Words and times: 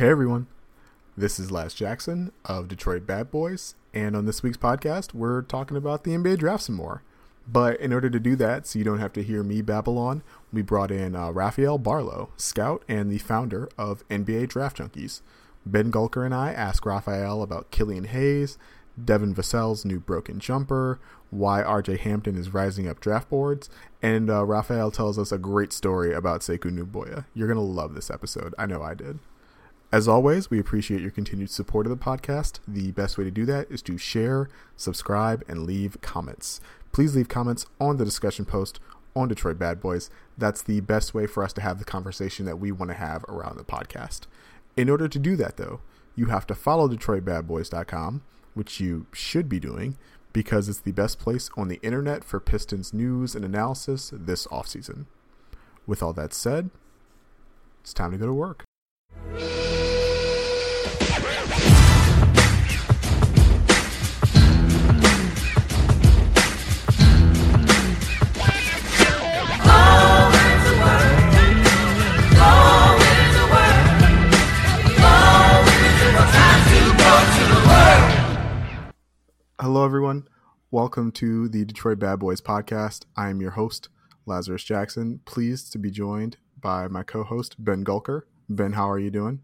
Hey 0.00 0.08
everyone, 0.08 0.46
this 1.14 1.38
is 1.38 1.50
Laz 1.50 1.74
Jackson 1.74 2.32
of 2.46 2.68
Detroit 2.68 3.06
Bad 3.06 3.30
Boys, 3.30 3.74
and 3.92 4.16
on 4.16 4.24
this 4.24 4.42
week's 4.42 4.56
podcast, 4.56 5.12
we're 5.12 5.42
talking 5.42 5.76
about 5.76 6.04
the 6.04 6.12
NBA 6.12 6.38
draft 6.38 6.62
some 6.62 6.76
more. 6.76 7.02
But 7.46 7.78
in 7.80 7.92
order 7.92 8.08
to 8.08 8.18
do 8.18 8.34
that, 8.36 8.66
so 8.66 8.78
you 8.78 8.84
don't 8.86 8.98
have 8.98 9.12
to 9.12 9.22
hear 9.22 9.42
me 9.42 9.60
babble 9.60 9.98
on, 9.98 10.22
we 10.54 10.62
brought 10.62 10.90
in 10.90 11.14
uh, 11.14 11.32
Rafael 11.32 11.78
Barlowe, 11.78 12.30
scout 12.38 12.82
and 12.88 13.10
the 13.10 13.18
founder 13.18 13.68
of 13.76 14.08
NBA 14.08 14.48
Draft 14.48 14.78
Junkies. 14.78 15.20
Ben 15.66 15.92
Gulker 15.92 16.24
and 16.24 16.34
I 16.34 16.54
ask 16.54 16.86
Raphael 16.86 17.42
about 17.42 17.70
Killian 17.70 18.04
Hayes, 18.04 18.56
Devin 19.04 19.34
Vassell's 19.34 19.84
new 19.84 20.00
broken 20.00 20.40
jumper, 20.40 20.98
why 21.28 21.62
RJ 21.62 21.98
Hampton 21.98 22.38
is 22.38 22.54
rising 22.54 22.88
up 22.88 23.00
draft 23.00 23.28
boards, 23.28 23.68
and 24.00 24.30
uh, 24.30 24.46
Rafael 24.46 24.90
tells 24.90 25.18
us 25.18 25.30
a 25.30 25.36
great 25.36 25.74
story 25.74 26.14
about 26.14 26.40
Sekou 26.40 26.74
Doumbouya. 26.74 27.26
You're 27.34 27.48
going 27.48 27.58
to 27.58 27.62
love 27.62 27.94
this 27.94 28.10
episode. 28.10 28.54
I 28.56 28.64
know 28.64 28.82
I 28.82 28.94
did. 28.94 29.18
As 29.92 30.06
always, 30.06 30.50
we 30.50 30.60
appreciate 30.60 31.00
your 31.00 31.10
continued 31.10 31.50
support 31.50 31.84
of 31.84 31.90
the 31.90 31.96
podcast. 31.96 32.60
The 32.66 32.92
best 32.92 33.18
way 33.18 33.24
to 33.24 33.30
do 33.30 33.44
that 33.46 33.68
is 33.70 33.82
to 33.82 33.98
share, 33.98 34.48
subscribe, 34.76 35.42
and 35.48 35.66
leave 35.66 36.00
comments. 36.00 36.60
Please 36.92 37.16
leave 37.16 37.28
comments 37.28 37.66
on 37.80 37.96
the 37.96 38.04
discussion 38.04 38.44
post 38.44 38.78
on 39.16 39.26
Detroit 39.26 39.58
Bad 39.58 39.80
Boys. 39.80 40.08
That's 40.38 40.62
the 40.62 40.80
best 40.80 41.12
way 41.12 41.26
for 41.26 41.42
us 41.42 41.52
to 41.54 41.60
have 41.60 41.80
the 41.80 41.84
conversation 41.84 42.46
that 42.46 42.60
we 42.60 42.70
want 42.70 42.92
to 42.92 42.96
have 42.96 43.24
around 43.24 43.56
the 43.56 43.64
podcast. 43.64 44.26
In 44.76 44.88
order 44.88 45.08
to 45.08 45.18
do 45.18 45.34
that, 45.36 45.56
though, 45.56 45.80
you 46.14 46.26
have 46.26 46.46
to 46.46 46.54
follow 46.54 46.88
DetroitBadBoys.com, 46.88 48.22
which 48.54 48.78
you 48.78 49.06
should 49.12 49.48
be 49.48 49.58
doing 49.58 49.98
because 50.32 50.68
it's 50.68 50.80
the 50.80 50.92
best 50.92 51.18
place 51.18 51.50
on 51.56 51.66
the 51.66 51.80
internet 51.82 52.22
for 52.22 52.38
Pistons 52.38 52.94
news 52.94 53.34
and 53.34 53.44
analysis 53.44 54.12
this 54.14 54.46
offseason. 54.46 55.06
With 55.84 56.00
all 56.00 56.12
that 56.12 56.32
said, 56.32 56.70
it's 57.80 57.92
time 57.92 58.12
to 58.12 58.18
go 58.18 58.26
to 58.26 58.32
work. 58.32 58.62
Hello, 79.60 79.84
everyone. 79.84 80.26
Welcome 80.70 81.12
to 81.12 81.46
the 81.46 81.66
Detroit 81.66 81.98
Bad 81.98 82.18
Boys 82.18 82.40
podcast. 82.40 83.04
I 83.14 83.28
am 83.28 83.42
your 83.42 83.50
host, 83.50 83.90
Lazarus 84.24 84.64
Jackson. 84.64 85.20
Pleased 85.26 85.70
to 85.72 85.78
be 85.78 85.90
joined 85.90 86.38
by 86.58 86.88
my 86.88 87.02
co 87.02 87.24
host, 87.24 87.62
Ben 87.62 87.84
Gulker. 87.84 88.22
Ben, 88.48 88.72
how 88.72 88.88
are 88.88 88.98
you 88.98 89.10
doing? 89.10 89.42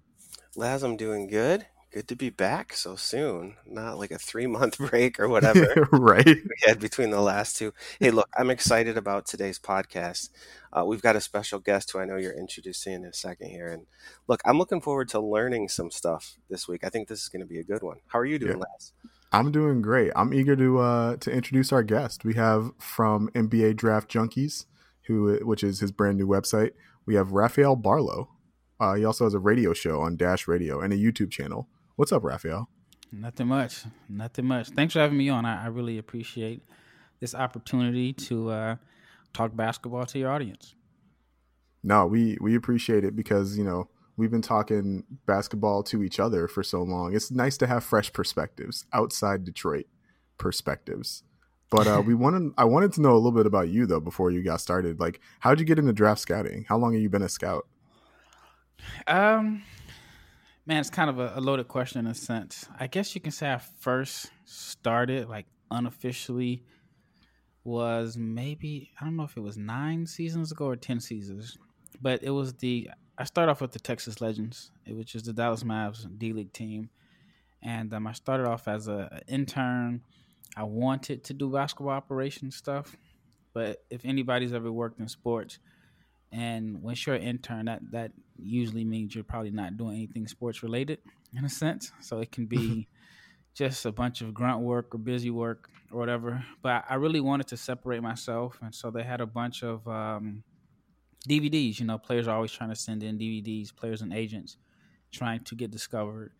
Laz, 0.56 0.82
I'm 0.82 0.96
doing 0.96 1.26
good. 1.26 1.66
Good 1.92 2.08
to 2.08 2.16
be 2.16 2.30
back 2.30 2.72
so 2.72 2.96
soon. 2.96 3.56
Not 3.66 3.98
like 3.98 4.10
a 4.10 4.16
three 4.16 4.46
month 4.46 4.78
break 4.90 5.20
or 5.20 5.28
whatever. 5.28 5.86
right. 5.92 6.24
We 6.24 6.56
had 6.64 6.80
between 6.80 7.10
the 7.10 7.20
last 7.20 7.58
two. 7.58 7.74
Hey, 8.00 8.10
look, 8.10 8.30
I'm 8.38 8.48
excited 8.48 8.96
about 8.96 9.26
today's 9.26 9.58
podcast. 9.58 10.30
Uh, 10.72 10.86
we've 10.86 11.02
got 11.02 11.16
a 11.16 11.20
special 11.20 11.58
guest 11.58 11.92
who 11.92 11.98
I 11.98 12.06
know 12.06 12.16
you're 12.16 12.32
introducing 12.32 12.94
in 12.94 13.04
a 13.04 13.12
second 13.12 13.50
here. 13.50 13.68
And 13.68 13.86
look, 14.28 14.40
I'm 14.46 14.56
looking 14.56 14.80
forward 14.80 15.10
to 15.10 15.20
learning 15.20 15.68
some 15.68 15.90
stuff 15.90 16.38
this 16.48 16.66
week. 16.66 16.84
I 16.84 16.88
think 16.88 17.08
this 17.08 17.20
is 17.20 17.28
going 17.28 17.42
to 17.42 17.46
be 17.46 17.58
a 17.58 17.64
good 17.64 17.82
one. 17.82 17.98
How 18.06 18.18
are 18.18 18.24
you 18.24 18.38
doing, 18.38 18.56
yeah. 18.56 18.64
Laz? 18.72 18.94
I'm 19.32 19.50
doing 19.50 19.82
great. 19.82 20.12
I'm 20.14 20.32
eager 20.32 20.56
to 20.56 20.78
uh, 20.78 21.16
to 21.16 21.30
introduce 21.30 21.72
our 21.72 21.82
guest. 21.82 22.24
We 22.24 22.34
have 22.34 22.72
from 22.78 23.28
NBA 23.30 23.76
Draft 23.76 24.10
Junkies, 24.10 24.66
who 25.06 25.38
which 25.42 25.62
is 25.62 25.80
his 25.80 25.92
brand 25.92 26.18
new 26.18 26.26
website. 26.26 26.72
We 27.04 27.14
have 27.16 27.32
Rafael 27.32 27.76
Barlowe. 27.76 28.28
Uh, 28.78 28.94
he 28.94 29.04
also 29.04 29.24
has 29.24 29.34
a 29.34 29.38
radio 29.38 29.72
show 29.72 30.00
on 30.00 30.16
Dash 30.16 30.46
Radio 30.46 30.80
and 30.80 30.92
a 30.92 30.96
YouTube 30.96 31.30
channel. 31.30 31.68
What's 31.96 32.12
up, 32.12 32.24
Rafael? 32.24 32.68
Nothing 33.12 33.46
much. 33.48 33.84
Nothing 34.08 34.46
much. 34.46 34.68
Thanks 34.70 34.92
for 34.92 35.00
having 35.00 35.16
me 35.16 35.28
on. 35.28 35.46
I, 35.46 35.64
I 35.64 35.66
really 35.68 35.98
appreciate 35.98 36.62
this 37.20 37.34
opportunity 37.34 38.12
to 38.12 38.50
uh, 38.50 38.76
talk 39.32 39.56
basketball 39.56 40.06
to 40.06 40.18
your 40.18 40.30
audience. 40.30 40.74
No, 41.82 42.06
we 42.06 42.36
we 42.40 42.54
appreciate 42.56 43.04
it 43.04 43.14
because 43.14 43.56
you 43.56 43.64
know 43.64 43.88
we've 44.16 44.30
been 44.30 44.42
talking 44.42 45.04
basketball 45.26 45.82
to 45.84 46.02
each 46.02 46.18
other 46.18 46.48
for 46.48 46.62
so 46.62 46.82
long. 46.82 47.14
It's 47.14 47.30
nice 47.30 47.56
to 47.58 47.66
have 47.66 47.84
fresh 47.84 48.12
perspectives 48.12 48.86
outside 48.92 49.44
Detroit 49.44 49.86
perspectives. 50.38 51.22
But 51.70 51.86
uh, 51.86 52.02
we 52.04 52.14
wanted 52.24 52.52
I 52.56 52.64
wanted 52.64 52.92
to 52.94 53.00
know 53.00 53.12
a 53.12 53.16
little 53.16 53.32
bit 53.32 53.46
about 53.46 53.68
you 53.68 53.86
though 53.86 54.00
before 54.00 54.30
you 54.30 54.42
got 54.42 54.60
started. 54.60 55.00
Like, 55.00 55.20
how'd 55.40 55.60
you 55.60 55.66
get 55.66 55.78
into 55.78 55.92
draft 55.92 56.20
scouting? 56.20 56.64
How 56.68 56.78
long 56.78 56.92
have 56.94 57.02
you 57.02 57.10
been 57.10 57.22
a 57.22 57.28
scout? 57.28 57.66
Um, 59.06 59.62
man, 60.66 60.80
it's 60.80 60.90
kind 60.90 61.10
of 61.10 61.18
a, 61.18 61.32
a 61.36 61.40
loaded 61.40 61.68
question 61.68 62.00
in 62.00 62.06
a 62.06 62.14
sense. 62.14 62.68
I 62.78 62.86
guess 62.86 63.14
you 63.14 63.20
can 63.20 63.32
say 63.32 63.52
I 63.52 63.60
first 63.80 64.30
started 64.44 65.28
like 65.28 65.46
unofficially 65.70 66.62
was 67.64 68.16
maybe 68.16 68.92
I 69.00 69.04
don't 69.04 69.16
know 69.16 69.24
if 69.24 69.36
it 69.36 69.40
was 69.40 69.56
nine 69.56 70.06
seasons 70.06 70.52
ago 70.52 70.66
or 70.66 70.76
ten 70.76 71.00
seasons, 71.00 71.58
but 72.00 72.22
it 72.22 72.30
was 72.30 72.54
the 72.54 72.90
I 73.18 73.24
started 73.24 73.50
off 73.50 73.60
with 73.60 73.72
the 73.72 73.78
Texas 73.78 74.20
Legends, 74.20 74.70
which 74.86 75.14
is 75.14 75.22
the 75.22 75.32
Dallas 75.32 75.62
Mavs 75.62 76.06
D 76.18 76.32
League 76.32 76.52
team, 76.52 76.90
and 77.62 77.92
um, 77.94 78.06
I 78.06 78.12
started 78.12 78.46
off 78.46 78.68
as 78.68 78.88
a, 78.88 79.08
an 79.10 79.22
intern. 79.26 80.02
I 80.56 80.64
wanted 80.64 81.24
to 81.24 81.34
do 81.34 81.50
basketball 81.50 81.94
operations 81.94 82.56
stuff, 82.56 82.94
but 83.54 83.84
if 83.90 84.04
anybody's 84.04 84.52
ever 84.52 84.70
worked 84.70 85.00
in 85.00 85.08
sports, 85.08 85.58
and 86.30 86.82
when 86.82 86.94
you're 87.06 87.14
an 87.14 87.22
intern, 87.22 87.66
that 87.66 87.80
that 87.92 88.12
usually 88.38 88.84
means 88.84 89.14
you're 89.14 89.24
probably 89.24 89.50
not 89.50 89.78
doing 89.78 89.96
anything 89.96 90.26
sports 90.28 90.62
related 90.62 90.98
in 91.34 91.44
a 91.44 91.48
sense. 91.48 91.92
So 92.00 92.18
it 92.20 92.30
can 92.30 92.44
be 92.44 92.86
just 93.54 93.86
a 93.86 93.92
bunch 93.92 94.20
of 94.20 94.34
grunt 94.34 94.60
work 94.60 94.94
or 94.94 94.98
busy 94.98 95.30
work 95.30 95.70
or 95.90 95.98
whatever. 95.98 96.44
But 96.62 96.84
I 96.88 96.96
really 96.96 97.20
wanted 97.20 97.46
to 97.48 97.56
separate 97.56 98.02
myself, 98.02 98.58
and 98.60 98.74
so 98.74 98.90
they 98.90 99.04
had 99.04 99.22
a 99.22 99.26
bunch 99.26 99.62
of 99.62 99.86
um, 99.88 100.42
DVDs. 101.26 101.78
You 101.78 101.86
know, 101.86 101.98
players 101.98 102.28
are 102.28 102.34
always 102.34 102.52
trying 102.52 102.70
to 102.70 102.76
send 102.76 103.02
in 103.02 103.18
DVDs. 103.18 103.74
Players 103.74 104.02
and 104.02 104.12
agents 104.12 104.56
trying 105.12 105.40
to 105.44 105.54
get 105.54 105.70
discovered. 105.70 106.32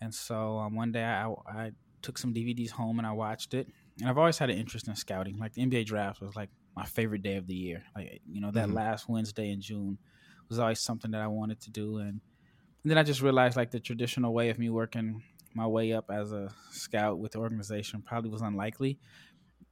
And 0.00 0.14
so 0.14 0.58
um, 0.58 0.74
one 0.74 0.92
day 0.92 1.04
I, 1.04 1.32
I 1.46 1.72
took 2.02 2.18
some 2.18 2.34
DVDs 2.34 2.70
home 2.70 2.98
and 2.98 3.06
I 3.06 3.12
watched 3.12 3.54
it. 3.54 3.68
And 4.00 4.08
I've 4.08 4.18
always 4.18 4.38
had 4.38 4.50
an 4.50 4.58
interest 4.58 4.88
in 4.88 4.96
scouting. 4.96 5.38
Like 5.38 5.54
the 5.54 5.62
NBA 5.64 5.86
draft 5.86 6.20
was 6.20 6.34
like 6.34 6.50
my 6.76 6.84
favorite 6.84 7.22
day 7.22 7.36
of 7.36 7.46
the 7.46 7.54
year. 7.54 7.82
Like 7.94 8.20
you 8.26 8.40
know 8.40 8.50
that 8.50 8.66
mm-hmm. 8.66 8.76
last 8.76 9.08
Wednesday 9.08 9.50
in 9.50 9.60
June 9.60 9.98
was 10.48 10.58
always 10.58 10.80
something 10.80 11.10
that 11.12 11.20
I 11.20 11.28
wanted 11.28 11.60
to 11.62 11.70
do. 11.70 11.98
And, 11.98 12.20
and 12.82 12.90
then 12.90 12.98
I 12.98 13.02
just 13.02 13.22
realized 13.22 13.56
like 13.56 13.70
the 13.70 13.80
traditional 13.80 14.34
way 14.34 14.50
of 14.50 14.58
me 14.58 14.70
working 14.70 15.22
my 15.54 15.66
way 15.66 15.92
up 15.92 16.10
as 16.10 16.32
a 16.32 16.48
scout 16.70 17.18
with 17.18 17.32
the 17.32 17.38
organization 17.38 18.02
probably 18.02 18.30
was 18.30 18.42
unlikely. 18.42 18.98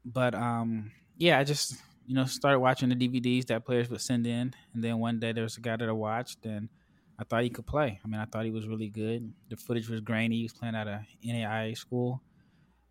But 0.05 0.35
um, 0.35 0.93
yeah, 1.17 1.39
I 1.39 1.45
just 1.45 1.77
you 2.11 2.17
know, 2.17 2.25
started 2.25 2.59
watching 2.59 2.89
the 2.89 2.97
DVDs 2.97 3.47
that 3.47 3.65
players 3.65 3.89
would 3.89 4.01
send 4.01 4.27
in, 4.27 4.53
and 4.75 4.83
then 4.83 4.99
one 4.99 5.21
day 5.21 5.31
there 5.31 5.45
was 5.45 5.57
a 5.57 5.61
guy 5.61 5.77
that 5.77 5.89
I 5.89 5.93
watched, 5.93 6.45
and 6.45 6.69
I 7.17 7.23
thought 7.23 7.45
he 7.45 7.51
could 7.51 7.69
play. 7.69 8.01
I 8.05 8.09
mean, 8.09 8.21
I 8.21 8.25
thought 8.25 8.45
he 8.45 8.51
was 8.51 8.67
really 8.67 8.89
good. 8.89 9.33
The 9.49 9.57
footage 9.57 9.89
was 9.89 10.01
grainy. 10.01 10.39
He 10.39 10.43
was 10.43 10.53
playing 10.53 10.75
at 10.75 10.89
a 10.89 11.07
NAIA 11.25 11.79
school, 11.79 12.21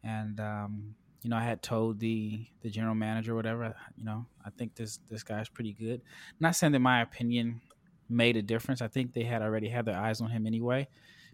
and 0.06 0.40
um, 0.40 0.96
you 1.22 1.30
know, 1.30 1.35
I 1.35 1.44
had 1.44 1.62
told 1.62 2.00
the 2.00 2.46
the 2.62 2.69
general 2.69 2.96
manager, 2.96 3.35
whatever, 3.35 3.75
you 3.97 4.06
know, 4.06 4.25
I 4.46 4.52
think 4.52 4.75
this 4.75 5.02
this 5.09 5.24
guy's 5.24 5.50
pretty 5.50 5.74
good. 5.74 6.01
Not 6.40 6.56
saying 6.56 6.72
that 6.72 6.80
my 6.80 7.01
opinion 7.01 7.59
made 8.07 8.38
a 8.38 8.41
difference. 8.41 8.81
I 8.81 8.88
think 8.88 9.12
they 9.12 9.24
had 9.24 9.41
already 9.41 9.68
had 9.68 9.84
their 9.84 9.97
eyes 10.00 10.22
on 10.22 10.30
him 10.30 10.47
anyway, 10.47 10.88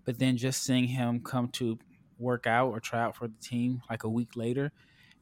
but 0.05 0.17
then 0.17 0.37
just 0.37 0.63
seeing 0.63 0.87
him 0.87 1.19
come 1.19 1.49
to 1.49 1.77
work 2.17 2.47
out 2.47 2.69
or 2.69 2.79
try 2.79 3.03
out 3.03 3.15
for 3.15 3.27
the 3.27 3.37
team 3.39 3.83
like 3.91 4.05
a 4.05 4.09
week 4.09 4.35
later 4.35 4.71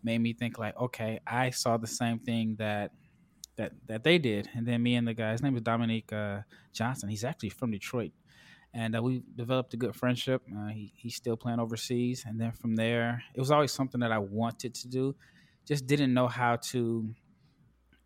made 0.03 0.19
me 0.19 0.33
think 0.33 0.59
like, 0.59 0.77
okay, 0.79 1.19
I 1.25 1.49
saw 1.51 1.77
the 1.77 1.87
same 1.87 2.19
thing 2.19 2.55
that 2.59 2.91
that 3.55 3.71
that 3.87 4.03
they 4.03 4.17
did, 4.17 4.49
and 4.55 4.65
then 4.67 4.81
me 4.81 4.95
and 4.95 5.07
the 5.07 5.13
guy, 5.13 5.31
his 5.31 5.41
name 5.41 5.55
is 5.55 5.61
Dominique 5.61 6.11
uh, 6.11 6.39
Johnson. 6.73 7.09
He's 7.09 7.23
actually 7.23 7.49
from 7.49 7.71
Detroit, 7.71 8.11
and 8.73 8.95
uh, 8.95 9.01
we 9.01 9.21
developed 9.35 9.73
a 9.73 9.77
good 9.77 9.95
friendship. 9.95 10.41
Uh, 10.55 10.67
he, 10.67 10.91
he's 10.95 11.15
still 11.15 11.37
playing 11.37 11.59
overseas, 11.59 12.23
and 12.27 12.39
then 12.39 12.51
from 12.51 12.75
there, 12.75 13.23
it 13.35 13.39
was 13.39 13.51
always 13.51 13.71
something 13.71 14.01
that 14.01 14.11
I 14.11 14.17
wanted 14.17 14.73
to 14.75 14.87
do, 14.87 15.15
just 15.67 15.85
didn't 15.85 16.13
know 16.13 16.27
how 16.27 16.55
to, 16.55 17.13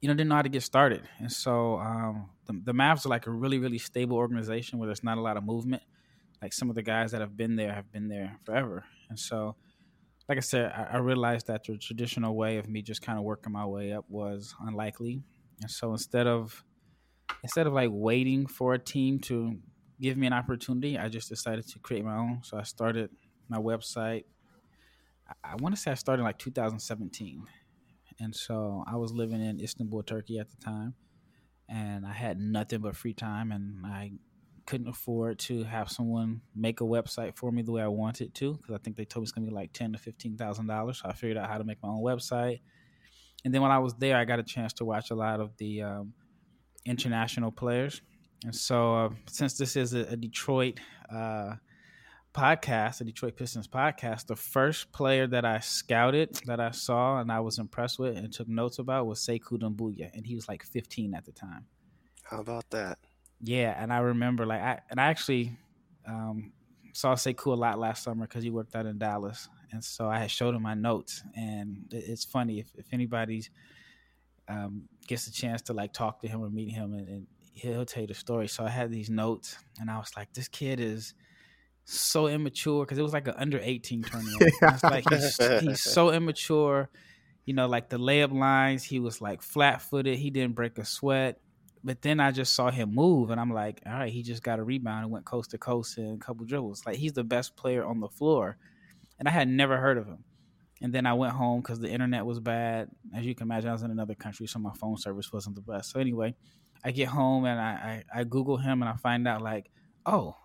you 0.01 0.07
know, 0.07 0.13
didn't 0.13 0.27
know 0.27 0.35
how 0.35 0.41
to 0.41 0.49
get 0.49 0.63
started. 0.63 1.03
And 1.19 1.31
so 1.31 1.77
um, 1.77 2.29
the, 2.45 2.59
the 2.65 2.73
Mavs 2.73 3.05
are 3.05 3.09
like 3.09 3.27
a 3.27 3.31
really 3.31 3.57
really 3.57 3.77
stable 3.77 4.17
organization 4.17 4.79
where 4.79 4.87
there's 4.87 5.03
not 5.03 5.17
a 5.17 5.21
lot 5.21 5.37
of 5.37 5.43
movement. 5.43 5.83
Like 6.41 6.53
some 6.53 6.69
of 6.69 6.75
the 6.75 6.83
guys 6.83 7.11
that 7.11 7.21
have 7.21 7.37
been 7.37 7.55
there 7.55 7.73
have 7.73 7.89
been 7.91 8.09
there 8.09 8.37
forever, 8.43 8.83
and 9.09 9.17
so 9.17 9.55
like 10.27 10.37
I 10.37 10.41
said, 10.41 10.71
I, 10.71 10.95
I 10.95 10.97
realized 10.97 11.47
that 11.47 11.63
the 11.65 11.77
traditional 11.77 12.35
way 12.35 12.57
of 12.57 12.67
me 12.67 12.81
just 12.81 13.01
kind 13.01 13.17
of 13.17 13.23
working 13.23 13.53
my 13.53 13.65
way 13.65 13.93
up 13.93 14.05
was 14.09 14.53
unlikely, 14.61 15.23
and 15.61 15.71
so 15.71 15.91
instead 15.91 16.27
of 16.27 16.63
instead 17.43 17.67
of 17.67 17.73
like 17.73 17.89
waiting 17.91 18.47
for 18.47 18.73
a 18.73 18.79
team 18.79 19.19
to 19.19 19.57
give 20.01 20.17
me 20.17 20.27
an 20.27 20.33
opportunity, 20.33 20.97
I 20.97 21.09
just 21.09 21.29
decided 21.29 21.67
to 21.69 21.79
create 21.79 22.03
my 22.03 22.15
own. 22.15 22.41
So 22.43 22.57
I 22.57 22.63
started 22.63 23.09
my 23.49 23.57
website. 23.57 24.25
I, 25.27 25.51
I 25.53 25.55
want 25.55 25.75
to 25.75 25.81
say 25.81 25.91
I 25.91 25.95
started 25.95 26.23
like 26.23 26.37
2017, 26.39 27.43
and 28.19 28.35
so 28.35 28.83
I 28.85 28.97
was 28.97 29.13
living 29.13 29.41
in 29.41 29.61
Istanbul, 29.61 30.03
Turkey 30.03 30.39
at 30.39 30.49
the 30.49 30.57
time, 30.57 30.95
and 31.69 32.05
I 32.05 32.13
had 32.13 32.39
nothing 32.39 32.81
but 32.81 32.95
free 32.95 33.13
time, 33.13 33.51
and 33.51 33.85
I 33.85 34.11
couldn't 34.67 34.89
afford 34.89 35.39
to 35.39 35.63
have 35.63 35.89
someone 35.89 36.41
make 36.55 36.81
a 36.81 36.83
website 36.83 37.35
for 37.35 37.51
me 37.51 37.63
the 37.63 37.71
way 37.71 37.81
I 37.81 37.87
wanted 37.87 38.35
to 38.35 38.53
because 38.53 38.75
I 38.75 38.77
think 38.77 38.97
they 38.97 39.05
told 39.05 39.21
me 39.21 39.23
it's 39.23 39.31
gonna 39.31 39.47
be 39.47 39.53
like 39.53 39.73
ten 39.73 39.93
to 39.93 39.97
fifteen 39.97 40.37
thousand 40.37 40.67
dollars. 40.67 40.99
So 41.01 41.09
I 41.09 41.13
figured 41.13 41.37
out 41.37 41.49
how 41.49 41.57
to 41.57 41.63
make 41.63 41.81
my 41.81 41.89
own 41.89 42.03
website. 42.03 42.59
And 43.45 43.53
then 43.53 43.61
when 43.61 43.71
I 43.71 43.79
was 43.79 43.93
there, 43.95 44.17
I 44.17 44.25
got 44.25 44.39
a 44.39 44.43
chance 44.43 44.73
to 44.73 44.85
watch 44.85 45.09
a 45.09 45.15
lot 45.15 45.39
of 45.39 45.55
the 45.57 45.81
um, 45.81 46.13
international 46.85 47.51
players. 47.51 48.01
And 48.43 48.55
so, 48.55 48.95
uh, 48.95 49.09
since 49.29 49.57
this 49.57 49.75
is 49.75 49.93
a, 49.93 50.01
a 50.01 50.15
Detroit 50.15 50.79
uh, 51.11 51.55
podcast, 52.33 53.01
a 53.01 53.03
Detroit 53.03 53.35
Pistons 53.35 53.67
podcast, 53.67 54.27
the 54.27 54.35
first 54.35 54.91
player 54.91 55.27
that 55.27 55.45
I 55.45 55.59
scouted, 55.59 56.39
that 56.45 56.59
I 56.59 56.71
saw, 56.71 57.19
and 57.19 57.31
I 57.31 57.39
was 57.39 57.57
impressed 57.57 57.99
with 57.99 58.15
and 58.15 58.31
took 58.31 58.47
notes 58.47 58.79
about 58.79 59.07
was 59.07 59.25
Sekou 59.25 59.59
Doumbouya, 59.59 60.11
and 60.13 60.25
he 60.25 60.35
was 60.35 60.47
like 60.47 60.63
15 60.63 61.15
at 61.15 61.25
the 61.25 61.31
time. 61.31 61.65
How 62.23 62.41
about 62.41 62.69
that? 62.71 62.99
Yeah, 63.41 63.75
and 63.81 63.93
I 63.93 63.99
remember 63.99 64.45
like 64.45 64.61
I 64.61 64.79
and 64.89 64.99
I 64.99 65.07
actually 65.07 65.57
um, 66.07 66.51
saw 66.93 67.13
Sekou 67.15 67.47
a 67.47 67.55
lot 67.55 67.77
last 67.79 68.03
summer 68.03 68.25
because 68.25 68.43
he 68.43 68.49
worked 68.49 68.75
out 68.75 68.85
in 68.85 68.97
Dallas, 68.97 69.47
and 69.71 69.83
so 69.83 70.07
I 70.07 70.19
had 70.19 70.31
showed 70.31 70.55
him 70.55 70.63
my 70.63 70.73
notes, 70.73 71.23
and 71.35 71.85
it's 71.91 72.25
funny 72.25 72.59
if 72.59 72.67
if 72.75 72.85
anybody's 72.91 73.49
um, 74.47 74.83
gets 75.07 75.27
a 75.27 75.31
chance 75.31 75.61
to 75.63 75.73
like 75.73 75.93
talk 75.93 76.21
to 76.21 76.27
him 76.27 76.41
or 76.41 76.49
meet 76.49 76.71
him, 76.71 76.93
and, 76.93 77.07
and 77.07 77.27
he'll 77.53 77.85
tell 77.85 78.01
you 78.01 78.07
the 78.07 78.13
story. 78.13 78.47
So 78.47 78.65
I 78.65 78.69
had 78.69 78.91
these 78.91 79.09
notes, 79.09 79.57
and 79.79 79.89
I 79.89 79.97
was 79.97 80.11
like, 80.15 80.33
this 80.33 80.47
kid 80.47 80.79
is 80.79 81.13
so 81.85 82.27
immature 82.27 82.85
because 82.85 82.97
it 82.97 83.03
was 83.03 83.13
like 83.13 83.27
an 83.27 83.35
under 83.37 83.59
18 83.61 84.03
tournament. 84.03 84.53
It's 84.61 84.83
like 84.83 85.05
he's, 85.09 85.37
he's 85.61 85.81
so 85.81 86.11
immature. 86.11 86.89
You 87.45 87.53
know, 87.53 87.67
like 87.67 87.89
the 87.89 87.97
layup 87.97 88.37
lines, 88.37 88.83
he 88.83 88.99
was 88.99 89.21
like 89.21 89.41
flat 89.41 89.81
footed. 89.81 90.17
He 90.17 90.29
didn't 90.29 90.55
break 90.55 90.77
a 90.77 90.85
sweat. 90.85 91.39
But 91.83 92.01
then 92.01 92.19
I 92.19 92.31
just 92.31 92.53
saw 92.53 92.69
him 92.69 92.93
move, 92.93 93.29
and 93.29 93.39
I'm 93.39 93.53
like, 93.53 93.81
all 93.85 93.93
right, 93.93 94.11
he 94.11 94.23
just 94.23 94.43
got 94.43 94.59
a 94.59 94.63
rebound 94.63 95.03
and 95.03 95.11
went 95.11 95.25
coast 95.25 95.51
to 95.51 95.57
coast 95.57 95.97
in 95.97 96.15
a 96.15 96.17
couple 96.17 96.45
dribbles. 96.45 96.83
Like 96.85 96.97
he's 96.97 97.13
the 97.13 97.23
best 97.23 97.55
player 97.55 97.85
on 97.85 97.99
the 97.99 98.09
floor, 98.09 98.57
and 99.19 99.27
I 99.27 99.31
had 99.31 99.47
never 99.47 99.77
heard 99.77 99.97
of 99.97 100.07
him. 100.07 100.23
And 100.81 100.93
then 100.93 101.05
I 101.05 101.13
went 101.13 101.33
home 101.33 101.61
because 101.61 101.79
the 101.79 101.89
internet 101.89 102.25
was 102.25 102.39
bad. 102.39 102.89
As 103.15 103.25
you 103.25 103.33
can 103.33 103.47
imagine, 103.47 103.69
I 103.69 103.73
was 103.73 103.83
in 103.83 103.91
another 103.91 104.15
country, 104.15 104.47
so 104.47 104.59
my 104.59 104.73
phone 104.79 104.97
service 104.97 105.33
wasn't 105.33 105.55
the 105.55 105.61
best. 105.61 105.91
So 105.91 105.99
anyway, 105.99 106.35
I 106.83 106.91
get 106.91 107.07
home 107.07 107.45
and 107.45 107.59
I, 107.59 108.03
I, 108.13 108.19
I 108.19 108.23
Google 108.23 108.57
him 108.57 108.81
and 108.81 108.89
I 108.89 108.95
find 108.95 109.27
out 109.27 109.41
like, 109.41 109.71
oh, 110.05 110.35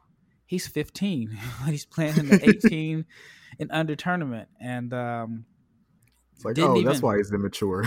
he's 0.47 0.67
15. 0.67 1.39
he's 1.67 1.85
playing 1.85 2.17
in 2.17 2.29
the 2.29 2.49
18 2.67 3.05
and 3.59 3.71
under 3.71 3.95
tournament, 3.95 4.49
and 4.61 4.93
um, 4.95 5.45
it's 6.35 6.45
like, 6.45 6.59
oh, 6.59 6.77
even, 6.77 6.85
that's 6.85 7.03
why 7.03 7.17
he's 7.19 7.33
immature. 7.33 7.87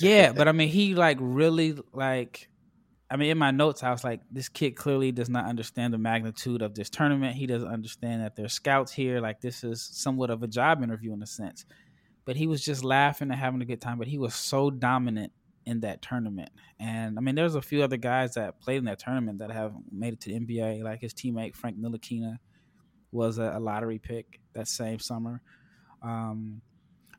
yeah, 0.00 0.32
but 0.32 0.48
I 0.48 0.52
mean, 0.58 0.68
he 0.68 0.94
like 0.94 1.18
really 1.20 1.78
like. 1.92 2.48
I 3.10 3.16
mean, 3.16 3.30
in 3.30 3.38
my 3.38 3.50
notes, 3.50 3.82
I 3.82 3.90
was 3.90 4.04
like, 4.04 4.20
this 4.30 4.48
kid 4.50 4.72
clearly 4.72 5.12
does 5.12 5.30
not 5.30 5.46
understand 5.46 5.94
the 5.94 5.98
magnitude 5.98 6.60
of 6.60 6.74
this 6.74 6.90
tournament. 6.90 7.36
He 7.36 7.46
doesn't 7.46 7.68
understand 7.68 8.22
that 8.22 8.36
there's 8.36 8.52
scouts 8.52 8.92
here. 8.92 9.20
Like, 9.20 9.40
this 9.40 9.64
is 9.64 9.82
somewhat 9.82 10.28
of 10.28 10.42
a 10.42 10.46
job 10.46 10.82
interview 10.82 11.14
in 11.14 11.22
a 11.22 11.26
sense. 11.26 11.64
But 12.26 12.36
he 12.36 12.46
was 12.46 12.62
just 12.62 12.84
laughing 12.84 13.30
and 13.30 13.40
having 13.40 13.62
a 13.62 13.64
good 13.64 13.80
time. 13.80 13.98
But 13.98 14.08
he 14.08 14.18
was 14.18 14.34
so 14.34 14.70
dominant 14.70 15.32
in 15.64 15.80
that 15.80 16.02
tournament. 16.02 16.50
And 16.80 17.18
I 17.18 17.20
mean, 17.20 17.34
there's 17.34 17.54
a 17.54 17.62
few 17.62 17.82
other 17.82 17.96
guys 17.96 18.34
that 18.34 18.60
played 18.60 18.78
in 18.78 18.84
that 18.86 18.98
tournament 18.98 19.38
that 19.38 19.50
have 19.50 19.74
made 19.90 20.14
it 20.14 20.20
to 20.22 20.30
the 20.30 20.40
NBA. 20.40 20.82
Like 20.82 21.00
his 21.00 21.14
teammate 21.14 21.54
Frank 21.54 21.78
Ntilikina 21.78 22.36
was 23.12 23.38
a, 23.38 23.58
lottery 23.58 23.98
pick 23.98 24.40
that 24.54 24.68
same 24.68 24.98
summer. 24.98 25.42
Um, 26.02 26.62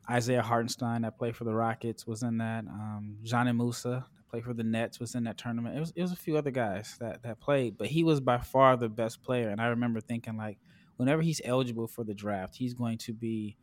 Isaiah 0.10 0.42
Hartenstein 0.42 1.04
that 1.04 1.18
played 1.18 1.36
for 1.36 1.44
the 1.44 1.54
Rockets 1.54 2.08
was 2.08 2.24
in 2.24 2.40
that. 2.40 2.66
Um, 2.66 3.18
Dzanan 3.24 3.58
Musa 3.58 4.06
played 4.30 4.44
for 4.44 4.54
the 4.54 4.64
Nets 4.64 5.00
was 5.00 5.16
in 5.16 5.24
that 5.26 5.38
tournament. 5.38 5.76
It 5.76 5.80
was 5.80 5.94
it 5.96 6.02
was 6.02 6.12
a 6.12 6.18
few 6.18 6.38
other 6.38 6.52
guys 6.52 6.96
that 7.00 7.24
that 7.24 7.40
played, 7.40 7.78
but 7.78 7.88
he 7.88 8.04
was 8.04 8.20
by 8.20 8.38
far 8.38 8.78
the 8.78 8.90
best 8.90 9.24
player. 9.24 9.50
And 9.50 9.60
I 9.62 9.68
remember 9.68 10.00
thinking 10.00 10.38
like, 10.38 10.58
whenever 10.98 11.22
he's 11.22 11.42
eligible 11.44 11.88
for 11.88 12.04
the 12.04 12.14
draft, 12.14 12.56
he's 12.56 12.74
going 12.74 12.98
to 13.00 13.14
be 13.14 13.58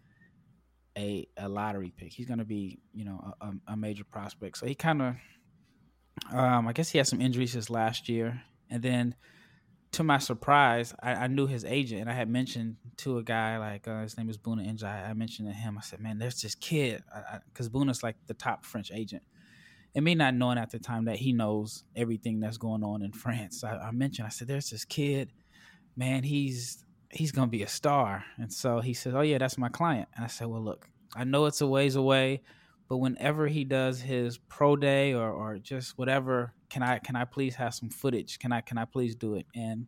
a, 0.96 1.28
a 1.36 1.48
lottery 1.48 1.92
pick. 1.96 2.12
He's 2.12 2.26
going 2.26 2.38
to 2.38 2.44
be, 2.44 2.78
you 2.94 3.04
know, 3.04 3.34
a, 3.40 3.52
a 3.68 3.76
major 3.76 4.04
prospect. 4.04 4.58
So 4.58 4.66
he 4.66 4.74
kind 4.74 5.02
of, 5.02 5.14
um, 6.32 6.66
I 6.66 6.72
guess 6.72 6.88
he 6.88 6.98
had 6.98 7.06
some 7.06 7.20
injuries 7.20 7.52
his 7.52 7.68
last 7.68 8.08
year, 8.08 8.42
and 8.70 8.82
then 8.82 9.14
to 9.92 10.02
my 10.02 10.18
surprise, 10.18 10.94
I, 11.02 11.12
I, 11.12 11.26
knew 11.26 11.46
his 11.46 11.64
agent, 11.64 12.02
and 12.02 12.10
I 12.10 12.14
had 12.14 12.28
mentioned 12.28 12.76
to 12.98 13.18
a 13.18 13.22
guy 13.22 13.58
like 13.58 13.86
uh, 13.88 14.02
his 14.02 14.18
name 14.18 14.28
is 14.28 14.36
Bouna 14.36 14.66
Ndiaye. 14.66 15.08
I 15.08 15.12
mentioned 15.14 15.48
to 15.48 15.54
him, 15.54 15.78
I 15.78 15.80
said, 15.80 16.00
"Man, 16.00 16.18
there's 16.18 16.40
this 16.42 16.54
kid," 16.54 17.02
because 17.46 17.68
Bouna's 17.68 18.02
like 18.02 18.16
the 18.26 18.34
top 18.34 18.64
French 18.64 18.90
agent, 18.92 19.22
and 19.96 20.04
me 20.04 20.14
not 20.14 20.34
knowing 20.34 20.58
at 20.58 20.70
the 20.70 20.78
time 20.78 21.06
that 21.06 21.16
he 21.16 21.32
knows 21.32 21.82
everything 21.96 22.38
that's 22.38 22.58
going 22.58 22.84
on 22.84 23.02
in 23.02 23.10
France. 23.10 23.64
I, 23.64 23.76
I 23.76 23.90
mentioned, 23.90 24.26
I 24.26 24.28
said, 24.28 24.46
"There's 24.46 24.70
this 24.70 24.84
kid, 24.84 25.32
man. 25.96 26.22
He's 26.22 26.84
he's 27.10 27.32
gonna 27.32 27.46
be 27.48 27.62
a 27.62 27.68
star. 27.68 28.24
And 28.36 28.52
so 28.52 28.80
he 28.80 28.94
says, 28.94 29.14
Oh 29.14 29.20
yeah, 29.22 29.38
that's 29.38 29.58
my 29.58 29.68
client. 29.68 30.08
And 30.14 30.24
I 30.24 30.28
said, 30.28 30.46
Well 30.46 30.62
look, 30.62 30.88
I 31.14 31.24
know 31.24 31.46
it's 31.46 31.60
a 31.60 31.66
ways 31.66 31.96
away, 31.96 32.42
but 32.88 32.98
whenever 32.98 33.46
he 33.46 33.64
does 33.64 34.00
his 34.00 34.38
pro 34.38 34.76
day 34.76 35.14
or, 35.14 35.30
or 35.30 35.58
just 35.58 35.98
whatever, 35.98 36.52
can 36.68 36.82
I 36.82 36.98
can 36.98 37.16
I 37.16 37.24
please 37.24 37.54
have 37.56 37.74
some 37.74 37.90
footage? 37.90 38.38
Can 38.38 38.52
I 38.52 38.60
can 38.60 38.78
I 38.78 38.84
please 38.84 39.14
do 39.14 39.34
it? 39.34 39.46
And 39.54 39.86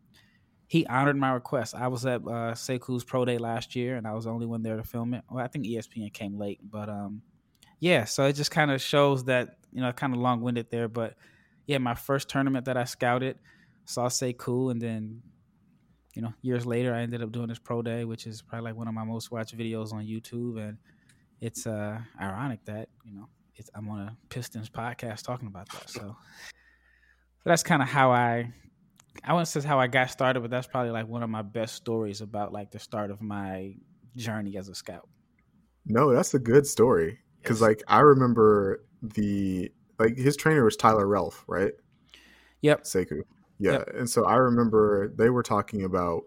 he 0.67 0.85
honored 0.85 1.17
my 1.17 1.31
request. 1.31 1.73
I 1.73 1.87
was 1.87 2.05
at 2.05 2.21
uh, 2.21 2.53
Sekou's 2.53 3.03
pro 3.03 3.25
day 3.25 3.39
last 3.39 3.75
year, 3.75 3.97
and 3.97 4.05
I 4.05 4.13
was 4.13 4.25
the 4.25 4.31
only 4.31 4.45
one 4.45 4.61
there 4.61 4.77
to 4.77 4.83
film 4.83 5.15
it. 5.15 5.23
Well, 5.29 5.43
I 5.43 5.47
think 5.47 5.65
ESPN 5.65 6.13
came 6.13 6.37
late, 6.37 6.59
but 6.63 6.89
um, 6.89 7.23
yeah. 7.79 8.05
So 8.05 8.25
it 8.25 8.33
just 8.33 8.51
kind 8.51 8.69
of 8.69 8.79
shows 8.79 9.23
that 9.25 9.57
you 9.71 9.81
know, 9.81 9.91
kind 9.91 10.13
of 10.13 10.19
long 10.19 10.41
winded 10.41 10.69
there, 10.69 10.87
but 10.87 11.15
yeah, 11.65 11.77
my 11.77 11.95
first 11.95 12.29
tournament 12.29 12.65
that 12.65 12.77
I 12.77 12.85
scouted 12.85 13.37
saw 13.85 14.07
Sekou, 14.07 14.71
and 14.71 14.81
then 14.81 15.21
you 16.15 16.21
know, 16.21 16.33
years 16.41 16.65
later, 16.65 16.93
I 16.93 17.01
ended 17.01 17.21
up 17.21 17.31
doing 17.31 17.47
this 17.47 17.59
pro 17.59 17.81
day, 17.81 18.03
which 18.05 18.25
is 18.25 18.41
probably 18.41 18.71
like 18.71 18.77
one 18.77 18.87
of 18.87 18.93
my 18.93 19.03
most 19.03 19.31
watched 19.31 19.57
videos 19.57 19.93
on 19.93 20.05
YouTube, 20.05 20.59
and 20.59 20.77
it's 21.39 21.67
uh, 21.67 21.99
ironic 22.19 22.65
that 22.65 22.89
you 23.05 23.13
know 23.13 23.29
I'm 23.75 23.87
on 23.89 23.99
a 23.99 24.17
Pistons 24.29 24.69
podcast 24.69 25.23
talking 25.23 25.47
about 25.47 25.69
that. 25.69 25.89
So, 25.89 25.99
so 25.99 26.15
that's 27.45 27.63
kind 27.63 27.81
of 27.81 27.87
how 27.87 28.11
I, 28.11 28.51
I 29.23 29.33
wouldn't 29.33 29.47
say 29.47 29.61
how 29.61 29.79
I 29.79 29.87
got 29.87 30.09
started, 30.11 30.41
but 30.41 30.51
that's 30.51 30.67
probably 30.67 30.91
like 30.91 31.07
one 31.07 31.23
of 31.23 31.29
my 31.29 31.41
best 31.41 31.75
stories 31.75 32.21
about 32.21 32.51
like 32.51 32.71
the 32.71 32.79
start 32.79 33.11
of 33.11 33.21
my 33.21 33.75
journey 34.15 34.57
as 34.57 34.69
a 34.69 34.75
scout. 34.75 35.07
No, 35.85 36.13
that's 36.13 36.33
a 36.33 36.39
good 36.39 36.67
story 36.67 37.19
because 37.41 37.57
yes. 37.57 37.67
like 37.67 37.83
I 37.87 37.99
remember 37.99 38.85
the 39.01 39.71
like 39.97 40.17
his 40.17 40.35
trainer 40.35 40.63
was 40.63 40.75
Tyler 40.75 41.07
Relph, 41.07 41.43
right? 41.47 41.73
Yep. 42.61 42.83
Sekou. 42.83 43.21
Yeah, 43.59 43.71
yep. 43.73 43.89
and 43.93 44.09
so 44.09 44.25
I 44.25 44.35
remember 44.35 45.09
they 45.15 45.29
were 45.29 45.43
talking 45.43 45.83
about 45.83 46.23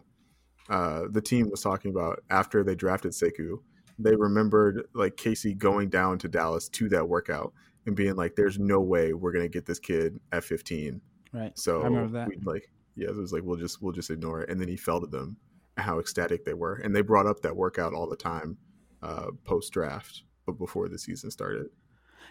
uh, 0.68 1.02
the 1.10 1.20
team 1.20 1.50
was 1.50 1.62
talking 1.62 1.90
about 1.90 2.22
after 2.30 2.62
they 2.62 2.74
drafted 2.74 3.12
Sekou, 3.12 3.58
they 3.98 4.14
remembered 4.14 4.86
like 4.94 5.16
Casey 5.16 5.54
going 5.54 5.88
down 5.88 6.18
to 6.18 6.28
Dallas 6.28 6.68
to 6.70 6.88
that 6.90 7.08
workout 7.08 7.52
and 7.86 7.96
being 7.96 8.16
like, 8.16 8.36
"There's 8.36 8.58
no 8.58 8.80
way 8.80 9.12
we're 9.12 9.32
gonna 9.32 9.48
get 9.48 9.66
this 9.66 9.78
kid 9.78 10.20
at 10.30 10.44
15." 10.44 11.00
Right. 11.32 11.58
So 11.58 11.80
I 11.80 11.84
remember 11.84 12.18
that. 12.18 12.28
Like, 12.44 12.70
yeah, 12.96 13.08
it 13.08 13.16
was 13.16 13.32
like 13.32 13.42
we'll 13.42 13.56
just 13.56 13.82
we'll 13.82 13.92
just 13.92 14.10
ignore 14.10 14.42
it, 14.42 14.50
and 14.50 14.60
then 14.60 14.68
he 14.68 14.76
fell 14.76 15.00
to 15.00 15.06
them 15.06 15.36
how 15.78 15.98
ecstatic 15.98 16.44
they 16.44 16.54
were, 16.54 16.74
and 16.76 16.94
they 16.94 17.00
brought 17.00 17.26
up 17.26 17.40
that 17.40 17.56
workout 17.56 17.94
all 17.94 18.08
the 18.08 18.16
time 18.16 18.58
uh, 19.02 19.28
post 19.44 19.72
draft, 19.72 20.22
but 20.46 20.52
before 20.52 20.88
the 20.88 20.98
season 20.98 21.30
started. 21.30 21.66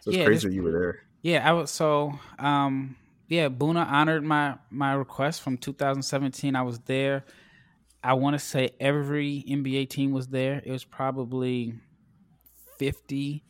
So 0.02 0.10
it's 0.10 0.18
yeah, 0.18 0.26
crazy 0.26 0.54
you 0.54 0.64
were 0.64 0.72
there. 0.72 1.04
Yeah, 1.22 1.48
I 1.48 1.54
was 1.54 1.72
so 1.72 2.20
um 2.40 2.98
yeah, 3.28 3.48
Bouna 3.48 3.86
honored 3.88 4.24
my 4.24 4.58
my 4.70 4.94
request 4.94 5.42
from 5.42 5.58
2017. 5.58 6.56
I 6.56 6.64
was 6.64 6.80
there. 6.80 7.24
I 8.04 8.14
want 8.16 8.34
to 8.34 8.40
say 8.40 8.72
every 8.80 9.46
NBA 9.48 9.90
team 9.90 10.12
was 10.12 10.28
there. 10.28 10.62
It 10.66 10.72
was 10.72 10.84
probably 10.84 11.76
50 12.80 13.44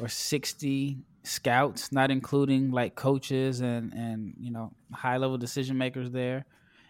or 0.00 0.08
60 0.08 0.98
scouts, 1.24 1.92
not 1.92 2.10
including 2.10 2.70
like 2.70 2.94
coaches 2.94 3.60
and 3.60 3.92
and 3.92 4.34
you 4.40 4.50
know 4.50 4.72
high 4.92 5.18
level 5.18 5.38
decision 5.38 5.78
makers 5.78 6.10
there. 6.10 6.46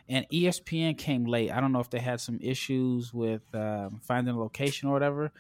And 0.08 0.26
ESPN 0.30 0.96
came 0.96 1.24
late. 1.24 1.50
I 1.50 1.60
don't 1.60 1.72
know 1.72 1.80
if 1.80 1.90
they 1.90 2.00
had 2.00 2.20
some 2.20 2.38
issues 2.40 3.12
with 3.12 3.42
um, 3.54 4.00
finding 4.02 4.34
a 4.34 4.38
location 4.38 4.88
or 4.88 4.92
whatever. 4.92 5.32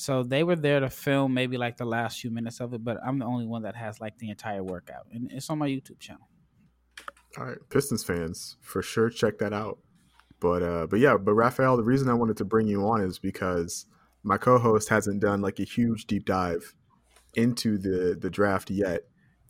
So 0.00 0.22
they 0.22 0.44
were 0.44 0.56
there 0.56 0.80
to 0.80 0.88
film 0.88 1.34
maybe 1.34 1.58
like 1.58 1.76
the 1.76 1.84
last 1.84 2.20
few 2.20 2.30
minutes 2.30 2.58
of 2.60 2.72
it, 2.72 2.82
but 2.82 2.96
I'm 3.04 3.18
the 3.18 3.26
only 3.26 3.44
one 3.44 3.64
that 3.64 3.76
has 3.76 4.00
like 4.00 4.16
the 4.16 4.30
entire 4.30 4.64
workout, 4.64 5.06
and 5.12 5.30
it's 5.30 5.50
on 5.50 5.58
my 5.58 5.68
YouTube 5.68 6.00
channel. 6.00 6.26
All 7.36 7.44
right, 7.44 7.58
Pistons 7.68 8.02
fans, 8.02 8.56
for 8.62 8.80
sure, 8.80 9.10
check 9.10 9.36
that 9.40 9.52
out. 9.52 9.78
But 10.40 10.62
uh, 10.62 10.86
but 10.86 11.00
yeah, 11.00 11.18
but 11.18 11.34
Raphael, 11.34 11.76
the 11.76 11.82
reason 11.82 12.08
I 12.08 12.14
wanted 12.14 12.38
to 12.38 12.46
bring 12.46 12.66
you 12.66 12.88
on 12.88 13.02
is 13.02 13.18
because 13.18 13.84
my 14.22 14.38
co-host 14.38 14.88
hasn't 14.88 15.20
done 15.20 15.42
like 15.42 15.60
a 15.60 15.64
huge 15.64 16.06
deep 16.06 16.24
dive 16.24 16.74
into 17.34 17.76
the 17.76 18.16
the 18.18 18.30
draft 18.30 18.70
yet, 18.70 19.02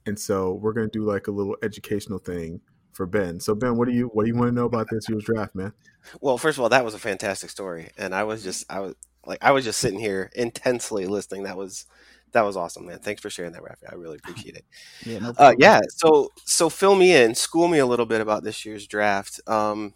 and 0.04 0.18
so 0.18 0.54
we're 0.54 0.72
gonna 0.72 0.88
do 0.88 1.04
like 1.04 1.28
a 1.28 1.30
little 1.30 1.56
educational 1.62 2.18
thing 2.18 2.60
for 2.92 3.06
Ben. 3.06 3.38
So 3.38 3.54
Ben, 3.54 3.76
what 3.76 3.86
do 3.86 3.94
you 3.94 4.10
what 4.14 4.24
do 4.24 4.32
you 4.32 4.36
want 4.36 4.48
to 4.48 4.54
know 4.54 4.66
about 4.66 4.88
this 4.90 5.08
year's 5.08 5.22
draft, 5.22 5.54
man? 5.54 5.72
Well, 6.20 6.38
first 6.38 6.58
of 6.58 6.62
all, 6.62 6.70
that 6.70 6.84
was 6.84 6.94
a 6.94 6.98
fantastic 6.98 7.50
story, 7.50 7.90
and 7.96 8.12
I 8.12 8.24
was 8.24 8.42
just 8.42 8.64
I 8.68 8.80
was 8.80 8.96
like 9.26 9.38
I 9.42 9.52
was 9.52 9.64
just 9.64 9.80
sitting 9.80 9.98
here 9.98 10.30
intensely 10.34 11.06
listening. 11.06 11.44
That 11.44 11.56
was 11.56 11.86
that 12.32 12.42
was 12.42 12.56
awesome, 12.56 12.86
man. 12.86 12.98
Thanks 13.00 13.20
for 13.20 13.30
sharing 13.30 13.52
that, 13.52 13.62
Rafi. 13.62 13.90
I 13.90 13.94
really 13.96 14.16
appreciate 14.16 14.56
it. 14.56 14.64
yeah, 15.04 15.18
no 15.18 15.34
uh, 15.36 15.54
yeah. 15.58 15.80
So, 15.96 16.30
so 16.44 16.68
fill 16.68 16.94
me 16.94 17.14
in, 17.14 17.34
school 17.34 17.68
me 17.68 17.78
a 17.78 17.86
little 17.86 18.06
bit 18.06 18.20
about 18.20 18.44
this 18.44 18.64
year's 18.64 18.86
draft. 18.86 19.40
Um, 19.46 19.94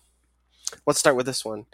let's 0.86 0.98
start 0.98 1.16
with 1.16 1.26
this 1.26 1.44
one. 1.44 1.66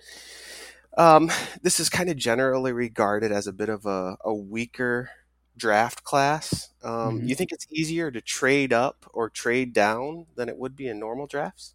Um, 0.97 1.31
this 1.63 1.81
is 1.81 1.89
kind 1.89 2.11
of 2.11 2.17
generally 2.17 2.73
regarded 2.73 3.33
as 3.33 3.47
a 3.47 3.53
bit 3.53 3.69
of 3.69 3.87
a, 3.87 4.17
a 4.25 4.35
weaker 4.35 5.11
draft 5.57 6.05
class. 6.05 6.71
Um, 6.83 7.19
mm-hmm. 7.19 7.29
You 7.29 7.35
think 7.35 7.53
it's 7.53 7.67
easier 7.71 8.11
to 8.11 8.21
trade 8.21 8.73
up 8.73 9.09
or 9.13 9.31
trade 9.31 9.73
down 9.73 10.27
than 10.37 10.49
it 10.49 10.59
would 10.59 10.77
be 10.77 10.89
in 10.89 10.99
normal 10.99 11.27
drafts? 11.27 11.75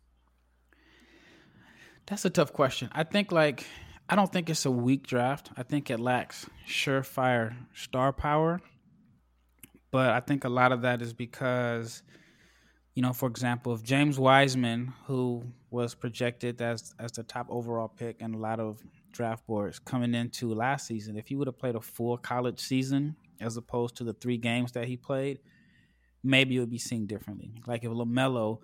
That's 2.07 2.25
a 2.25 2.29
tough 2.29 2.53
question. 2.53 2.89
I 2.91 3.03
think 3.03 3.31
like 3.31 3.65
I 4.07 4.15
don't 4.15 4.31
think 4.31 4.49
it's 4.49 4.65
a 4.65 4.71
weak 4.71 5.07
draft. 5.07 5.49
I 5.57 5.63
think 5.63 5.89
it 5.89 5.99
lacks 5.99 6.47
surefire 6.67 7.55
star 7.73 8.13
power. 8.13 8.61
But 9.89 10.11
I 10.11 10.19
think 10.19 10.43
a 10.43 10.49
lot 10.49 10.71
of 10.71 10.81
that 10.81 11.01
is 11.01 11.13
because, 11.13 12.03
you 12.93 13.01
know, 13.01 13.13
for 13.13 13.27
example, 13.27 13.73
if 13.73 13.81
James 13.81 14.19
Wiseman, 14.19 14.93
who 15.05 15.43
was 15.71 15.95
projected 15.95 16.61
as 16.61 16.93
as 16.99 17.13
the 17.13 17.23
top 17.23 17.47
overall 17.49 17.87
pick 17.87 18.21
in 18.21 18.33
a 18.33 18.37
lot 18.37 18.59
of 18.59 18.83
draft 19.11 19.47
boards 19.47 19.79
coming 19.79 20.13
into 20.13 20.53
last 20.53 20.85
season, 20.85 21.17
if 21.17 21.27
he 21.27 21.35
would 21.35 21.47
have 21.47 21.57
played 21.57 21.75
a 21.75 21.81
full 21.81 22.17
college 22.17 22.59
season 22.59 23.15
as 23.39 23.57
opposed 23.57 23.95
to 23.95 24.03
the 24.03 24.13
three 24.13 24.37
games 24.37 24.73
that 24.73 24.85
he 24.85 24.97
played, 24.97 25.39
maybe 26.23 26.57
it 26.57 26.59
would 26.59 26.69
be 26.69 26.77
seen 26.77 27.07
differently. 27.07 27.51
Like 27.65 27.83
if 27.83 27.89
LaMelo 27.89 28.59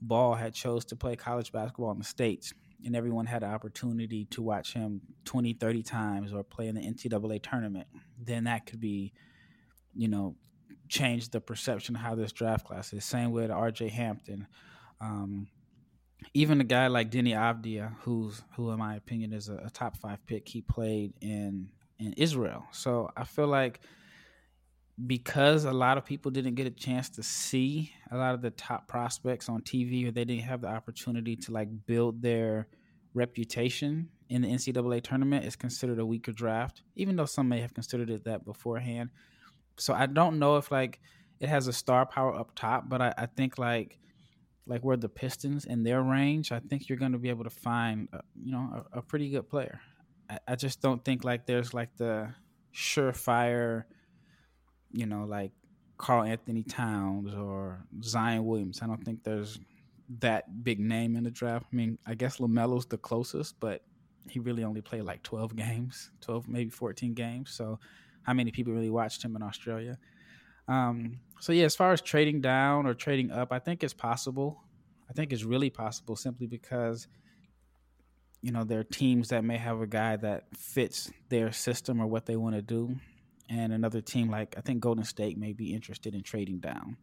Ball 0.00 0.34
had 0.34 0.54
chose 0.54 0.84
to 0.86 0.96
play 0.96 1.16
college 1.16 1.52
basketball 1.52 1.90
in 1.90 1.98
the 1.98 2.04
States 2.04 2.54
and 2.84 2.94
everyone 2.94 3.26
had 3.26 3.42
an 3.42 3.50
opportunity 3.50 4.26
to 4.26 4.42
watch 4.42 4.74
him 4.74 5.00
20, 5.24 5.54
30 5.54 5.82
times 5.82 6.32
or 6.32 6.42
play 6.42 6.68
in 6.68 6.74
the 6.74 6.80
NCAA 6.80 7.42
tournament, 7.42 7.86
then 8.18 8.44
that 8.44 8.66
could 8.66 8.80
be, 8.80 9.12
you 9.94 10.08
know, 10.08 10.36
change 10.88 11.30
the 11.30 11.40
perception 11.40 11.96
of 11.96 12.02
how 12.02 12.14
this 12.14 12.32
draft 12.32 12.66
class 12.66 12.92
is. 12.92 13.04
Same 13.04 13.32
with 13.32 13.50
RJ 13.50 13.90
Hampton. 13.90 14.46
Um, 15.00 15.48
even 16.34 16.60
a 16.60 16.64
guy 16.64 16.86
like 16.86 17.10
Deni 17.10 17.34
Avdija, 17.34 17.96
who's 18.00 18.42
who 18.56 18.70
in 18.70 18.78
my 18.78 18.96
opinion 18.96 19.32
is 19.32 19.48
a, 19.48 19.56
a, 19.56 19.70
top 19.70 19.96
five 19.96 20.24
pick, 20.26 20.48
he 20.48 20.62
played 20.62 21.12
in 21.20 21.70
in 21.98 22.12
Israel. 22.14 22.64
So 22.72 23.10
I 23.16 23.24
feel 23.24 23.46
like 23.46 23.80
because 25.04 25.64
a 25.64 25.72
lot 25.72 25.98
of 25.98 26.04
people 26.04 26.30
didn't 26.30 26.54
get 26.54 26.66
a 26.66 26.70
chance 26.70 27.10
to 27.10 27.22
see 27.22 27.92
a 28.10 28.16
lot 28.16 28.34
of 28.34 28.40
the 28.40 28.50
top 28.50 28.88
prospects 28.88 29.48
on 29.48 29.60
TV, 29.60 30.08
or 30.08 30.10
they 30.10 30.24
didn't 30.24 30.44
have 30.44 30.62
the 30.62 30.68
opportunity 30.68 31.36
to 31.36 31.52
like 31.52 31.68
build 31.86 32.22
their 32.22 32.68
reputation 33.12 34.08
in 34.28 34.42
the 34.42 34.48
NCAA 34.48 35.02
tournament, 35.02 35.44
is 35.44 35.54
considered 35.54 35.98
a 35.98 36.06
weaker 36.06 36.32
draft. 36.32 36.82
Even 36.94 37.16
though 37.16 37.26
some 37.26 37.48
may 37.48 37.60
have 37.60 37.74
considered 37.74 38.08
it 38.10 38.24
that 38.24 38.44
beforehand. 38.44 39.10
So 39.78 39.92
I 39.92 40.06
don't 40.06 40.38
know 40.38 40.56
if 40.56 40.70
like 40.70 41.00
it 41.40 41.48
has 41.48 41.68
a 41.68 41.72
star 41.72 42.06
power 42.06 42.34
up 42.34 42.52
top, 42.54 42.88
but 42.88 43.02
I, 43.02 43.12
I 43.18 43.26
think 43.26 43.58
like 43.58 43.98
like 44.66 44.82
where 44.82 44.96
the 44.96 45.08
Pistons 45.08 45.64
in 45.64 45.84
their 45.84 46.02
range, 46.02 46.50
I 46.50 46.58
think 46.58 46.88
you're 46.88 46.98
going 46.98 47.12
to 47.12 47.18
be 47.18 47.28
able 47.28 47.44
to 47.44 47.50
find, 47.50 48.08
uh, 48.12 48.18
you 48.34 48.50
know, 48.50 48.84
a, 48.92 48.98
a, 48.98 49.02
pretty 49.02 49.30
good 49.30 49.48
player. 49.48 49.80
I, 50.28 50.38
I, 50.48 50.56
just 50.56 50.80
don't 50.80 51.04
think 51.04 51.22
like 51.22 51.46
there's 51.46 51.72
like 51.72 51.96
the 51.96 52.34
surefire, 52.74 53.84
you 54.96 55.06
know, 55.06 55.24
like 55.24 55.52
Karl-Anthony 55.98 56.62
Towns 56.62 57.34
or 57.34 57.84
Zion 58.02 58.44
Williams. 58.44 58.80
I 58.82 58.86
don't 58.86 59.04
think 59.04 59.22
there's 59.22 59.58
that 60.20 60.64
big 60.64 60.80
name 60.80 61.16
in 61.16 61.24
the 61.24 61.30
draft. 61.30 61.66
I 61.72 61.76
mean, 61.76 61.98
I 62.06 62.14
guess 62.14 62.38
LaMelo's 62.38 62.86
the 62.86 62.98
closest, 62.98 63.58
but 63.60 63.82
he 64.28 64.40
really 64.40 64.64
only 64.64 64.80
played 64.80 65.02
like 65.02 65.22
12 65.22 65.54
games, 65.56 66.10
12 66.20 66.48
maybe 66.48 66.70
14 66.70 67.14
games. 67.14 67.50
So 67.50 67.78
how 68.22 68.32
many 68.32 68.50
people 68.50 68.72
really 68.72 68.90
watched 68.90 69.22
him 69.22 69.36
in 69.36 69.42
Australia? 69.42 69.98
Um, 70.68 71.20
so 71.40 71.52
yeah, 71.52 71.64
as 71.64 71.76
far 71.76 71.92
as 71.92 72.00
trading 72.00 72.40
down 72.40 72.86
or 72.86 72.94
trading 72.94 73.30
up, 73.30 73.52
I 73.52 73.58
think 73.58 73.84
it's 73.84 73.94
possible. 73.94 74.62
I 75.08 75.12
think 75.12 75.32
it's 75.32 75.44
really 75.44 75.70
possible 75.70 76.16
simply 76.16 76.46
because 76.46 77.06
you 78.42 78.52
know 78.52 78.64
there 78.64 78.80
are 78.80 78.84
teams 78.84 79.28
that 79.28 79.44
may 79.44 79.56
have 79.56 79.80
a 79.80 79.86
guy 79.86 80.16
that 80.16 80.44
fits 80.56 81.10
their 81.28 81.52
system 81.52 82.00
or 82.00 82.06
what 82.06 82.26
they 82.26 82.36
want 82.36 82.56
to 82.56 82.62
do, 82.62 82.96
and 83.48 83.72
another 83.72 84.00
team 84.00 84.30
like 84.30 84.54
I 84.56 84.60
think 84.60 84.80
Golden 84.80 85.04
State 85.04 85.38
may 85.38 85.52
be 85.52 85.72
interested 85.72 86.14
in 86.14 86.22
trading 86.22 86.58
down. 86.58 86.96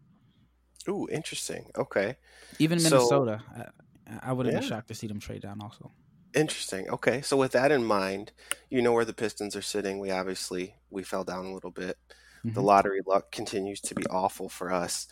Ooh, 0.90 1.08
interesting. 1.12 1.70
Okay. 1.78 2.18
Even 2.60 2.78
Minnesota, 2.82 3.42
so, 3.56 3.64
I, 4.08 4.30
I 4.30 4.34
wouldn't 4.34 4.54
yeah. 4.54 4.62
be 4.62 4.68
shocked 4.68 4.90
to 4.90 4.96
see 4.96 5.08
them 5.08 5.20
trade 5.20 5.42
down 5.42 5.62
also. 5.62 5.92
Interesting. 6.34 6.90
Okay, 6.90 7.22
so 7.22 7.38
with 7.38 7.52
that 7.52 7.72
in 7.72 7.84
mind, 7.84 8.32
you 8.70 8.82
know 8.82 8.92
where 8.92 9.06
the 9.06 9.14
Pistons 9.14 9.56
are 9.56 9.62
sitting. 9.62 10.00
We 10.00 10.10
obviously 10.12 10.76
we 10.90 11.04
fell 11.04 11.24
down 11.24 11.46
a 11.46 11.54
little 11.54 11.72
bit. 11.72 11.98
Mm-hmm. 12.40 12.56
The 12.56 12.62
lottery 12.62 13.02
luck 13.06 13.32
continues 13.32 13.80
to 13.82 13.96
be 13.96 14.04
awful 14.10 14.50
for 14.50 14.74
us. 14.74 15.08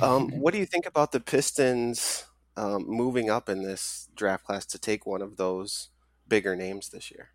Um, 0.00 0.28
what 0.38 0.52
do 0.52 0.58
you 0.58 0.66
think 0.66 0.86
about 0.86 1.12
the 1.12 1.20
Pistons 1.20 2.26
um, 2.56 2.84
moving 2.86 3.30
up 3.30 3.48
in 3.48 3.62
this 3.62 4.08
draft 4.14 4.44
class 4.44 4.66
to 4.66 4.78
take 4.78 5.06
one 5.06 5.22
of 5.22 5.36
those 5.36 5.88
bigger 6.28 6.54
names 6.54 6.90
this 6.90 7.10
year? 7.10 7.30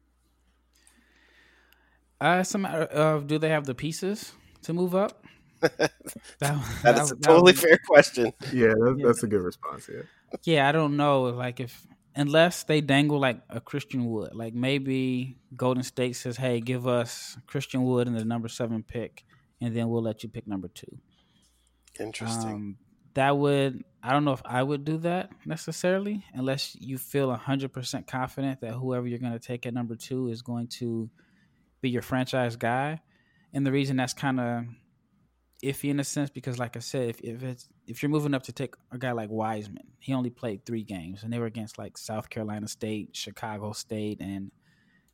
Uh, 2.21 2.37
it's 2.41 2.53
a 2.53 2.57
matter 2.57 2.83
of 2.83 3.27
do 3.27 3.39
they 3.39 3.49
have 3.49 3.65
the 3.65 3.73
pieces 3.73 4.31
to 4.63 4.73
move 4.73 4.93
up? 4.93 5.25
that, 5.61 5.91
that 6.83 6.97
is 6.99 7.11
a 7.11 7.15
totally 7.15 7.53
fair 7.53 7.79
question. 7.87 8.31
Yeah, 8.53 8.69
that, 8.69 8.95
yeah, 8.97 9.07
that's 9.07 9.23
a 9.23 9.27
good 9.27 9.41
response. 9.41 9.89
Yeah. 9.91 10.01
Yeah, 10.43 10.69
I 10.69 10.71
don't 10.71 10.97
know. 10.97 11.23
Like 11.23 11.59
if 11.59 11.85
unless 12.15 12.63
they 12.63 12.81
dangle 12.81 13.19
like 13.19 13.41
a 13.49 13.59
Christian 13.59 14.05
Wood, 14.05 14.33
like 14.33 14.53
maybe 14.53 15.37
Golden 15.55 15.83
State 15.83 16.15
says, 16.15 16.37
"Hey, 16.37 16.61
give 16.61 16.87
us 16.87 17.37
Christian 17.47 17.83
Wood 17.83 18.07
and 18.07 18.15
the 18.15 18.23
number 18.23 18.47
seven 18.47 18.83
pick, 18.83 19.25
and 19.59 19.75
then 19.75 19.89
we'll 19.89 20.01
let 20.01 20.23
you 20.23 20.29
pick 20.29 20.47
number 20.47 20.67
two. 20.67 20.97
Interesting. 21.99 22.49
Um, 22.49 22.77
that 23.13 23.37
would 23.37 23.83
I 24.03 24.13
don't 24.13 24.25
know 24.25 24.33
if 24.33 24.41
I 24.45 24.63
would 24.63 24.85
do 24.85 24.97
that 24.99 25.31
necessarily 25.45 26.25
unless 26.33 26.75
you 26.79 26.97
feel 26.97 27.33
hundred 27.33 27.73
percent 27.73 28.07
confident 28.07 28.61
that 28.61 28.73
whoever 28.73 29.07
you're 29.07 29.19
going 29.19 29.33
to 29.33 29.39
take 29.39 29.65
at 29.65 29.73
number 29.73 29.95
two 29.95 30.29
is 30.29 30.41
going 30.41 30.67
to 30.79 31.09
be 31.81 31.89
your 31.89 32.01
franchise 32.01 32.55
guy. 32.55 33.01
And 33.53 33.65
the 33.65 33.71
reason 33.71 33.97
that's 33.97 34.13
kind 34.13 34.39
of 34.39 34.63
iffy 35.63 35.89
in 35.89 36.00
a 36.00 36.03
sense 36.03 36.29
because, 36.29 36.57
like 36.57 36.75
I 36.75 36.79
said, 36.79 37.09
if 37.09 37.21
if 37.21 37.43
it's 37.43 37.67
if 37.88 38.01
you're 38.01 38.09
moving 38.09 38.33
up 38.33 38.43
to 38.43 38.51
take 38.51 38.75
a 38.91 38.97
guy 38.97 39.11
like 39.11 39.29
Wiseman, 39.29 39.88
he 40.00 40.13
only 40.13 40.29
played 40.29 40.65
three 40.65 40.83
games 40.83 41.23
and 41.23 41.31
they 41.31 41.39
were 41.39 41.45
against 41.45 41.77
like 41.77 41.97
South 41.97 42.29
Carolina 42.29 42.67
State, 42.67 43.09
Chicago 43.13 43.73
State, 43.73 44.21
and 44.21 44.51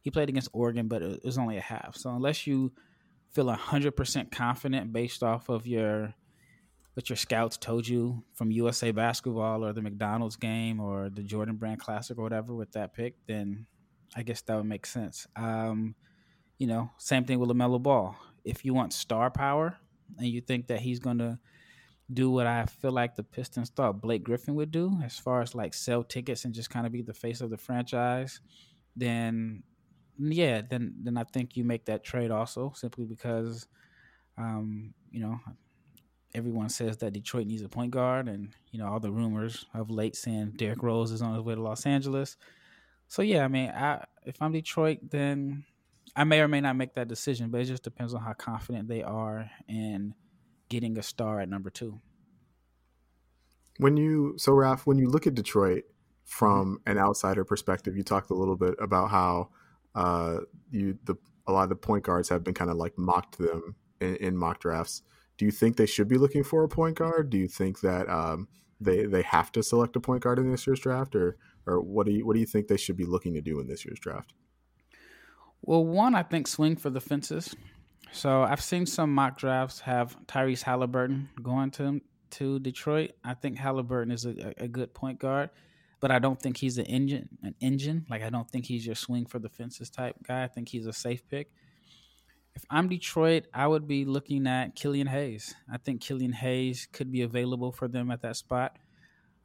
he 0.02 0.12
played 0.12 0.30
against 0.30 0.50
Oregon, 0.54 0.88
but 0.88 1.02
it 1.02 1.26
was 1.26 1.38
only 1.38 1.58
a 1.58 1.62
half. 1.62 1.96
So 1.96 2.12
unless 2.12 2.48
you 2.48 2.72
feel 3.32 3.48
100% 3.48 4.32
confident 4.32 4.94
based 4.94 5.22
off 5.22 5.50
of 5.50 5.68
your 5.68 6.14
what 6.94 7.10
your 7.10 7.18
scouts 7.18 7.58
told 7.58 7.88
you 7.88 8.24
from 8.34 8.50
USA 8.50 8.92
basketball 8.92 9.64
or 9.64 9.72
the 9.72 9.84
McDonald's 9.84 10.36
game 10.36 10.80
or 10.80 11.10
the 11.10 11.22
Jordan 11.22 11.56
Brand 11.56 11.80
Classic 11.80 12.18
or 12.18 12.24
whatever 12.24 12.56
with 12.56 12.72
that 12.72 12.96
pick, 12.96 13.14
then 13.28 13.68
I 14.16 14.24
guess 14.24 14.42
that 14.42 14.56
would 14.56 14.66
make 14.66 14.88
sense. 14.88 15.28
Um, 15.36 15.94
you 16.58 16.68
know, 16.68 16.90
same 16.98 17.26
thing 17.26 17.40
with 17.40 17.50
LaMelo 17.50 17.82
Ball. 17.82 18.16
If 18.44 18.66
you 18.66 18.74
want 18.74 18.94
star 18.94 19.30
power 19.30 19.78
and 20.18 20.28
you 20.28 20.42
think 20.42 20.68
that 20.68 20.80
he's 20.80 21.00
going 21.00 21.18
to 21.20 21.40
do 22.12 22.32
what 22.32 22.48
I 22.48 22.66
feel 22.66 22.92
like 22.92 23.16
the 23.16 23.24
Pistons 23.24 23.70
thought 23.70 24.02
Blake 24.02 24.24
Griffin 24.24 24.56
would 24.56 24.72
do, 24.72 24.98
as 25.04 25.20
far 25.20 25.42
as 25.42 25.54
like 25.54 25.74
sell 25.74 26.04
tickets 26.04 26.46
and 26.46 26.54
just 26.54 26.70
kind 26.70 26.86
of 26.86 26.94
be 26.94 27.02
the 27.02 27.14
face 27.14 27.42
of 27.42 27.50
the 27.50 27.58
franchise, 27.58 28.40
then 28.96 29.64
yeah, 30.18 30.62
then 30.68 30.96
then 31.04 31.18
I 31.18 31.24
think 31.26 31.56
you 31.56 31.64
make 31.64 31.86
that 31.86 32.04
trade 32.04 32.32
also 32.32 32.74
simply 32.76 33.06
because, 33.06 33.68
um, 34.38 34.94
you 35.12 35.20
know, 35.20 35.40
everyone 36.34 36.70
says 36.70 36.98
that 36.98 37.14
Detroit 37.14 37.48
needs 37.48 37.62
a 37.62 37.70
point 37.70 37.92
guard, 37.92 38.28
and 38.28 38.54
you 38.72 38.80
know 38.80 38.88
all 38.88 39.00
the 39.00 39.12
rumors 39.12 39.66
of 39.74 39.90
late 39.90 40.16
saying 40.16 40.54
Derrick 40.56 40.82
Rose 40.82 41.12
is 41.12 41.22
on 41.22 41.34
his 41.34 41.44
way 41.44 41.56
to 41.56 41.62
Los 41.62 41.86
Angeles. 41.86 42.38
So 43.10 43.22
yeah, 43.22 43.44
I 43.44 43.48
mean, 43.48 43.70
I, 43.70 44.06
if 44.26 44.42
I'm 44.42 44.52
Detroit, 44.52 45.00
then 45.10 45.66
I 46.18 46.24
may 46.24 46.42
or 46.42 46.48
may 46.48 46.62
not 46.62 46.76
make 46.76 46.96
that 46.96 47.08
decision, 47.08 47.52
but 47.52 47.62
it 47.62 47.66
just 47.66 47.84
depends 47.84 48.16
on 48.16 48.22
how 48.22 48.34
confident 48.34 48.88
they 48.88 49.04
are 49.04 49.52
in 49.70 50.16
getting 50.68 50.98
a 50.98 51.04
star 51.04 51.40
at 51.40 51.48
number 51.48 51.70
two. 51.70 52.02
When 53.78 53.96
you 53.98 54.34
so 54.38 54.52
Raf, 54.54 54.88
when 54.88 54.98
you 54.98 55.08
look 55.10 55.28
at 55.28 55.36
Detroit 55.36 55.84
from 56.26 56.80
an 56.88 56.98
outsider 56.98 57.46
perspective, 57.46 57.96
you 57.96 58.02
talked 58.02 58.32
a 58.32 58.34
little 58.34 58.56
bit 58.56 58.74
about 58.80 59.12
how 59.12 59.50
uh, 59.94 60.40
you 60.72 60.98
the 61.04 61.16
a 61.46 61.52
lot 61.52 61.64
of 61.64 61.70
the 61.70 61.76
point 61.76 62.04
guards 62.04 62.30
have 62.30 62.44
been 62.44 62.56
kind 62.56 62.72
of 62.72 62.78
like 62.78 62.98
mocked 62.98 63.38
them 63.38 63.76
in, 64.02 64.16
in, 64.18 64.38
mock 64.38 64.60
drafts. 64.60 65.04
Do 65.38 65.46
you 65.46 65.52
think 65.52 65.78
they 65.78 65.86
should 65.86 66.08
be 66.08 66.18
looking 66.18 66.44
for 66.44 66.64
a 66.64 66.68
point 66.68 66.98
guard? 66.98 67.30
Do 67.30 67.38
you 67.38 67.48
think 67.48 67.82
that 67.82 68.10
um, 68.10 68.48
they 68.82 69.06
they 69.06 69.22
have 69.22 69.52
to 69.52 69.62
select 69.62 69.96
a 69.96 70.00
point 70.00 70.24
guard 70.24 70.40
in 70.40 70.50
this 70.50 70.66
year's 70.66 70.80
draft, 70.80 71.16
or 71.16 71.38
or 71.68 71.80
what 71.80 72.08
do 72.08 72.12
you 72.12 72.26
what 72.26 72.34
do 72.34 72.40
you 72.40 72.48
think 72.48 72.68
they 72.68 72.78
should 72.78 72.98
be 72.98 73.06
looking 73.06 73.36
to 73.36 73.42
do 73.42 73.60
in 73.60 73.68
this 73.68 73.86
year's 73.86 74.00
draft? 74.00 74.34
Well, 75.62 75.86
one, 75.86 76.16
I 76.16 76.24
think 76.24 76.48
swing 76.48 76.76
for 76.76 76.90
the 76.90 77.02
fences. 77.02 77.56
So 78.12 78.44
I've 78.44 78.62
seen 78.62 78.86
some 78.86 79.14
mock 79.14 79.38
drafts 79.38 79.82
have 79.82 80.16
Tyrese 80.28 80.64
Halliburton 80.64 81.30
going 81.42 81.72
to 81.72 82.02
to 82.30 82.60
Detroit. 82.60 83.12
I 83.24 83.34
think 83.34 83.58
Halliburton 83.58 84.12
is 84.12 84.26
a, 84.26 84.54
a 84.58 84.68
good 84.68 84.94
point 84.94 85.20
guard 85.20 85.50
but 86.00 86.12
I 86.12 86.20
don't 86.20 86.40
think 86.40 86.58
he's 86.58 86.78
an 86.78 86.86
engine. 86.86 87.30
An 87.44 87.56
engine, 87.60 88.06
like 88.10 88.24
I 88.24 88.30
don't 88.30 88.50
think 88.50 88.66
he's 88.66 88.86
your 88.86 88.96
swing 88.96 89.26
for 89.26 89.40
the 89.40 89.50
fences 89.50 89.90
type 89.90 90.16
guy. 90.24 90.44
I 90.44 90.48
think 90.48 90.70
he's 90.70 90.86
a 90.86 90.94
safe 90.94 91.28
pick. 91.28 91.52
If 92.56 92.66
I'm 92.70 92.90
Detroit, 92.90 93.46
I 93.54 93.68
would 93.68 93.88
be 93.88 94.06
looking 94.06 94.48
at 94.48 94.76
Killian 94.76 95.08
Hayes. 95.08 95.54
I 95.72 95.78
think 95.78 96.02
Killian 96.02 96.34
Hayes 96.34 96.88
could 96.92 97.12
be 97.12 97.22
available 97.22 97.72
for 97.72 97.88
them 97.88 98.10
at 98.10 98.22
that 98.24 98.36
spot. 98.36 98.78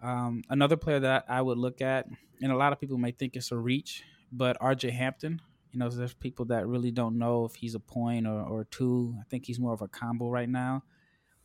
Um, 0.03 0.43
another 0.49 0.77
player 0.77 1.01
that 1.01 1.27
I 1.29 1.43
would 1.43 1.59
look 1.59 1.81
at, 1.81 2.09
and 2.41 2.51
a 2.51 2.57
lot 2.57 2.73
of 2.73 2.81
people 2.81 2.99
may 2.99 3.13
think 3.13 3.37
it's 3.37 3.53
a 3.53 3.57
reach, 3.57 4.03
but 4.33 4.59
RJ 4.61 4.93
Hampton. 4.93 5.41
You 5.73 5.79
know, 5.79 5.89
there's 5.89 6.15
people 6.15 6.45
that 6.47 6.67
really 6.67 6.91
don't 6.91 7.19
know 7.19 7.45
if 7.45 7.55
he's 7.55 7.75
a 7.75 7.81
point 7.81 8.27
or, 8.27 8.43
or 8.43 8.65
two. 8.65 9.15
I 9.19 9.25
think 9.31 9.47
he's 9.47 9.59
more 9.59 9.73
of 9.73 9.83
a 9.83 9.89
combo 9.89 10.29
right 10.29 10.49
now, 10.49 10.85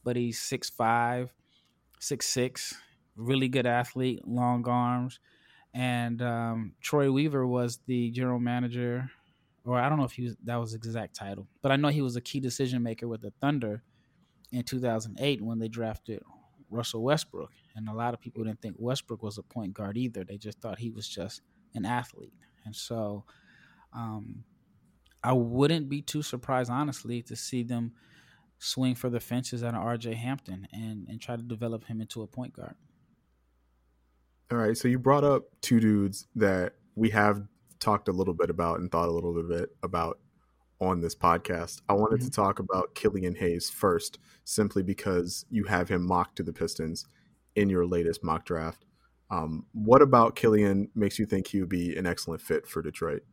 but 0.03 0.15
he's 0.15 0.39
6'5, 0.39 1.29
6'6, 2.01 2.74
really 3.15 3.48
good 3.48 3.65
athlete, 3.65 4.27
long 4.27 4.67
arms. 4.67 5.19
And 5.74 6.22
um, 6.22 6.74
Troy 6.81 7.12
Weaver 7.12 7.48
was 7.48 7.79
the 7.86 8.12
general 8.12 8.39
manager, 8.39 9.10
or 9.65 9.79
I 9.79 9.89
don't 9.89 9.98
know 9.98 10.05
if 10.05 10.13
he 10.13 10.24
was 10.24 10.36
that 10.43 10.55
was 10.55 10.74
exact 10.74 11.15
title, 11.15 11.48
but 11.62 11.72
I 11.72 11.75
know 11.75 11.89
he 11.89 12.01
was 12.01 12.15
a 12.15 12.22
key 12.22 12.39
decision 12.39 12.81
maker 12.81 13.07
with 13.07 13.22
the 13.22 13.31
Thunder 13.41 13.84
in 14.51 14.63
2008 14.63 15.41
when 15.41 15.60
they 15.60 15.67
drafted 15.67 16.22
Russell 16.69 17.03
Westbrook. 17.03 17.51
And 17.75 17.88
a 17.89 17.93
lot 17.93 18.13
of 18.13 18.22
people 18.22 18.43
didn't 18.43 18.62
think 18.62 18.75
Westbrook 18.79 19.22
was 19.22 19.38
a 19.38 19.43
point 19.43 19.74
guard 19.74 19.98
either. 19.98 20.24
They 20.24 20.38
just 20.38 20.60
thought 20.60 20.79
he 20.79 20.89
was 20.89 21.07
just 21.07 21.41
an 21.75 21.86
athlete. 21.86 22.34
And 22.65 22.75
so 22.75 23.24
um, 23.94 24.44
I 25.24 25.34
wouldn't 25.34 25.89
be 25.89 26.01
too 26.01 26.22
surprised, 26.22 26.70
honestly, 26.70 27.22
to 27.24 27.36
see 27.36 27.63
them 27.63 27.94
swing 28.60 28.96
for 28.96 29.10
the 29.10 29.20
fences 29.20 29.63
at 29.63 29.74
an 29.74 29.79
RJ 29.79 30.15
Hampton 30.15 30.67
and, 30.72 31.08
and 31.08 31.22
try 31.22 31.36
to 31.36 31.44
develop 31.44 31.86
him 31.86 32.01
into 32.01 32.22
a 32.22 32.27
point 32.27 32.53
guard. 32.53 32.75
All 34.51 34.58
right. 34.58 34.77
So 34.77 34.88
you 34.88 34.98
brought 34.98 35.24
up 35.24 35.44
two 35.62 35.79
dudes 35.79 36.27
that 36.36 36.74
we 36.96 37.10
have 37.10 37.44
talked 37.79 38.08
a 38.08 38.13
little 38.13 38.34
bit 38.34 38.50
about 38.50 38.79
and 38.79 38.91
thought 38.91 39.10
a 39.10 39.12
little 39.12 39.34
bit 39.44 39.70
about 39.84 40.20
on 40.79 41.01
this 41.01 41.15
podcast. 41.15 41.82
I 41.89 41.94
wanted 41.94 42.20
mm-hmm. 42.20 42.27
to 42.27 42.32
talk 42.32 42.60
about 42.60 42.96
Killian 42.96 43.36
Hayes 43.36 43.70
first, 43.70 44.20
simply 44.44 44.84
because 44.84 45.46
you 45.50 45.65
have 45.65 45.89
him 45.89 46.06
mocked 46.06 46.38
to 46.38 46.44
the 46.44 46.53
Pistons 46.53 47.06
in 47.56 47.70
your 47.70 47.86
latest 47.86 48.24
mock 48.24 48.46
draft. 48.46 48.86
Um, 49.29 49.65
what 49.74 50.01
about 50.01 50.36
Killian 50.36 50.89
makes 50.96 51.20
you 51.20 51.25
think 51.25 51.48
he 51.48 51.60
would 51.60 51.70
be 51.70 51.98
an 51.98 52.06
excellent 52.06 52.41
fit 52.41 52.67
for 52.67 52.82
Detroit? 52.82 53.24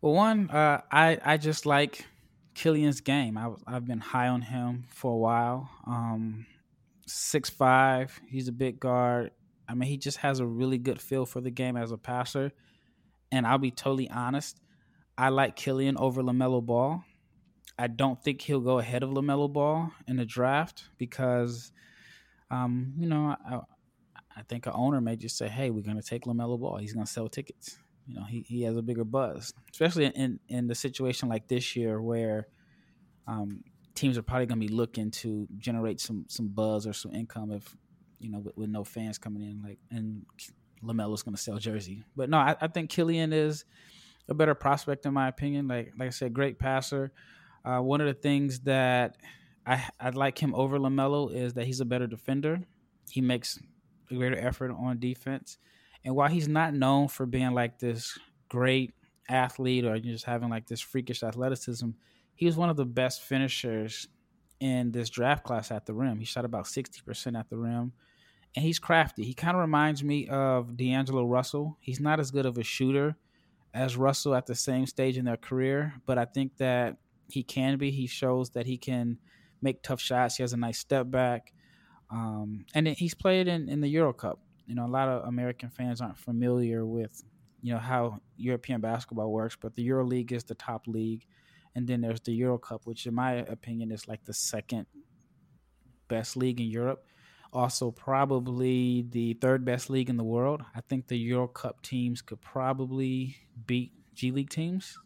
Well, 0.00 0.12
one, 0.12 0.50
uh, 0.50 0.82
I 0.90 1.18
I 1.24 1.36
just 1.36 1.66
like 1.66 2.06
Killian's 2.54 3.00
game. 3.00 3.36
I, 3.38 3.50
I've 3.66 3.86
been 3.86 4.00
high 4.00 4.28
on 4.28 4.42
him 4.42 4.84
for 4.90 5.12
a 5.12 5.16
while. 5.16 5.70
Um, 5.86 6.46
six 7.06 7.50
five, 7.50 8.18
he's 8.28 8.48
a 8.48 8.52
big 8.52 8.78
guard. 8.80 9.30
I 9.68 9.74
mean, 9.74 9.88
he 9.88 9.96
just 9.96 10.18
has 10.18 10.40
a 10.40 10.46
really 10.46 10.78
good 10.78 11.00
feel 11.00 11.26
for 11.26 11.40
the 11.40 11.50
game 11.50 11.76
as 11.76 11.92
a 11.92 11.98
passer. 11.98 12.52
And 13.32 13.46
I'll 13.46 13.58
be 13.58 13.72
totally 13.72 14.08
honest, 14.08 14.60
I 15.18 15.30
like 15.30 15.56
Killian 15.56 15.96
over 15.96 16.22
LaMelo 16.22 16.64
Ball. 16.64 17.02
I 17.78 17.88
don't 17.88 18.22
think 18.22 18.40
he'll 18.40 18.60
go 18.60 18.78
ahead 18.78 19.02
of 19.02 19.10
LaMelo 19.10 19.52
Ball 19.52 19.90
in 20.06 20.16
the 20.16 20.24
draft 20.24 20.84
because, 20.98 21.72
um, 22.50 22.94
you 22.98 23.08
know, 23.08 23.36
I, 23.44 23.60
I 24.36 24.42
think 24.48 24.66
an 24.66 24.72
owner 24.74 25.00
may 25.00 25.16
just 25.16 25.36
say, 25.36 25.48
"Hey, 25.48 25.70
we're 25.70 25.82
going 25.82 26.00
to 26.00 26.06
take 26.06 26.24
LaMelo 26.24 26.60
Ball. 26.60 26.76
He's 26.76 26.92
going 26.92 27.06
to 27.06 27.12
sell 27.12 27.28
tickets." 27.28 27.78
You 28.06 28.14
know, 28.14 28.24
he, 28.24 28.44
he 28.46 28.62
has 28.62 28.76
a 28.76 28.82
bigger 28.82 29.04
buzz, 29.04 29.52
especially 29.72 30.06
in 30.06 30.38
in 30.48 30.68
the 30.68 30.74
situation 30.74 31.28
like 31.28 31.48
this 31.48 31.74
year 31.74 32.00
where 32.00 32.46
um, 33.26 33.64
teams 33.94 34.16
are 34.16 34.22
probably 34.22 34.46
going 34.46 34.60
to 34.60 34.66
be 34.66 34.72
looking 34.72 35.10
to 35.10 35.48
generate 35.58 36.00
some 36.00 36.24
some 36.28 36.48
buzz 36.48 36.86
or 36.86 36.92
some 36.92 37.12
income 37.14 37.50
if 37.50 37.76
you 38.20 38.30
know 38.30 38.38
with, 38.38 38.56
with 38.56 38.70
no 38.70 38.84
fans 38.84 39.18
coming 39.18 39.42
in. 39.42 39.62
Like, 39.62 39.78
and 39.90 40.24
LaMelo's 40.84 41.22
going 41.22 41.34
to 41.34 41.40
sell 41.40 41.58
jersey, 41.58 42.04
but 42.14 42.30
no, 42.30 42.38
I, 42.38 42.54
I 42.60 42.68
think 42.68 42.90
Killian 42.90 43.32
is 43.32 43.64
a 44.28 44.34
better 44.34 44.54
prospect 44.54 45.06
in 45.06 45.14
my 45.14 45.28
opinion. 45.28 45.66
Like 45.66 45.92
like 45.98 46.06
I 46.06 46.10
said, 46.10 46.32
great 46.32 46.58
passer. 46.58 47.12
Uh, 47.64 47.80
one 47.80 48.00
of 48.00 48.06
the 48.06 48.14
things 48.14 48.60
that 48.60 49.16
I 49.66 49.84
I 49.98 50.10
like 50.10 50.38
him 50.38 50.54
over 50.54 50.78
LaMelo 50.78 51.34
is 51.34 51.54
that 51.54 51.66
he's 51.66 51.80
a 51.80 51.84
better 51.84 52.06
defender. 52.06 52.60
He 53.10 53.20
makes 53.20 53.58
a 54.10 54.14
greater 54.14 54.38
effort 54.38 54.70
on 54.70 54.98
defense, 54.98 55.58
and 56.06 56.14
while 56.14 56.30
he's 56.30 56.48
not 56.48 56.72
known 56.72 57.08
for 57.08 57.26
being 57.26 57.52
like 57.52 57.78
this 57.78 58.18
great 58.48 58.94
athlete 59.28 59.84
or 59.84 59.98
just 59.98 60.24
having 60.24 60.48
like 60.48 60.68
this 60.68 60.80
freakish 60.80 61.22
athleticism, 61.22 61.90
he 62.34 62.46
was 62.46 62.56
one 62.56 62.70
of 62.70 62.76
the 62.76 62.86
best 62.86 63.20
finishers 63.22 64.08
in 64.60 64.92
this 64.92 65.10
draft 65.10 65.44
class 65.44 65.70
at 65.70 65.84
the 65.84 65.92
rim. 65.92 66.18
He 66.18 66.24
shot 66.24 66.46
about 66.46 66.66
sixty 66.66 67.02
percent 67.04 67.36
at 67.36 67.50
the 67.50 67.58
rim. 67.58 67.92
And 68.54 68.64
he's 68.64 68.78
crafty. 68.78 69.22
He 69.24 69.34
kind 69.34 69.54
of 69.54 69.60
reminds 69.60 70.02
me 70.02 70.28
of 70.28 70.78
D'Angelo 70.78 71.26
Russell. 71.26 71.76
He's 71.80 72.00
not 72.00 72.20
as 72.20 72.30
good 72.30 72.46
of 72.46 72.56
a 72.56 72.62
shooter, 72.62 73.16
as 73.74 73.98
Russell 73.98 74.34
at 74.34 74.46
the 74.46 74.54
same 74.54 74.86
stage 74.86 75.18
in 75.18 75.26
their 75.26 75.36
career, 75.36 75.92
but 76.06 76.16
I 76.16 76.24
think 76.24 76.56
that 76.56 76.96
he 77.28 77.42
can 77.42 77.76
be. 77.76 77.90
He 77.90 78.06
shows 78.06 78.50
that 78.50 78.64
he 78.64 78.78
can 78.78 79.18
make 79.60 79.82
tough 79.82 80.00
shots. 80.00 80.36
He 80.36 80.42
has 80.42 80.54
a 80.54 80.56
nice 80.56 80.78
step 80.78 81.10
back. 81.10 81.52
Um, 82.10 82.64
and 82.74 82.86
he's 82.86 83.14
played 83.14 83.48
in, 83.48 83.68
in 83.68 83.82
the 83.82 83.88
Euro 83.88 84.14
Cup. 84.14 84.38
You 84.66 84.74
know, 84.74 84.86
a 84.86 84.88
lot 84.88 85.08
of 85.08 85.26
American 85.28 85.70
fans 85.70 86.00
aren't 86.00 86.18
familiar 86.18 86.84
with, 86.84 87.22
you 87.62 87.72
know, 87.72 87.78
how 87.78 88.20
European 88.36 88.80
basketball 88.80 89.30
works, 89.30 89.56
but 89.60 89.74
the 89.74 89.88
EuroLeague 89.88 90.32
is 90.32 90.44
the 90.44 90.54
top 90.54 90.86
league. 90.86 91.26
And 91.74 91.86
then 91.86 92.00
there's 92.00 92.20
the 92.20 92.32
Euro 92.32 92.58
Cup, 92.58 92.82
which 92.84 93.06
in 93.06 93.14
my 93.14 93.34
opinion 93.34 93.92
is 93.92 94.08
like 94.08 94.24
the 94.24 94.32
second 94.32 94.86
best 96.08 96.36
league 96.36 96.60
in 96.60 96.66
Europe 96.66 97.04
also 97.56 97.90
probably 97.90 99.06
the 99.10 99.34
third 99.34 99.64
best 99.64 99.88
league 99.90 100.10
in 100.10 100.16
the 100.16 100.24
world. 100.24 100.62
I 100.74 100.80
think 100.82 101.08
the 101.08 101.16
Euro 101.16 101.48
Cup 101.48 101.82
teams 101.82 102.22
could 102.22 102.40
probably 102.40 103.36
beat 103.66 103.92
G 104.14 104.30
League 104.30 104.50
teams. 104.50 104.98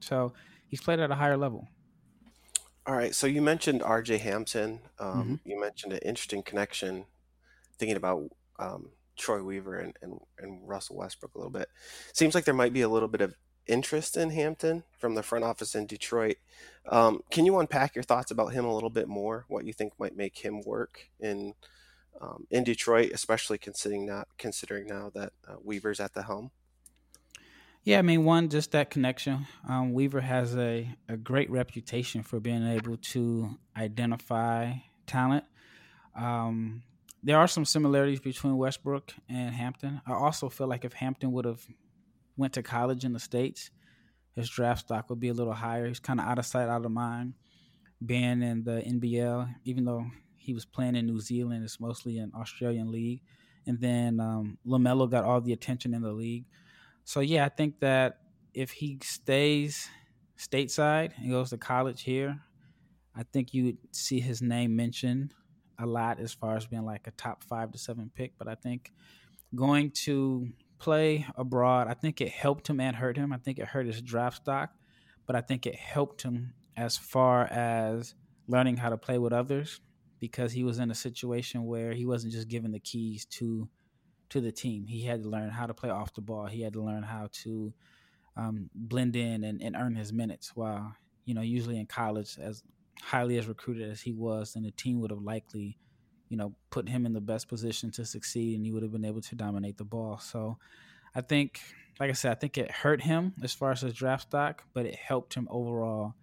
So 0.00 0.32
he's 0.68 0.80
played 0.80 1.00
at 1.00 1.10
a 1.10 1.14
higher 1.14 1.36
level. 1.36 1.68
All 2.86 2.94
right. 2.94 3.14
So 3.14 3.26
you 3.26 3.42
mentioned 3.42 3.80
RJ 3.80 4.20
Hampton. 4.20 4.80
Um, 4.98 5.10
mm-hmm. 5.10 5.50
You 5.50 5.60
mentioned 5.60 5.92
an 5.92 5.98
interesting 6.04 6.42
connection, 6.42 7.06
thinking 7.78 7.96
about 7.96 8.30
um, 8.58 8.90
Troy 9.16 9.42
Weaver 9.42 9.78
and, 9.78 9.96
and, 10.02 10.20
and 10.38 10.68
Russell 10.68 10.96
Westbrook 10.96 11.34
a 11.34 11.38
little 11.38 11.52
bit. 11.52 11.68
Seems 12.12 12.34
like 12.34 12.44
there 12.44 12.54
might 12.54 12.72
be 12.72 12.82
a 12.82 12.88
little 12.88 13.08
bit 13.08 13.20
of 13.20 13.34
interest 13.66 14.16
in 14.16 14.30
Hampton 14.30 14.84
from 14.98 15.14
the 15.14 15.22
front 15.22 15.44
office 15.44 15.74
in 15.74 15.86
Detroit. 15.86 16.36
Um, 16.88 17.22
can 17.30 17.44
you 17.44 17.58
unpack 17.58 17.94
your 17.94 18.04
thoughts 18.04 18.30
about 18.30 18.52
him 18.52 18.64
a 18.64 18.74
little 18.74 18.90
bit 18.90 19.08
more? 19.08 19.44
What 19.48 19.64
you 19.64 19.72
think 19.72 19.92
might 19.98 20.16
make 20.16 20.38
him 20.38 20.62
work 20.64 21.10
in 21.20 21.54
um, 22.20 22.46
in 22.50 22.64
Detroit, 22.64 23.10
especially 23.12 23.58
considering 23.58 24.06
now 24.06 24.24
considering 24.38 24.86
now 24.86 25.10
that 25.14 25.32
uh, 25.46 25.56
Weaver's 25.62 26.00
at 26.00 26.14
the 26.14 26.22
helm? 26.22 26.50
Yeah, 27.84 28.00
I 28.00 28.02
mean, 28.02 28.24
one, 28.24 28.48
just 28.48 28.72
that 28.72 28.90
connection. 28.90 29.46
Um, 29.68 29.92
Weaver 29.92 30.20
has 30.20 30.56
a, 30.56 30.92
a 31.08 31.16
great 31.16 31.48
reputation 31.50 32.24
for 32.24 32.40
being 32.40 32.66
able 32.66 32.96
to 32.96 33.58
identify 33.76 34.72
talent. 35.06 35.44
Um, 36.16 36.82
there 37.26 37.38
are 37.38 37.48
some 37.48 37.64
similarities 37.64 38.20
between 38.20 38.56
Westbrook 38.56 39.12
and 39.28 39.52
Hampton. 39.52 40.00
I 40.06 40.12
also 40.12 40.48
feel 40.48 40.68
like 40.68 40.84
if 40.84 40.92
Hampton 40.92 41.32
would 41.32 41.44
have 41.44 41.66
went 42.36 42.52
to 42.52 42.62
college 42.62 43.04
in 43.04 43.12
the 43.12 43.18
states, 43.18 43.72
his 44.36 44.48
draft 44.48 44.82
stock 44.82 45.10
would 45.10 45.18
be 45.18 45.28
a 45.28 45.34
little 45.34 45.52
higher. 45.52 45.88
He's 45.88 45.98
kind 45.98 46.20
of 46.20 46.26
out 46.26 46.38
of 46.38 46.46
sight, 46.46 46.68
out 46.68 46.84
of 46.84 46.92
mind. 46.92 47.34
Being 48.04 48.42
in 48.42 48.62
the 48.62 48.80
NBL, 48.80 49.52
even 49.64 49.84
though 49.84 50.06
he 50.36 50.54
was 50.54 50.64
playing 50.64 50.94
in 50.94 51.06
New 51.06 51.18
Zealand. 51.18 51.64
It's 51.64 51.80
mostly 51.80 52.18
an 52.18 52.30
Australian 52.32 52.92
league. 52.92 53.22
And 53.66 53.80
then 53.80 54.20
um, 54.20 54.58
LaMelo 54.64 55.10
got 55.10 55.24
all 55.24 55.40
the 55.40 55.52
attention 55.52 55.92
in 55.92 56.02
the 56.02 56.12
league. 56.12 56.44
So, 57.02 57.18
yeah, 57.18 57.44
I 57.44 57.48
think 57.48 57.80
that 57.80 58.20
if 58.54 58.70
he 58.70 59.00
stays 59.02 59.88
stateside 60.38 61.10
and 61.18 61.32
goes 61.32 61.50
to 61.50 61.58
college 61.58 62.04
here, 62.04 62.38
I 63.16 63.24
think 63.24 63.52
you 63.52 63.64
would 63.64 63.78
see 63.90 64.20
his 64.20 64.40
name 64.40 64.76
mentioned 64.76 65.34
a 65.78 65.86
lot 65.86 66.20
as 66.20 66.32
far 66.32 66.56
as 66.56 66.66
being 66.66 66.84
like 66.84 67.06
a 67.06 67.10
top 67.12 67.44
five 67.44 67.72
to 67.72 67.78
seven 67.78 68.10
pick. 68.14 68.32
But 68.38 68.48
I 68.48 68.54
think 68.54 68.92
going 69.54 69.90
to 69.92 70.48
play 70.78 71.26
abroad, 71.36 71.88
I 71.88 71.94
think 71.94 72.20
it 72.20 72.30
helped 72.30 72.68
him 72.68 72.80
and 72.80 72.96
hurt 72.96 73.16
him. 73.16 73.32
I 73.32 73.38
think 73.38 73.58
it 73.58 73.66
hurt 73.66 73.86
his 73.86 74.02
draft 74.02 74.38
stock, 74.38 74.70
but 75.26 75.36
I 75.36 75.40
think 75.40 75.66
it 75.66 75.74
helped 75.74 76.22
him 76.22 76.54
as 76.76 76.96
far 76.96 77.44
as 77.46 78.14
learning 78.48 78.76
how 78.76 78.90
to 78.90 78.96
play 78.96 79.18
with 79.18 79.32
others 79.32 79.80
because 80.20 80.52
he 80.52 80.64
was 80.64 80.78
in 80.78 80.90
a 80.90 80.94
situation 80.94 81.64
where 81.64 81.92
he 81.92 82.06
wasn't 82.06 82.32
just 82.32 82.48
given 82.48 82.72
the 82.72 82.80
keys 82.80 83.24
to 83.26 83.68
to 84.28 84.40
the 84.40 84.52
team. 84.52 84.86
He 84.86 85.02
had 85.02 85.22
to 85.22 85.28
learn 85.28 85.50
how 85.50 85.66
to 85.66 85.74
play 85.74 85.90
off 85.90 86.14
the 86.14 86.20
ball. 86.20 86.46
He 86.46 86.62
had 86.62 86.72
to 86.72 86.82
learn 86.82 87.04
how 87.04 87.28
to 87.44 87.72
um, 88.36 88.68
blend 88.74 89.14
in 89.14 89.44
and, 89.44 89.62
and 89.62 89.76
earn 89.76 89.94
his 89.94 90.12
minutes. 90.12 90.52
While 90.54 90.94
you 91.26 91.34
know, 91.34 91.42
usually 91.42 91.78
in 91.78 91.86
college, 91.86 92.38
as 92.40 92.62
highly 93.02 93.38
as 93.38 93.46
recruited 93.46 93.90
as 93.90 94.00
he 94.00 94.12
was, 94.12 94.54
then 94.54 94.62
the 94.62 94.70
team 94.70 95.00
would 95.00 95.10
have 95.10 95.22
likely, 95.22 95.78
you 96.28 96.36
know, 96.36 96.54
put 96.70 96.88
him 96.88 97.06
in 97.06 97.12
the 97.12 97.20
best 97.20 97.48
position 97.48 97.90
to 97.92 98.04
succeed, 98.04 98.56
and 98.56 98.64
he 98.64 98.72
would 98.72 98.82
have 98.82 98.92
been 98.92 99.04
able 99.04 99.20
to 99.22 99.34
dominate 99.34 99.78
the 99.78 99.84
ball. 99.84 100.18
So, 100.18 100.58
I 101.14 101.20
think, 101.22 101.60
like 101.98 102.10
I 102.10 102.14
said, 102.14 102.32
I 102.32 102.34
think 102.34 102.58
it 102.58 102.70
hurt 102.70 103.02
him 103.02 103.32
as 103.42 103.54
far 103.54 103.72
as 103.72 103.80
his 103.80 103.94
draft 103.94 104.24
stock, 104.24 104.64
but 104.74 104.84
it 104.84 104.96
helped 104.96 105.34
him 105.34 105.48
overall 105.50 106.14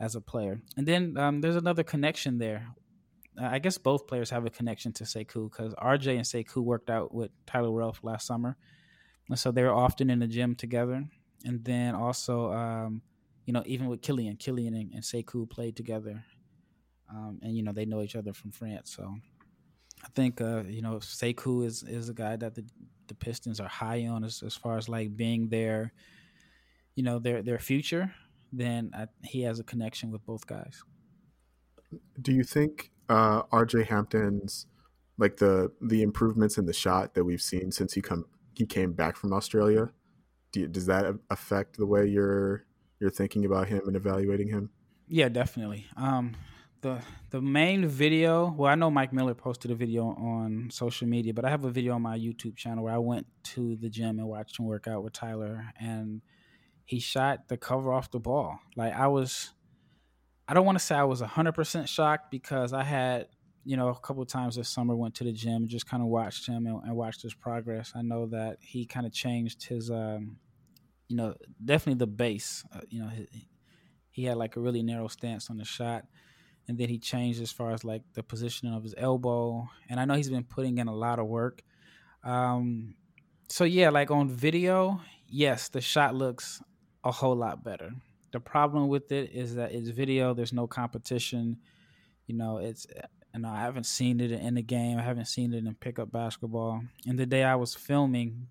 as 0.00 0.16
a 0.16 0.20
player. 0.20 0.60
And 0.76 0.86
then 0.86 1.16
um, 1.16 1.40
there's 1.40 1.54
another 1.54 1.84
connection 1.84 2.38
there 2.38 2.74
I 3.40 3.58
guess 3.58 3.78
both 3.78 4.06
players 4.06 4.30
have 4.30 4.44
a 4.44 4.50
connection 4.50 4.92
to 4.94 5.04
Sekou 5.04 5.50
because 5.50 5.74
RJ 5.74 6.16
and 6.16 6.24
Sekou 6.24 6.62
worked 6.62 6.90
out 6.90 7.14
with 7.14 7.30
Tyler 7.46 7.70
Relph 7.72 8.00
last 8.02 8.26
summer, 8.26 8.56
and 9.28 9.38
so 9.38 9.50
they 9.50 9.62
were 9.62 9.74
often 9.74 10.10
in 10.10 10.18
the 10.18 10.26
gym 10.26 10.54
together. 10.54 11.04
And 11.44 11.64
then 11.64 11.94
also, 11.94 12.52
um, 12.52 13.02
you 13.44 13.52
know, 13.52 13.62
even 13.66 13.88
with 13.88 14.02
Killian, 14.02 14.36
Killian 14.36 14.74
and, 14.74 14.92
and 14.92 15.02
Sekou 15.02 15.48
played 15.48 15.76
together, 15.76 16.24
um, 17.10 17.40
and 17.42 17.56
you 17.56 17.62
know 17.62 17.72
they 17.72 17.84
know 17.84 18.02
each 18.02 18.16
other 18.16 18.32
from 18.32 18.52
France. 18.52 18.94
So 18.96 19.16
I 20.04 20.08
think 20.14 20.40
uh, 20.40 20.62
you 20.68 20.82
know 20.82 20.96
Sekou 20.96 21.66
is 21.66 21.82
is 21.82 22.08
a 22.08 22.14
guy 22.14 22.36
that 22.36 22.54
the 22.54 22.64
the 23.08 23.14
Pistons 23.14 23.60
are 23.60 23.68
high 23.68 24.06
on 24.06 24.24
as, 24.24 24.42
as 24.42 24.54
far 24.54 24.78
as 24.78 24.88
like 24.88 25.16
being 25.16 25.48
their, 25.48 25.92
you 26.94 27.02
know, 27.02 27.18
their 27.18 27.42
their 27.42 27.58
future. 27.58 28.14
Then 28.52 28.90
I, 28.94 29.06
he 29.22 29.42
has 29.42 29.60
a 29.60 29.64
connection 29.64 30.10
with 30.10 30.24
both 30.24 30.46
guys. 30.46 30.82
Do 32.20 32.32
you 32.32 32.44
think 32.44 32.90
uh, 33.08 33.42
R.J. 33.50 33.84
Hampton's 33.84 34.66
like 35.18 35.36
the 35.36 35.72
the 35.80 36.02
improvements 36.02 36.58
in 36.58 36.66
the 36.66 36.72
shot 36.72 37.14
that 37.14 37.24
we've 37.24 37.42
seen 37.42 37.72
since 37.72 37.92
he 37.92 38.00
come 38.00 38.24
he 38.54 38.66
came 38.66 38.92
back 38.92 39.16
from 39.16 39.32
Australia? 39.32 39.90
Do 40.52 40.60
you, 40.60 40.68
does 40.68 40.86
that 40.86 41.06
affect 41.30 41.78
the 41.78 41.86
way 41.86 42.06
you're 42.06 42.66
you're 43.02 43.10
thinking 43.10 43.44
about 43.44 43.68
him 43.68 43.82
and 43.86 43.96
evaluating 43.96 44.48
him? 44.48 44.70
Yeah, 45.08 45.28
definitely. 45.28 45.86
Um, 45.96 46.36
the 46.82 47.00
the 47.30 47.40
main 47.40 47.86
video. 47.86 48.54
Well, 48.56 48.70
I 48.70 48.76
know 48.76 48.90
Mike 48.90 49.12
Miller 49.12 49.34
posted 49.34 49.72
a 49.72 49.74
video 49.74 50.06
on 50.06 50.68
social 50.70 51.08
media, 51.08 51.34
but 51.34 51.44
I 51.44 51.50
have 51.50 51.64
a 51.64 51.70
video 51.70 51.94
on 51.94 52.02
my 52.02 52.16
YouTube 52.16 52.56
channel 52.56 52.84
where 52.84 52.94
I 52.94 52.98
went 52.98 53.26
to 53.54 53.76
the 53.76 53.88
gym 53.88 54.18
and 54.20 54.28
watched 54.28 54.58
him 54.58 54.66
work 54.66 54.86
out 54.86 55.02
with 55.02 55.12
Tyler, 55.12 55.66
and 55.80 56.22
he 56.84 57.00
shot 57.00 57.48
the 57.48 57.56
cover 57.56 57.92
off 57.92 58.10
the 58.10 58.20
ball. 58.20 58.58
Like 58.76 58.94
I 58.94 59.08
was, 59.08 59.50
I 60.46 60.54
don't 60.54 60.64
want 60.64 60.78
to 60.78 60.84
say 60.84 60.94
I 60.94 61.04
was 61.04 61.20
hundred 61.20 61.52
percent 61.52 61.88
shocked 61.88 62.30
because 62.30 62.72
I 62.72 62.84
had, 62.84 63.26
you 63.64 63.76
know, 63.76 63.88
a 63.88 63.98
couple 63.98 64.24
times 64.26 64.54
this 64.54 64.68
summer 64.68 64.94
went 64.94 65.16
to 65.16 65.24
the 65.24 65.32
gym 65.32 65.56
and 65.56 65.68
just 65.68 65.88
kind 65.88 66.02
of 66.02 66.08
watched 66.08 66.46
him 66.46 66.66
and, 66.66 66.82
and, 66.84 66.94
watched 66.94 67.22
his 67.22 67.34
progress. 67.34 67.92
I 67.96 68.02
know 68.02 68.26
that 68.26 68.58
he 68.60 68.86
kind 68.86 69.06
of 69.06 69.12
changed 69.12 69.64
his, 69.64 69.90
um, 69.90 70.36
you 71.12 71.18
know, 71.18 71.34
definitely 71.62 71.98
the 71.98 72.06
base. 72.06 72.64
Uh, 72.74 72.80
you 72.88 73.02
know, 73.02 73.08
he, 73.08 73.46
he 74.10 74.24
had 74.24 74.38
like 74.38 74.56
a 74.56 74.60
really 74.60 74.82
narrow 74.82 75.08
stance 75.08 75.50
on 75.50 75.58
the 75.58 75.64
shot 75.64 76.06
and 76.66 76.78
then 76.78 76.88
he 76.88 76.98
changed 76.98 77.42
as 77.42 77.52
far 77.52 77.72
as 77.72 77.84
like 77.84 78.00
the 78.14 78.22
positioning 78.22 78.74
of 78.74 78.82
his 78.82 78.94
elbow. 78.96 79.68
And 79.90 80.00
I 80.00 80.06
know 80.06 80.14
he's 80.14 80.30
been 80.30 80.44
putting 80.44 80.78
in 80.78 80.88
a 80.88 80.94
lot 80.94 81.18
of 81.18 81.26
work. 81.26 81.62
Um, 82.24 82.94
so 83.50 83.64
yeah, 83.64 83.90
like 83.90 84.10
on 84.10 84.30
video, 84.30 85.02
yes, 85.28 85.68
the 85.68 85.82
shot 85.82 86.14
looks 86.14 86.62
a 87.04 87.12
whole 87.12 87.36
lot 87.36 87.62
better. 87.62 87.90
The 88.32 88.40
problem 88.40 88.88
with 88.88 89.12
it 89.12 89.32
is 89.34 89.56
that 89.56 89.72
it's 89.72 89.90
video. 89.90 90.32
There's 90.32 90.54
no 90.54 90.66
competition. 90.66 91.58
You 92.26 92.36
know, 92.36 92.56
it's 92.56 92.86
and 93.34 93.46
I 93.46 93.60
haven't 93.60 93.84
seen 93.84 94.18
it 94.20 94.32
in 94.32 94.54
the 94.54 94.62
game. 94.62 94.98
I 94.98 95.02
haven't 95.02 95.26
seen 95.26 95.52
it 95.52 95.66
in 95.66 95.74
pickup 95.74 96.10
basketball. 96.10 96.82
And 97.06 97.18
the 97.18 97.26
day 97.26 97.44
I 97.44 97.56
was 97.56 97.74
filming, 97.74 98.46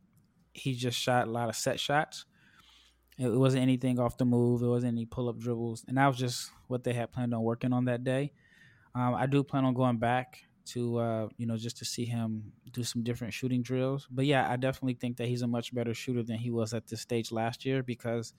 he 0.53 0.75
just 0.75 0.99
shot 0.99 1.27
a 1.27 1.31
lot 1.31 1.49
of 1.49 1.55
set 1.55 1.79
shots. 1.79 2.25
It 3.21 3.37
wasn't 3.37 3.61
anything 3.61 3.99
off 3.99 4.17
the 4.17 4.25
move. 4.25 4.63
It 4.63 4.67
wasn't 4.67 4.93
any 4.93 5.05
pull 5.05 5.29
up 5.29 5.37
dribbles, 5.37 5.85
and 5.87 5.97
that 5.97 6.07
was 6.07 6.17
just 6.17 6.49
what 6.67 6.83
they 6.83 6.93
had 6.93 7.11
planned 7.11 7.35
on 7.35 7.43
working 7.43 7.71
on 7.71 7.85
that 7.85 8.03
day. 8.03 8.31
Um, 8.95 9.13
I 9.13 9.27
do 9.27 9.43
plan 9.43 9.63
on 9.63 9.75
going 9.75 9.97
back 9.97 10.39
to 10.65 10.97
uh, 10.97 11.27
you 11.37 11.45
know 11.45 11.55
just 11.55 11.77
to 11.77 11.85
see 11.85 12.05
him 12.05 12.51
do 12.71 12.83
some 12.83 13.03
different 13.03 13.33
shooting 13.33 13.61
drills. 13.61 14.07
But 14.09 14.25
yeah, 14.25 14.49
I 14.49 14.55
definitely 14.55 14.95
think 14.95 15.17
that 15.17 15.27
he's 15.27 15.43
a 15.43 15.47
much 15.47 15.73
better 15.73 15.93
shooter 15.93 16.23
than 16.23 16.37
he 16.37 16.49
was 16.49 16.73
at 16.73 16.87
this 16.87 17.01
stage 17.01 17.31
last 17.31 17.63
year 17.63 17.83
because 17.83 18.33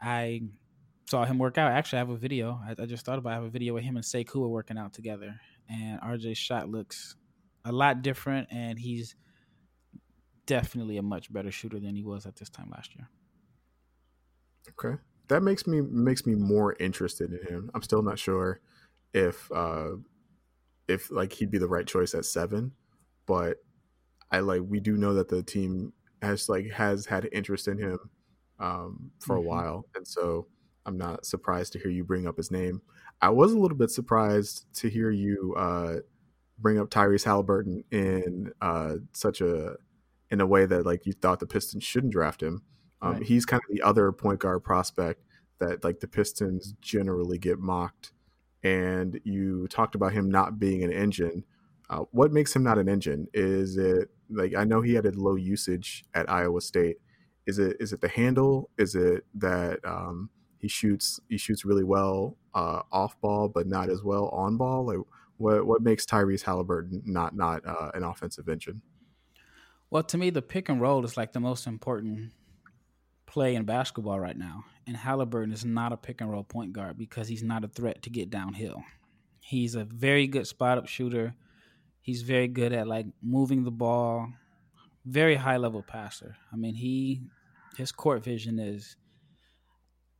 I 0.00 0.42
saw 1.08 1.24
him 1.24 1.38
work 1.38 1.58
out. 1.58 1.72
Actually, 1.72 1.96
I 1.98 2.00
have 2.02 2.10
a 2.10 2.16
video. 2.16 2.60
I, 2.64 2.80
I 2.80 2.86
just 2.86 3.04
thought 3.04 3.18
about. 3.18 3.30
It. 3.30 3.32
I 3.32 3.36
have 3.36 3.44
a 3.44 3.50
video 3.50 3.74
with 3.74 3.82
him 3.82 3.96
and 3.96 4.04
Sekou 4.04 4.48
working 4.48 4.78
out 4.78 4.92
together, 4.92 5.34
and 5.68 6.00
RJ's 6.00 6.38
shot 6.38 6.68
looks 6.68 7.16
a 7.64 7.72
lot 7.72 8.02
different, 8.02 8.46
and 8.52 8.78
he's 8.78 9.16
definitely 10.46 10.96
a 10.96 11.02
much 11.02 11.32
better 11.32 11.50
shooter 11.50 11.80
than 11.80 11.96
he 11.96 12.04
was 12.04 12.24
at 12.24 12.36
this 12.36 12.50
time 12.50 12.70
last 12.70 12.94
year. 12.94 13.08
Okay, 14.70 14.96
that 15.28 15.42
makes 15.42 15.66
me 15.66 15.80
makes 15.80 16.26
me 16.26 16.34
more 16.34 16.76
interested 16.78 17.32
in 17.32 17.46
him. 17.46 17.70
I'm 17.74 17.82
still 17.82 18.02
not 18.02 18.18
sure 18.18 18.60
if 19.14 19.50
uh 19.52 19.92
if 20.88 21.10
like 21.10 21.32
he'd 21.32 21.50
be 21.50 21.58
the 21.58 21.68
right 21.68 21.86
choice 21.86 22.14
at 22.14 22.24
seven, 22.24 22.72
but 23.26 23.58
I 24.30 24.40
like 24.40 24.62
we 24.66 24.80
do 24.80 24.96
know 24.96 25.14
that 25.14 25.28
the 25.28 25.42
team 25.42 25.92
has 26.22 26.48
like 26.48 26.70
has 26.70 27.06
had 27.06 27.28
interest 27.32 27.68
in 27.68 27.78
him 27.78 27.98
um 28.58 29.10
for 29.20 29.36
mm-hmm. 29.36 29.46
a 29.46 29.48
while, 29.48 29.86
and 29.94 30.06
so 30.06 30.46
I'm 30.86 30.98
not 30.98 31.26
surprised 31.26 31.72
to 31.74 31.78
hear 31.78 31.90
you 31.90 32.04
bring 32.04 32.26
up 32.26 32.36
his 32.36 32.50
name. 32.50 32.82
I 33.20 33.30
was 33.30 33.52
a 33.52 33.58
little 33.58 33.76
bit 33.76 33.90
surprised 33.90 34.66
to 34.76 34.88
hear 34.88 35.10
you 35.10 35.54
uh 35.56 35.96
bring 36.58 36.78
up 36.78 36.90
Tyrese 36.90 37.24
Halliburton 37.24 37.84
in 37.90 38.52
uh 38.60 38.96
such 39.12 39.40
a 39.40 39.74
in 40.30 40.40
a 40.40 40.46
way 40.46 40.66
that 40.66 40.86
like 40.86 41.06
you 41.06 41.12
thought 41.12 41.40
the 41.40 41.46
Pistons 41.46 41.84
shouldn't 41.84 42.12
draft 42.12 42.42
him. 42.42 42.62
Um, 43.02 43.14
right. 43.14 43.22
He's 43.22 43.44
kind 43.44 43.60
of 43.68 43.74
the 43.74 43.82
other 43.82 44.12
point 44.12 44.40
guard 44.40 44.64
prospect 44.64 45.22
that 45.58 45.84
like 45.84 46.00
the 46.00 46.08
Pistons 46.08 46.74
generally 46.80 47.38
get 47.38 47.58
mocked. 47.58 48.12
And 48.62 49.20
you 49.24 49.66
talked 49.68 49.94
about 49.94 50.12
him 50.12 50.30
not 50.30 50.58
being 50.58 50.84
an 50.84 50.92
engine. 50.92 51.44
Uh, 51.90 52.04
what 52.12 52.32
makes 52.32 52.54
him 52.54 52.62
not 52.62 52.78
an 52.78 52.88
engine? 52.88 53.26
Is 53.34 53.76
it 53.76 54.08
like 54.32 54.54
I 54.54 54.64
know 54.64 54.80
he 54.80 54.94
had 54.94 55.06
a 55.06 55.12
low 55.12 55.34
usage 55.34 56.04
at 56.14 56.30
Iowa 56.30 56.60
State. 56.60 56.96
Is 57.46 57.58
it 57.58 57.76
is 57.80 57.92
it 57.92 58.00
the 58.00 58.08
handle? 58.08 58.70
Is 58.78 58.94
it 58.94 59.24
that 59.34 59.80
um, 59.84 60.30
he 60.58 60.68
shoots 60.68 61.20
he 61.28 61.38
shoots 61.38 61.64
really 61.64 61.84
well 61.84 62.36
uh, 62.54 62.82
off 62.90 63.20
ball, 63.20 63.48
but 63.48 63.66
not 63.66 63.90
as 63.90 64.02
well 64.02 64.28
on 64.28 64.56
ball? 64.56 64.86
Like 64.86 64.98
what 65.38 65.66
what 65.66 65.82
makes 65.82 66.06
Tyrese 66.06 66.42
Halliburton 66.42 67.02
not 67.04 67.34
not 67.34 67.66
uh, 67.66 67.90
an 67.94 68.04
offensive 68.04 68.48
engine? 68.48 68.80
Well, 69.90 70.04
to 70.04 70.16
me, 70.16 70.30
the 70.30 70.42
pick 70.42 70.68
and 70.68 70.80
roll 70.80 71.04
is 71.04 71.16
like 71.16 71.32
the 71.32 71.40
most 71.40 71.66
important 71.66 72.32
play 73.32 73.54
in 73.54 73.64
basketball 73.64 74.20
right 74.20 74.36
now. 74.36 74.64
And 74.86 74.96
Halliburton 74.96 75.52
is 75.52 75.64
not 75.64 75.92
a 75.92 75.96
pick 75.96 76.20
and 76.20 76.30
roll 76.30 76.44
point 76.44 76.72
guard 76.72 76.98
because 76.98 77.28
he's 77.28 77.42
not 77.42 77.64
a 77.64 77.68
threat 77.68 78.02
to 78.02 78.10
get 78.10 78.30
downhill. 78.30 78.82
He's 79.40 79.74
a 79.74 79.84
very 79.84 80.26
good 80.26 80.46
spot 80.46 80.78
up 80.78 80.86
shooter. 80.86 81.34
He's 82.02 82.22
very 82.22 82.48
good 82.48 82.72
at 82.72 82.86
like 82.86 83.06
moving 83.22 83.64
the 83.64 83.70
ball. 83.70 84.28
Very 85.06 85.34
high 85.34 85.56
level 85.56 85.82
passer. 85.82 86.36
I 86.52 86.56
mean, 86.56 86.74
he 86.74 87.22
his 87.76 87.90
court 87.90 88.22
vision 88.22 88.58
is 88.58 88.96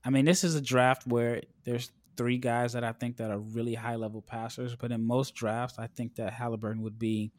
I 0.04 0.10
mean, 0.10 0.24
this 0.24 0.42
is 0.42 0.54
a 0.54 0.60
draft 0.60 1.06
where 1.06 1.42
there's 1.64 1.92
three 2.16 2.38
guys 2.38 2.72
that 2.72 2.82
I 2.82 2.92
think 2.92 3.18
that 3.18 3.30
are 3.30 3.38
really 3.38 3.74
high 3.74 3.96
level 3.96 4.22
passers, 4.22 4.74
but 4.74 4.90
in 4.90 5.06
most 5.06 5.34
drafts, 5.34 5.78
I 5.78 5.86
think 5.86 6.16
that 6.16 6.32
Halliburton 6.32 6.82
would 6.82 6.98
be 6.98 7.30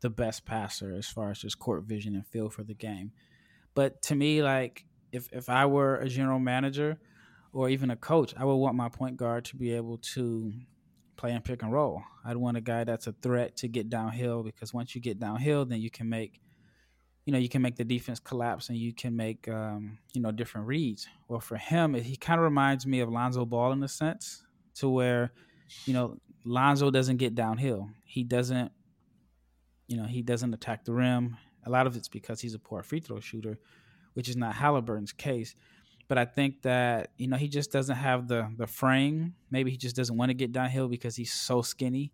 the 0.00 0.10
best 0.10 0.46
passer 0.46 0.94
as 0.94 1.06
far 1.06 1.30
as 1.30 1.40
just 1.40 1.58
court 1.58 1.84
vision 1.84 2.14
and 2.14 2.26
feel 2.26 2.48
for 2.48 2.62
the 2.62 2.74
game. 2.74 3.12
But 3.74 4.00
to 4.02 4.14
me, 4.14 4.42
like 4.42 4.84
if 5.12 5.28
if 5.32 5.48
I 5.48 5.66
were 5.66 5.96
a 5.96 6.08
general 6.08 6.38
manager 6.38 6.98
or 7.52 7.68
even 7.68 7.90
a 7.90 7.96
coach, 7.96 8.34
I 8.36 8.44
would 8.44 8.56
want 8.56 8.76
my 8.76 8.88
point 8.88 9.16
guard 9.16 9.44
to 9.46 9.56
be 9.56 9.72
able 9.72 9.98
to 10.14 10.52
play 11.16 11.32
and 11.32 11.44
pick 11.44 11.62
and 11.62 11.72
roll. 11.72 12.02
I'd 12.24 12.36
want 12.36 12.56
a 12.56 12.60
guy 12.60 12.84
that's 12.84 13.06
a 13.06 13.12
threat 13.12 13.56
to 13.58 13.68
get 13.68 13.88
downhill 13.88 14.42
because 14.42 14.72
once 14.72 14.94
you 14.94 15.00
get 15.00 15.18
downhill, 15.18 15.64
then 15.64 15.80
you 15.80 15.90
can 15.90 16.08
make, 16.08 16.40
you 17.24 17.32
know, 17.32 17.38
you 17.38 17.48
can 17.48 17.60
make 17.62 17.76
the 17.76 17.84
defense 17.84 18.20
collapse 18.20 18.68
and 18.68 18.78
you 18.78 18.94
can 18.94 19.16
make, 19.16 19.48
um, 19.48 19.98
you 20.14 20.20
know, 20.20 20.30
different 20.30 20.66
reads. 20.66 21.08
Well, 21.26 21.40
for 21.40 21.56
him, 21.56 21.94
he 21.94 22.16
kind 22.16 22.38
of 22.38 22.44
reminds 22.44 22.86
me 22.86 23.00
of 23.00 23.08
Lonzo 23.08 23.44
Ball 23.44 23.72
in 23.72 23.82
a 23.82 23.88
sense, 23.88 24.44
to 24.76 24.88
where, 24.88 25.32
you 25.86 25.92
know, 25.92 26.18
Lonzo 26.44 26.90
doesn't 26.90 27.16
get 27.16 27.34
downhill. 27.34 27.90
He 28.04 28.22
doesn't, 28.22 28.70
you 29.88 29.96
know, 29.96 30.04
he 30.04 30.22
doesn't 30.22 30.54
attack 30.54 30.84
the 30.84 30.92
rim. 30.92 31.36
A 31.66 31.70
lot 31.70 31.86
of 31.88 31.96
it's 31.96 32.08
because 32.08 32.40
he's 32.40 32.54
a 32.54 32.58
poor 32.58 32.82
free 32.82 33.00
throw 33.00 33.18
shooter 33.18 33.58
which 34.18 34.28
is 34.28 34.36
not 34.36 34.52
Halliburton's 34.52 35.12
case. 35.12 35.54
But 36.08 36.18
I 36.18 36.24
think 36.24 36.62
that 36.62 37.12
you 37.18 37.28
know 37.28 37.36
he 37.36 37.46
just 37.46 37.70
doesn't 37.70 37.94
have 37.94 38.26
the 38.26 38.52
the 38.58 38.66
frame. 38.66 39.36
Maybe 39.48 39.70
he 39.70 39.76
just 39.76 39.94
doesn't 39.94 40.16
want 40.16 40.30
to 40.30 40.34
get 40.34 40.50
downhill 40.50 40.88
because 40.88 41.14
he's 41.14 41.32
so 41.32 41.62
skinny, 41.62 42.12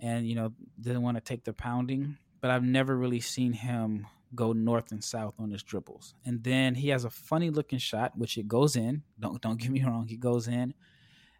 and 0.00 0.26
you 0.26 0.34
know 0.34 0.52
doesn't 0.80 1.02
want 1.02 1.18
to 1.18 1.20
take 1.20 1.44
the 1.44 1.52
pounding. 1.52 2.18
But 2.40 2.50
I've 2.50 2.64
never 2.64 2.96
really 2.96 3.20
seen 3.20 3.52
him 3.52 4.08
go 4.34 4.52
north 4.52 4.90
and 4.90 5.04
south 5.04 5.34
on 5.38 5.52
his 5.52 5.62
dribbles. 5.62 6.14
And 6.24 6.42
then 6.42 6.74
he 6.74 6.88
has 6.88 7.04
a 7.04 7.10
funny 7.10 7.50
looking 7.50 7.78
shot, 7.78 8.18
which 8.18 8.36
it 8.38 8.48
goes 8.48 8.74
in. 8.74 9.04
Don't 9.20 9.40
don't 9.40 9.60
get 9.60 9.70
me 9.70 9.84
wrong, 9.84 10.08
he 10.08 10.16
goes 10.16 10.48
in, 10.48 10.74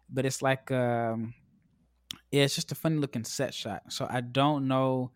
but 0.09 0.25
it's 0.25 0.41
like 0.41 0.71
um, 0.71 1.33
yeah, 2.31 2.43
it's 2.43 2.55
just 2.55 2.71
a 2.71 2.75
funny 2.75 2.95
looking 2.95 3.25
set 3.25 3.53
shot. 3.53 3.83
So 3.89 4.07
I 4.09 4.21
don't 4.21 4.69
know 4.69 5.11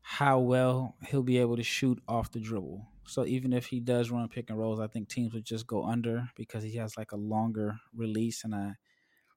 how 0.00 0.38
well 0.38 0.94
he'll 1.08 1.24
be 1.24 1.38
able 1.38 1.56
to 1.56 1.64
shoot 1.64 2.00
off 2.06 2.30
the 2.30 2.38
dribble. 2.38 2.86
So 3.08 3.24
even 3.24 3.54
if 3.54 3.66
he 3.66 3.80
does 3.80 4.10
run 4.10 4.28
pick 4.28 4.50
and 4.50 4.58
rolls, 4.58 4.80
I 4.80 4.86
think 4.86 5.08
teams 5.08 5.32
would 5.32 5.44
just 5.44 5.66
go 5.66 5.84
under 5.84 6.28
because 6.36 6.62
he 6.62 6.76
has 6.76 6.96
like 6.98 7.12
a 7.12 7.16
longer 7.16 7.78
release. 7.94 8.44
And 8.44 8.54
I, 8.54 8.74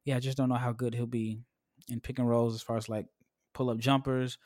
yeah, 0.04 0.18
I 0.18 0.20
just 0.20 0.38
don't 0.38 0.50
know 0.50 0.56
how 0.56 0.74
good 0.74 0.94
he'll 0.94 1.06
be 1.06 1.40
in 1.88 2.02
pick 2.02 2.20
and 2.20 2.28
rolls 2.28 2.54
as 2.54 2.62
far 2.62 2.76
as 2.76 2.90
like 2.90 3.06
pull 3.54 3.70
up 3.70 3.78
jumpers, 3.78 4.38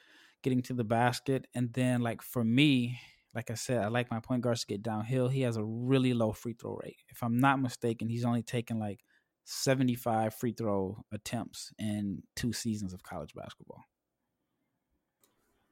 getting 0.44 0.62
to 0.64 0.74
the 0.74 0.84
basket. 0.84 1.48
And 1.56 1.74
then 1.74 2.02
like 2.02 2.22
for 2.22 2.44
me, 2.44 3.00
like 3.34 3.50
I 3.50 3.56
said, 3.56 3.84
I 3.84 3.88
like 3.88 4.12
my 4.12 4.20
point 4.20 4.44
guards 4.44 4.62
to 4.62 4.68
get 4.68 4.84
downhill. 4.84 5.28
He 5.28 5.42
has 5.42 5.58
a 5.58 5.64
really 5.64 6.14
low 6.14 6.32
free 6.32 6.54
throw 6.54 6.80
rate. 6.84 6.98
If 7.10 7.24
I'm 7.24 7.40
not 7.40 7.60
mistaken, 7.60 8.08
he's 8.08 8.26
only 8.26 8.44
taken 8.44 8.78
like 8.78 9.00
75 9.46 10.36
free 10.36 10.52
throw 10.52 11.04
attempts 11.12 11.74
in 11.80 12.22
two 12.36 12.54
seasons 12.54 12.94
of 12.94 13.02
college 13.02 13.34
basketball. 13.34 13.86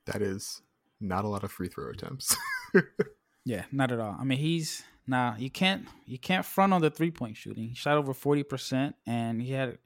That 0.08 0.24
is 0.24 0.64
not 1.00 1.24
a 1.24 1.28
lot 1.28 1.44
of 1.44 1.52
free 1.52 1.68
throw 1.68 1.92
attempts. 1.92 2.36
Yeah, 3.46 3.66
not 3.72 3.92
at 3.92 4.00
all. 4.00 4.16
I 4.20 4.24
mean, 4.24 4.38
he's 4.38 4.84
now 5.06 5.36
you 5.38 5.50
can't 5.50 5.88
you 6.06 6.18
can't 6.18 6.46
front 6.46 6.74
on 6.74 6.82
the 6.82 6.90
three 6.90 7.12
point 7.12 7.38
shooting. 7.38 7.70
He 7.70 7.76
shot 7.76 7.98
over 7.98 8.14
forty 8.14 8.44
percent, 8.44 8.96
and 9.06 9.42
he 9.42 9.52
had, 9.52 9.78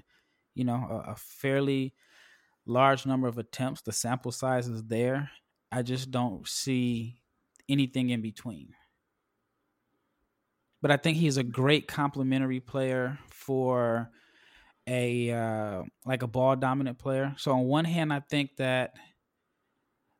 you 0.53 0.63
know, 0.63 0.75
a, 1.05 1.11
a 1.11 1.15
fairly 1.15 1.93
large 2.67 3.05
number 3.05 3.27
of 3.27 3.37
attempts, 3.37 3.81
the 3.81 3.91
sample 3.91 4.31
size 4.31 4.67
is 4.67 4.83
there. 4.83 5.31
I 5.71 5.81
just 5.81 6.11
don't 6.11 6.47
see 6.47 7.21
anything 7.67 8.09
in 8.09 8.21
between. 8.21 8.73
But 10.81 10.91
I 10.91 10.97
think 10.97 11.17
he's 11.17 11.37
a 11.37 11.43
great 11.43 11.87
complementary 11.87 12.59
player 12.59 13.17
for 13.29 14.11
a 14.85 15.31
uh, 15.31 15.83
like 16.05 16.21
a 16.23 16.27
ball 16.27 16.55
dominant 16.55 16.99
player. 16.99 17.33
So 17.37 17.51
on 17.51 17.65
one 17.65 17.85
hand, 17.85 18.13
I 18.13 18.19
think 18.19 18.57
that 18.57 18.93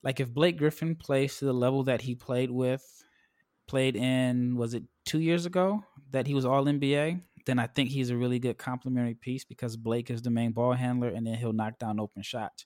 like 0.04 0.20
if 0.20 0.34
Blake 0.34 0.58
Griffin 0.58 0.96
plays 0.96 1.38
to 1.38 1.46
the 1.46 1.54
level 1.54 1.84
that 1.84 2.02
he 2.02 2.16
played 2.16 2.50
with, 2.50 2.84
played 3.68 3.96
in 3.96 4.56
was 4.56 4.74
it 4.74 4.84
two 5.06 5.20
years 5.20 5.46
ago 5.46 5.84
that 6.12 6.28
he 6.28 6.34
was 6.34 6.46
All 6.46 6.66
NBA, 6.66 7.22
then 7.46 7.60
I 7.60 7.68
think 7.68 7.90
he's 7.90 8.10
a 8.10 8.18
really 8.18 8.40
good 8.40 8.58
complementary 8.58 9.16
piece 9.16 9.46
because 9.46 9.78
Blake 9.78 10.10
is 10.10 10.22
the 10.22 10.30
main 10.30 10.52
ball 10.52 10.74
handler 10.74 11.10
and 11.10 11.26
then 11.26 11.36
he'll 11.36 11.54
knock 11.54 11.80
down 11.80 12.00
open 12.00 12.22
shots. 12.22 12.66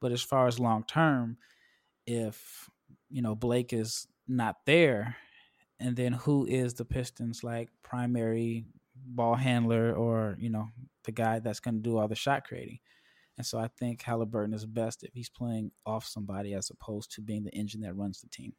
But 0.00 0.12
as 0.12 0.22
far 0.22 0.46
as 0.46 0.60
long 0.60 0.84
term, 0.84 1.38
if 2.06 2.68
you 3.10 3.22
know 3.22 3.34
Blake 3.34 3.72
is 3.72 4.06
not 4.28 4.56
there, 4.66 5.16
and 5.80 5.96
then 5.96 6.12
who 6.12 6.46
is 6.46 6.74
the 6.74 6.84
Pistons 6.84 7.42
like 7.42 7.70
primary 7.82 8.66
ball 8.94 9.34
handler 9.34 9.94
or 9.94 10.36
you 10.38 10.50
know 10.50 10.68
the 11.04 11.12
guy 11.12 11.38
that's 11.38 11.60
going 11.60 11.74
to 11.76 11.80
do 11.80 11.98
all 11.98 12.08
the 12.08 12.14
shot 12.14 12.46
creating. 12.46 12.78
And 13.36 13.46
so 13.46 13.58
I 13.58 13.68
think 13.78 14.02
Halliburton 14.02 14.54
is 14.54 14.64
best 14.64 15.02
if 15.02 15.12
he's 15.12 15.28
playing 15.28 15.72
off 15.84 16.06
somebody 16.06 16.54
as 16.54 16.70
opposed 16.70 17.10
to 17.12 17.20
being 17.20 17.42
the 17.42 17.50
engine 17.50 17.80
that 17.80 17.96
runs 17.96 18.20
the 18.20 18.28
team. 18.28 18.52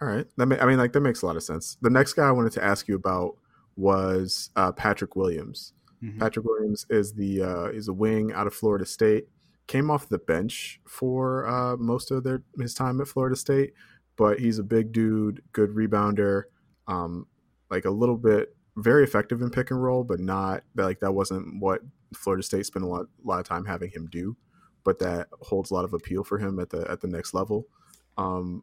All 0.00 0.08
right, 0.08 0.26
that 0.36 0.46
may, 0.46 0.58
I 0.58 0.66
mean, 0.66 0.78
like 0.78 0.92
that 0.92 1.00
makes 1.00 1.22
a 1.22 1.26
lot 1.26 1.36
of 1.36 1.42
sense. 1.42 1.76
The 1.82 1.90
next 1.90 2.12
guy 2.12 2.28
I 2.28 2.30
wanted 2.30 2.52
to 2.52 2.64
ask 2.64 2.86
you 2.86 2.94
about 2.94 3.36
was 3.76 4.50
uh, 4.56 4.72
Patrick 4.72 5.16
Williams. 5.16 5.72
Mm-hmm. 6.02 6.20
Patrick 6.20 6.46
Williams 6.46 6.86
is 6.90 7.14
the 7.14 7.42
uh, 7.42 7.64
is 7.66 7.88
a 7.88 7.92
wing 7.92 8.32
out 8.32 8.46
of 8.46 8.54
Florida 8.54 8.86
State. 8.86 9.26
Came 9.66 9.90
off 9.90 10.08
the 10.08 10.18
bench 10.18 10.80
for 10.86 11.46
uh, 11.48 11.76
most 11.76 12.10
of 12.10 12.24
their 12.24 12.42
his 12.58 12.74
time 12.74 13.00
at 13.00 13.08
Florida 13.08 13.36
State, 13.36 13.72
but 14.16 14.38
he's 14.38 14.58
a 14.58 14.62
big 14.62 14.92
dude, 14.92 15.42
good 15.52 15.70
rebounder, 15.70 16.44
um, 16.86 17.26
like 17.70 17.84
a 17.84 17.90
little 17.90 18.16
bit 18.16 18.54
very 18.76 19.02
effective 19.02 19.42
in 19.42 19.50
pick 19.50 19.70
and 19.70 19.82
roll, 19.82 20.04
but 20.04 20.20
not 20.20 20.62
like 20.76 21.00
that 21.00 21.12
wasn't 21.12 21.60
what 21.60 21.80
Florida 22.14 22.42
State 22.42 22.66
spent 22.66 22.84
a 22.84 22.88
lot, 22.88 23.02
a 23.02 23.28
lot 23.28 23.40
of 23.40 23.46
time 23.46 23.64
having 23.64 23.90
him 23.90 24.08
do. 24.10 24.36
But 24.84 25.00
that 25.00 25.28
holds 25.42 25.70
a 25.70 25.74
lot 25.74 25.84
of 25.84 25.92
appeal 25.92 26.24
for 26.24 26.38
him 26.38 26.60
at 26.60 26.70
the 26.70 26.88
at 26.90 27.00
the 27.00 27.08
next 27.08 27.34
level. 27.34 27.66
Um, 28.16 28.62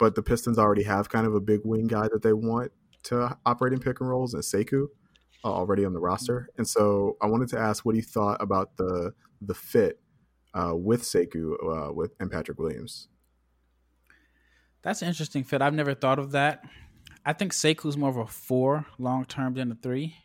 but 0.00 0.14
the 0.14 0.22
Pistons 0.22 0.58
already 0.58 0.82
have 0.82 1.10
kind 1.10 1.26
of 1.26 1.34
a 1.34 1.40
big 1.40 1.60
wing 1.62 1.86
guy 1.86 2.08
that 2.08 2.22
they 2.22 2.32
want 2.32 2.72
to 3.04 3.36
operate 3.46 3.74
in 3.74 3.78
pick 3.78 4.00
and 4.00 4.08
rolls, 4.08 4.34
and 4.34 4.42
Sekou 4.42 4.86
uh, 5.44 5.48
already 5.48 5.84
on 5.84 5.92
the 5.92 6.00
roster. 6.00 6.48
And 6.56 6.66
so 6.66 7.16
I 7.22 7.26
wanted 7.26 7.48
to 7.50 7.58
ask 7.58 7.84
what 7.84 7.94
he 7.94 8.00
thought 8.00 8.42
about 8.42 8.76
the 8.76 9.12
the 9.42 9.54
fit 9.54 10.00
uh, 10.54 10.72
with 10.74 11.02
Sekou 11.02 11.52
uh, 11.88 11.92
with 11.92 12.12
and 12.18 12.30
Patrick 12.30 12.58
Williams. 12.58 13.08
That's 14.82 15.02
an 15.02 15.08
interesting 15.08 15.44
fit. 15.44 15.60
I've 15.60 15.74
never 15.74 15.94
thought 15.94 16.18
of 16.18 16.32
that. 16.32 16.64
I 17.24 17.34
think 17.34 17.52
Sekou's 17.52 17.98
more 17.98 18.08
of 18.08 18.16
a 18.16 18.26
four 18.26 18.86
long 18.98 19.26
term 19.26 19.54
than 19.54 19.70
a 19.70 19.74
three. 19.74 20.16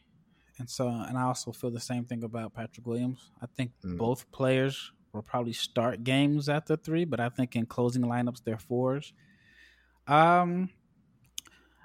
And 0.57 0.69
so, 0.69 0.87
and 0.87 1.17
I 1.17 1.23
also 1.23 1.51
feel 1.51 1.69
the 1.69 1.81
same 1.81 2.05
thing 2.05 2.23
about 2.23 2.53
Patrick 2.53 2.87
Williams. 2.87 3.29
I 3.41 3.47
think 3.57 3.71
mm. 3.83 3.97
both 3.97 4.31
players 4.31 4.93
will 5.11 5.21
probably 5.21 5.51
start 5.51 6.05
games 6.05 6.47
at 6.47 6.65
the 6.65 6.77
three, 6.77 7.03
but 7.03 7.19
I 7.19 7.27
think 7.27 7.57
in 7.57 7.65
closing 7.65 8.03
lineups 8.03 8.43
they're 8.45 8.57
fours. 8.57 9.11
Um, 10.07 10.69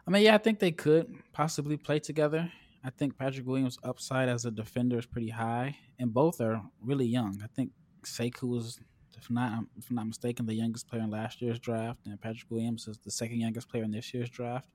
I 0.07 0.11
mean, 0.11 0.23
yeah, 0.23 0.35
I 0.35 0.39
think 0.39 0.59
they 0.59 0.73
could 0.73 1.15
possibly 1.33 1.77
play 1.77 1.99
together. 1.99 2.51
I 2.83 2.91
think 2.91 3.19
Patrick 3.19 3.47
Williams' 3.47 3.79
upside 3.85 4.29
as 4.29 4.45
a 4.45 4.51
defender 4.51 4.99
is 4.99 5.07
pretty 5.07 5.29
high, 5.29 5.77
and 5.99 6.13
both 6.13 6.41
are 6.41 6.63
really 6.83 7.07
young. 7.07 7.41
I 7.45 7.47
think 7.55 7.73
Sekou 8.05 8.49
was, 8.49 8.81
if 9.17 9.31
not 9.31 9.65
if 9.77 9.91
I'm 9.91 9.97
not 9.97 10.07
mistaken, 10.07 10.47
the 10.47 10.55
youngest 10.55 10.89
player 10.89 11.03
in 11.03 11.11
last 11.11 11.43
year's 11.43 11.59
draft, 11.59 12.07
and 12.07 12.21
Patrick 12.21 12.51
Williams 12.51 12.89
is 12.89 12.99
the 12.99 13.11
second 13.11 13.41
youngest 13.41 13.69
player 13.69 13.85
in 13.85 13.91
this 13.91 14.13
year's 14.15 14.31
draft. 14.31 14.69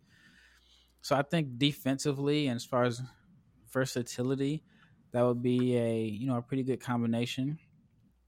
So 1.01 1.15
I 1.15 1.21
think 1.21 1.57
defensively 1.57 2.47
and 2.47 2.55
as 2.55 2.65
far 2.65 2.83
as 2.83 3.01
versatility, 3.71 4.63
that 5.11 5.23
would 5.23 5.41
be 5.41 5.75
a 5.77 6.03
you 6.03 6.27
know 6.27 6.37
a 6.37 6.41
pretty 6.41 6.63
good 6.63 6.79
combination. 6.79 7.59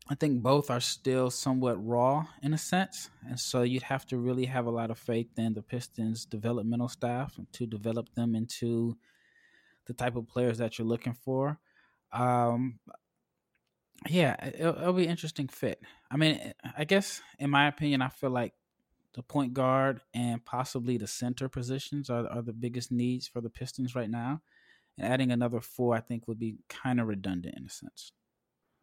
I 0.09 0.15
think 0.15 0.41
both 0.41 0.69
are 0.69 0.79
still 0.79 1.29
somewhat 1.29 1.85
raw 1.85 2.27
in 2.41 2.53
a 2.53 2.57
sense, 2.57 3.09
and 3.27 3.37
so 3.39 3.63
you'd 3.63 3.83
have 3.83 4.05
to 4.07 4.17
really 4.17 4.45
have 4.45 4.65
a 4.65 4.71
lot 4.71 4.89
of 4.89 4.97
faith 4.97 5.27
in 5.37 5.53
the 5.53 5.61
Pistons' 5.61 6.25
developmental 6.25 6.87
staff 6.87 7.37
to 7.53 7.65
develop 7.65 8.13
them 8.13 8.33
into 8.33 8.97
the 9.85 9.93
type 9.93 10.15
of 10.15 10.27
players 10.27 10.59
that 10.59 10.77
you're 10.77 10.87
looking 10.87 11.13
for. 11.13 11.59
Um, 12.13 12.79
yeah, 14.07 14.35
it'll, 14.47 14.77
it'll 14.77 14.93
be 14.93 15.07
interesting 15.07 15.47
fit. 15.47 15.81
I 16.09 16.17
mean, 16.17 16.53
I 16.77 16.85
guess 16.85 17.21
in 17.39 17.49
my 17.49 17.67
opinion, 17.67 18.01
I 18.01 18.09
feel 18.09 18.29
like 18.29 18.53
the 19.13 19.23
point 19.23 19.53
guard 19.53 20.01
and 20.13 20.45
possibly 20.45 20.97
the 20.97 21.07
center 21.07 21.49
positions 21.49 22.09
are, 22.09 22.27
are 22.27 22.41
the 22.41 22.53
biggest 22.53 22.91
needs 22.91 23.27
for 23.27 23.41
the 23.41 23.49
Pistons 23.49 23.95
right 23.95 24.09
now. 24.09 24.41
And 24.97 25.11
adding 25.11 25.31
another 25.31 25.59
four, 25.59 25.95
I 25.95 25.99
think, 25.99 26.27
would 26.27 26.39
be 26.39 26.57
kind 26.69 26.99
of 26.99 27.07
redundant 27.07 27.55
in 27.57 27.65
a 27.65 27.69
sense. 27.69 28.11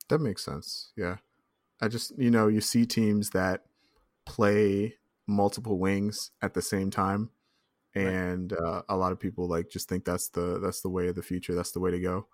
That 0.08 0.20
makes 0.20 0.44
sense. 0.44 0.92
Yeah. 0.96 1.16
I 1.80 1.88
just, 1.88 2.16
you 2.18 2.30
know, 2.30 2.48
you 2.48 2.60
see 2.60 2.86
teams 2.86 3.30
that 3.30 3.64
play 4.26 4.94
multiple 5.26 5.78
wings 5.78 6.30
at 6.42 6.54
the 6.54 6.62
same 6.62 6.90
time. 6.90 7.30
And 7.94 8.52
right. 8.52 8.60
uh, 8.60 8.82
a 8.88 8.96
lot 8.96 9.12
of 9.12 9.20
people 9.20 9.48
like 9.48 9.70
just 9.70 9.88
think 9.88 10.04
that's 10.04 10.28
the 10.28 10.58
that's 10.58 10.80
the 10.80 10.88
way 10.88 11.06
of 11.08 11.14
the 11.14 11.22
future. 11.22 11.54
That's 11.54 11.70
the 11.70 11.80
way 11.80 11.92
to 11.92 12.00
go. 12.00 12.26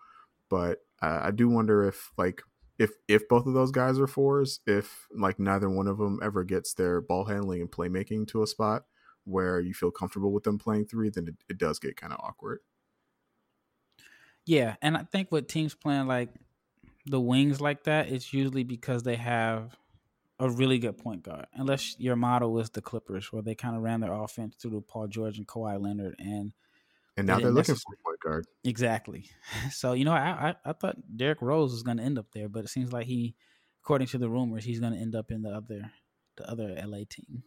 But 0.48 0.78
uh, 1.02 1.20
I 1.22 1.30
do 1.33 1.48
wonder 1.48 1.87
if 1.87 2.12
like 2.16 2.42
if 2.78 2.92
if 3.09 3.28
both 3.28 3.46
of 3.46 3.52
those 3.52 3.70
guys 3.70 3.98
are 3.98 4.06
fours, 4.06 4.61
if 4.66 5.06
like 5.14 5.38
neither 5.38 5.68
one 5.68 5.87
of 5.87 5.98
them 5.98 6.18
ever 6.22 6.44
gets 6.44 6.72
their 6.72 7.02
ball 7.02 7.26
handling 7.26 7.61
and 7.61 7.70
playmaking 7.70 8.26
to 8.28 8.42
a 8.42 8.46
spot 8.46 8.85
where 9.24 9.61
you 9.61 9.74
feel 9.74 9.90
comfortable 9.90 10.33
with 10.33 10.44
them 10.44 10.59
playing 10.59 10.87
three, 10.87 11.11
then 11.11 11.28
it, 11.28 11.35
it 11.50 11.59
does 11.59 11.78
get 11.78 11.96
kind 11.96 12.14
of 12.14 12.20
awkward. 12.20 12.61
Yeah, 14.46 14.76
and 14.80 14.96
I 14.96 15.02
think 15.02 15.30
with 15.30 15.46
teams 15.46 15.74
playing 15.74 16.06
like 16.06 16.30
the 17.11 17.20
wings 17.20 17.61
like 17.61 17.85
that, 17.85 18.09
it's 18.09 18.33
usually 18.33 18.62
because 18.62 19.03
they 19.03 19.16
have 19.16 19.77
a 20.38 20.49
really 20.49 20.79
good 20.79 20.96
point 20.96 21.23
guard. 21.23 21.46
Unless 21.55 21.96
your 21.99 22.16
model 22.16 22.59
is 22.61 22.70
the 22.70 22.81
Clippers, 22.81 23.33
where 23.33 23.42
they 23.42 23.55
kind 23.55 23.77
of 23.77 23.83
ran 23.83 24.01
their 24.01 24.12
offense 24.12 24.57
through 24.61 24.81
Paul 24.83 25.09
George 25.09 25.37
and 25.37 25.46
Kawhi 25.46 25.81
Leonard, 25.81 26.14
and 26.18 26.53
and 27.16 27.27
now 27.27 27.38
they're 27.38 27.51
looking 27.51 27.75
for 27.75 27.92
a 27.92 28.05
point 28.05 28.20
guard. 28.25 28.46
Exactly. 28.64 29.27
So 29.73 29.92
you 29.92 30.05
know, 30.05 30.12
I 30.12 30.55
I, 30.64 30.70
I 30.70 30.73
thought 30.73 30.96
Derrick 31.16 31.42
Rose 31.42 31.73
was 31.73 31.83
going 31.83 31.99
to 31.99 32.03
end 32.03 32.18
up 32.18 32.27
there, 32.33 32.49
but 32.49 32.64
it 32.64 32.68
seems 32.68 32.92
like 32.92 33.07
he, 33.07 33.35
according 33.83 34.07
to 34.09 34.18
the 34.18 34.31
rumors, 34.31 34.64
he's 34.64 34.81
going 34.81 34.92
to 34.92 34.99
end 34.99 35.14
up 35.14 35.31
in 35.31 35.42
the 35.42 35.51
other 35.51 35.90
the 36.37 36.49
other 36.49 36.75
LA 36.85 37.01
team. 37.09 37.42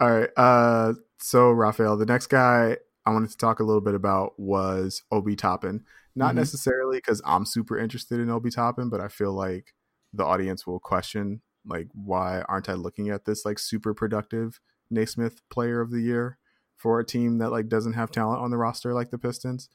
All 0.00 0.10
right. 0.10 0.30
Uh, 0.36 0.94
so 1.18 1.50
Raphael, 1.50 1.96
the 1.96 2.06
next 2.06 2.28
guy 2.28 2.78
I 3.06 3.10
wanted 3.10 3.30
to 3.30 3.36
talk 3.36 3.60
a 3.60 3.64
little 3.64 3.80
bit 3.80 3.94
about 3.94 4.38
was 4.38 5.02
Obi 5.12 5.36
Toppin. 5.36 5.84
Not 6.14 6.30
mm-hmm. 6.30 6.38
necessarily 6.38 6.98
because 6.98 7.22
I'm 7.24 7.46
super 7.46 7.78
interested 7.78 8.20
in 8.20 8.30
Obi 8.30 8.50
Toppin, 8.50 8.90
but 8.90 9.00
I 9.00 9.08
feel 9.08 9.32
like 9.32 9.74
the 10.12 10.24
audience 10.24 10.66
will 10.66 10.80
question 10.80 11.42
like 11.64 11.88
why 11.92 12.42
aren't 12.48 12.68
I 12.68 12.74
looking 12.74 13.10
at 13.10 13.24
this 13.24 13.44
like 13.44 13.58
super 13.58 13.92
productive 13.92 14.60
Naismith 14.90 15.42
Player 15.50 15.80
of 15.80 15.90
the 15.90 16.00
Year 16.00 16.38
for 16.76 17.00
a 17.00 17.04
team 17.04 17.38
that 17.38 17.50
like 17.50 17.68
doesn't 17.68 17.94
have 17.94 18.10
talent 18.10 18.40
on 18.40 18.50
the 18.50 18.56
roster 18.56 18.92
like 18.92 19.10
the 19.10 19.18
Pistons. 19.18 19.68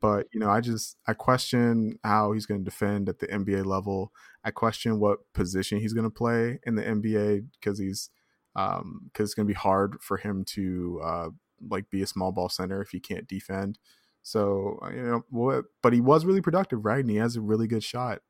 But 0.00 0.26
you 0.32 0.40
know, 0.40 0.50
I 0.50 0.60
just 0.60 0.96
I 1.06 1.14
question 1.14 1.98
how 2.04 2.32
he's 2.32 2.46
going 2.46 2.60
to 2.60 2.64
defend 2.64 3.08
at 3.08 3.18
the 3.18 3.26
NBA 3.26 3.64
level. 3.64 4.12
I 4.44 4.50
question 4.50 5.00
what 5.00 5.20
position 5.32 5.80
he's 5.80 5.94
going 5.94 6.04
to 6.04 6.10
play 6.10 6.60
in 6.64 6.74
the 6.74 6.82
NBA 6.82 7.46
because 7.58 7.78
he's 7.78 8.10
um 8.54 9.00
because 9.06 9.30
it's 9.30 9.34
going 9.34 9.46
to 9.46 9.52
be 9.52 9.58
hard 9.58 9.96
for 10.02 10.18
him 10.18 10.44
to 10.44 11.00
uh 11.02 11.28
like 11.68 11.90
be 11.90 12.02
a 12.02 12.06
small 12.06 12.32
ball 12.32 12.48
center 12.48 12.80
if 12.82 12.90
he 12.90 13.00
can't 13.00 13.28
defend. 13.28 13.78
So 14.22 14.78
uh, 14.82 14.90
you 14.90 15.02
know, 15.02 15.24
what? 15.30 15.64
But 15.82 15.92
he 15.92 16.00
was 16.00 16.24
really 16.24 16.40
productive, 16.40 16.84
right? 16.84 17.00
And 17.00 17.10
he 17.10 17.16
has 17.16 17.36
a 17.36 17.40
really 17.40 17.66
good 17.66 17.84
shot, 17.84 18.20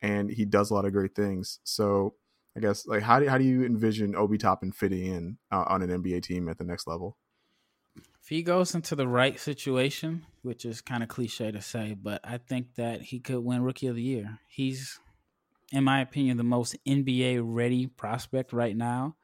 and 0.00 0.30
he 0.30 0.44
does 0.44 0.70
a 0.70 0.74
lot 0.74 0.84
of 0.84 0.92
great 0.92 1.14
things. 1.14 1.60
So 1.64 2.14
I 2.56 2.60
guess 2.60 2.86
like 2.86 3.02
how 3.02 3.20
do 3.20 3.28
how 3.28 3.38
do 3.38 3.44
you 3.44 3.64
envision 3.64 4.16
Obi 4.16 4.38
Toppin 4.38 4.72
fitting 4.72 5.06
in 5.06 5.38
uh, 5.50 5.64
on 5.66 5.82
an 5.82 6.02
NBA 6.02 6.22
team 6.22 6.48
at 6.48 6.58
the 6.58 6.64
next 6.64 6.86
level? 6.86 7.16
if 8.22 8.28
he 8.28 8.42
goes 8.42 8.74
into 8.74 8.94
the 8.94 9.08
right 9.08 9.38
situation, 9.38 10.24
which 10.42 10.64
is 10.64 10.80
kind 10.80 11.02
of 11.02 11.08
cliche 11.08 11.50
to 11.50 11.60
say, 11.60 11.96
but 12.00 12.20
I 12.22 12.38
think 12.38 12.76
that 12.76 13.02
he 13.02 13.18
could 13.18 13.40
win 13.40 13.62
Rookie 13.62 13.88
of 13.88 13.96
the 13.96 14.02
Year. 14.02 14.38
He's, 14.48 15.00
in 15.72 15.82
my 15.82 16.00
opinion, 16.00 16.36
the 16.36 16.44
most 16.44 16.76
NBA 16.86 17.40
ready 17.42 17.88
prospect 17.88 18.52
right 18.52 18.76
now. 18.76 19.16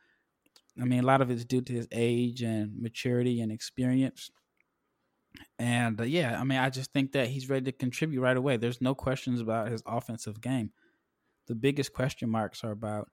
I 0.81 0.85
mean, 0.85 1.01
a 1.01 1.07
lot 1.07 1.21
of 1.21 1.31
it's 1.31 1.45
due 1.45 1.61
to 1.63 1.73
his 1.73 1.89
age 1.93 2.43
and 2.43 2.81
maturity 2.81 3.41
and 3.41 3.51
experience. 3.51 4.31
And 5.59 6.01
uh, 6.01 6.05
yeah, 6.05 6.41
I 6.41 6.45
mean, 6.45 6.59
I 6.59 6.71
just 6.71 6.93
think 6.93 7.13
that 7.13 7.29
he's 7.29 7.49
ready 7.49 7.65
to 7.71 7.73
contribute 7.73 8.21
right 8.21 8.37
away. 8.37 8.57
There's 8.57 8.81
no 8.81 8.95
questions 8.95 9.41
about 9.41 9.71
his 9.71 9.83
offensive 9.87 10.41
game. 10.41 10.73
The 11.47 11.55
biggest 11.55 11.93
question 11.93 12.31
marks 12.31 12.63
are 12.65 12.71
about 12.71 13.11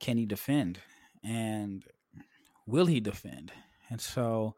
can 0.00 0.16
he 0.16 0.26
defend 0.26 0.80
and 1.22 1.84
will 2.66 2.86
he 2.86 3.00
defend? 3.00 3.52
And 3.90 4.00
so, 4.00 4.56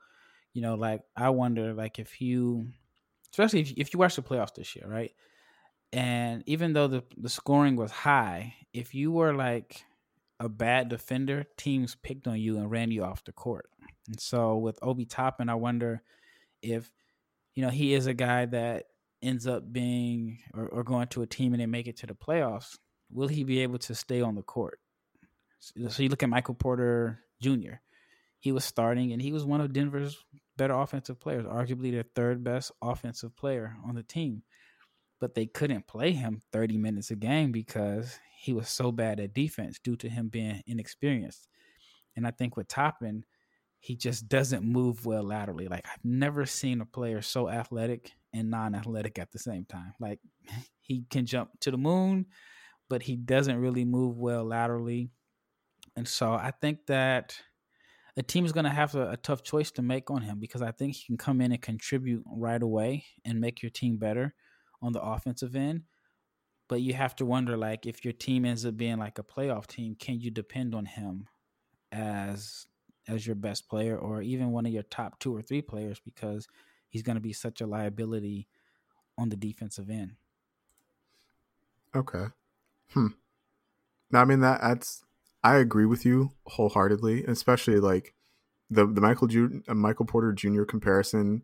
you 0.52 0.62
know, 0.62 0.74
like 0.74 1.02
I 1.16 1.30
wonder, 1.30 1.74
like 1.74 1.98
if 1.98 2.20
you, 2.20 2.68
especially 3.30 3.60
if 3.60 3.72
if 3.76 3.94
you 3.94 3.98
watch 3.98 4.16
the 4.16 4.22
playoffs 4.22 4.54
this 4.54 4.76
year, 4.76 4.86
right? 4.88 5.12
And 5.92 6.42
even 6.46 6.72
though 6.72 6.88
the 6.88 7.04
the 7.16 7.28
scoring 7.28 7.76
was 7.76 7.90
high, 7.90 8.54
if 8.72 8.94
you 8.94 9.12
were 9.12 9.34
like 9.34 9.84
a 10.44 10.48
bad 10.48 10.88
defender, 10.88 11.46
teams 11.56 11.94
picked 11.94 12.28
on 12.28 12.38
you 12.38 12.58
and 12.58 12.70
ran 12.70 12.90
you 12.90 13.02
off 13.02 13.24
the 13.24 13.32
court. 13.32 13.68
And 14.06 14.20
so 14.20 14.56
with 14.56 14.78
Obi 14.82 15.06
Toppin, 15.06 15.48
I 15.48 15.54
wonder 15.54 16.02
if 16.62 16.90
you 17.54 17.62
know 17.62 17.70
he 17.70 17.94
is 17.94 18.06
a 18.06 18.14
guy 18.14 18.46
that 18.46 18.84
ends 19.22 19.46
up 19.46 19.72
being 19.72 20.38
or, 20.52 20.66
or 20.68 20.84
going 20.84 21.08
to 21.08 21.22
a 21.22 21.26
team 21.26 21.54
and 21.54 21.60
they 21.60 21.66
make 21.66 21.86
it 21.86 21.96
to 21.98 22.06
the 22.06 22.14
playoffs. 22.14 22.76
Will 23.10 23.28
he 23.28 23.44
be 23.44 23.60
able 23.60 23.78
to 23.78 23.94
stay 23.94 24.20
on 24.20 24.34
the 24.34 24.42
court? 24.42 24.78
So 25.60 26.02
you 26.02 26.10
look 26.10 26.22
at 26.22 26.28
Michael 26.28 26.54
Porter 26.54 27.20
Jr. 27.40 27.76
He 28.38 28.52
was 28.52 28.64
starting 28.64 29.12
and 29.12 29.22
he 29.22 29.32
was 29.32 29.44
one 29.44 29.62
of 29.62 29.72
Denver's 29.72 30.22
better 30.58 30.74
offensive 30.74 31.18
players, 31.18 31.46
arguably 31.46 31.90
their 31.90 32.04
third 32.14 32.44
best 32.44 32.70
offensive 32.82 33.34
player 33.34 33.76
on 33.86 33.94
the 33.94 34.02
team. 34.02 34.42
But 35.24 35.34
they 35.34 35.46
couldn't 35.46 35.86
play 35.86 36.12
him 36.12 36.42
30 36.52 36.76
minutes 36.76 37.10
a 37.10 37.16
game 37.16 37.50
because 37.50 38.18
he 38.36 38.52
was 38.52 38.68
so 38.68 38.92
bad 38.92 39.20
at 39.20 39.32
defense 39.32 39.78
due 39.82 39.96
to 39.96 40.08
him 40.10 40.28
being 40.28 40.62
inexperienced. 40.66 41.48
And 42.14 42.26
I 42.26 42.30
think 42.30 42.58
with 42.58 42.68
Toppin, 42.68 43.24
he 43.80 43.96
just 43.96 44.28
doesn't 44.28 44.62
move 44.62 45.06
well 45.06 45.22
laterally. 45.22 45.66
Like 45.66 45.86
I've 45.90 46.04
never 46.04 46.44
seen 46.44 46.82
a 46.82 46.84
player 46.84 47.22
so 47.22 47.48
athletic 47.48 48.12
and 48.34 48.50
non-athletic 48.50 49.18
at 49.18 49.32
the 49.32 49.38
same 49.38 49.64
time. 49.64 49.94
Like 49.98 50.20
he 50.82 51.06
can 51.08 51.24
jump 51.24 51.58
to 51.60 51.70
the 51.70 51.78
moon, 51.78 52.26
but 52.90 53.04
he 53.04 53.16
doesn't 53.16 53.58
really 53.58 53.86
move 53.86 54.18
well 54.18 54.44
laterally. 54.44 55.08
And 55.96 56.06
so 56.06 56.34
I 56.34 56.52
think 56.60 56.84
that 56.88 57.34
a 58.18 58.22
team 58.22 58.44
is 58.44 58.52
going 58.52 58.64
to 58.64 58.70
have 58.70 58.94
a, 58.94 59.12
a, 59.12 59.16
tough 59.16 59.42
choice 59.42 59.70
to 59.70 59.80
make 59.80 60.10
on 60.10 60.20
him 60.20 60.38
because 60.38 60.60
I 60.60 60.72
think 60.72 60.96
he 60.96 61.06
can 61.06 61.16
come 61.16 61.40
in 61.40 61.50
and 61.50 61.62
contribute 61.62 62.24
right 62.26 62.62
away 62.62 63.06
and 63.24 63.40
make 63.40 63.62
your 63.62 63.70
team 63.70 63.96
better 63.96 64.34
on 64.84 64.92
the 64.92 65.02
offensive 65.02 65.56
end. 65.56 65.82
But 66.68 66.80
you 66.80 66.94
have 66.94 67.14
to 67.16 67.26
wonder, 67.26 67.56
like, 67.56 67.86
if 67.86 68.04
your 68.04 68.12
team 68.12 68.44
ends 68.44 68.64
up 68.64 68.76
being 68.76 68.98
like 68.98 69.18
a 69.18 69.22
playoff 69.22 69.66
team, 69.66 69.96
can 69.98 70.20
you 70.20 70.30
depend 70.30 70.74
on 70.74 70.86
him 70.86 71.28
as 71.92 72.66
as 73.06 73.26
your 73.26 73.36
best 73.36 73.68
player 73.68 73.98
or 73.98 74.22
even 74.22 74.50
one 74.50 74.66
of 74.66 74.72
your 74.72 74.82
top 74.82 75.18
two 75.18 75.34
or 75.34 75.42
three 75.42 75.60
players 75.60 76.00
because 76.00 76.48
he's 76.88 77.02
going 77.02 77.16
to 77.16 77.20
be 77.20 77.32
such 77.32 77.60
a 77.60 77.66
liability 77.66 78.48
on 79.18 79.28
the 79.28 79.36
defensive 79.36 79.90
end. 79.90 80.12
Okay. 81.94 82.26
Hmm. 82.92 83.08
Now, 84.10 84.22
I 84.22 84.24
mean 84.24 84.40
that 84.40 84.60
that's 84.60 85.04
I 85.42 85.56
agree 85.56 85.86
with 85.86 86.04
you 86.04 86.32
wholeheartedly, 86.46 87.24
especially 87.24 87.78
like 87.78 88.14
the 88.70 88.86
the 88.86 89.00
Michael 89.00 89.28
Ju- 89.28 89.62
uh, 89.68 89.74
Michael 89.74 90.06
Porter 90.06 90.32
Jr. 90.32 90.64
comparison 90.64 91.42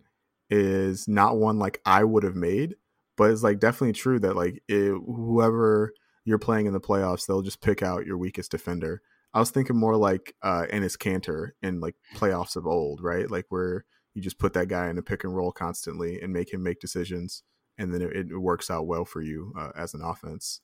is 0.48 1.06
not 1.06 1.36
one 1.36 1.58
like 1.58 1.80
I 1.84 2.04
would 2.04 2.24
have 2.24 2.34
made, 2.34 2.76
but 3.16 3.30
it's 3.30 3.42
like 3.42 3.60
definitely 3.60 3.92
true 3.92 4.18
that 4.20 4.36
like 4.36 4.62
it, 4.68 4.90
whoever 4.90 5.92
you're 6.24 6.38
playing 6.38 6.66
in 6.66 6.72
the 6.72 6.80
playoffs, 6.80 7.26
they'll 7.26 7.42
just 7.42 7.60
pick 7.60 7.82
out 7.82 8.06
your 8.06 8.18
weakest 8.18 8.50
defender. 8.50 9.02
I 9.32 9.38
was 9.38 9.50
thinking 9.50 9.76
more 9.76 9.96
like 9.96 10.34
uh 10.42 10.66
Enes 10.72 10.96
Kanter 10.96 11.50
in 11.62 11.80
like 11.80 11.94
playoffs 12.16 12.56
of 12.56 12.66
old, 12.66 13.00
right? 13.02 13.30
Like 13.30 13.46
where 13.48 13.84
you 14.14 14.22
just 14.22 14.38
put 14.38 14.52
that 14.54 14.68
guy 14.68 14.88
in 14.88 14.98
a 14.98 15.02
pick 15.02 15.24
and 15.24 15.34
roll 15.34 15.52
constantly 15.52 16.20
and 16.20 16.32
make 16.32 16.52
him 16.52 16.62
make 16.62 16.80
decisions, 16.80 17.42
and 17.78 17.94
then 17.94 18.02
it, 18.02 18.14
it 18.14 18.38
works 18.38 18.70
out 18.70 18.86
well 18.86 19.04
for 19.04 19.22
you 19.22 19.52
uh, 19.58 19.70
as 19.76 19.94
an 19.94 20.02
offense. 20.02 20.60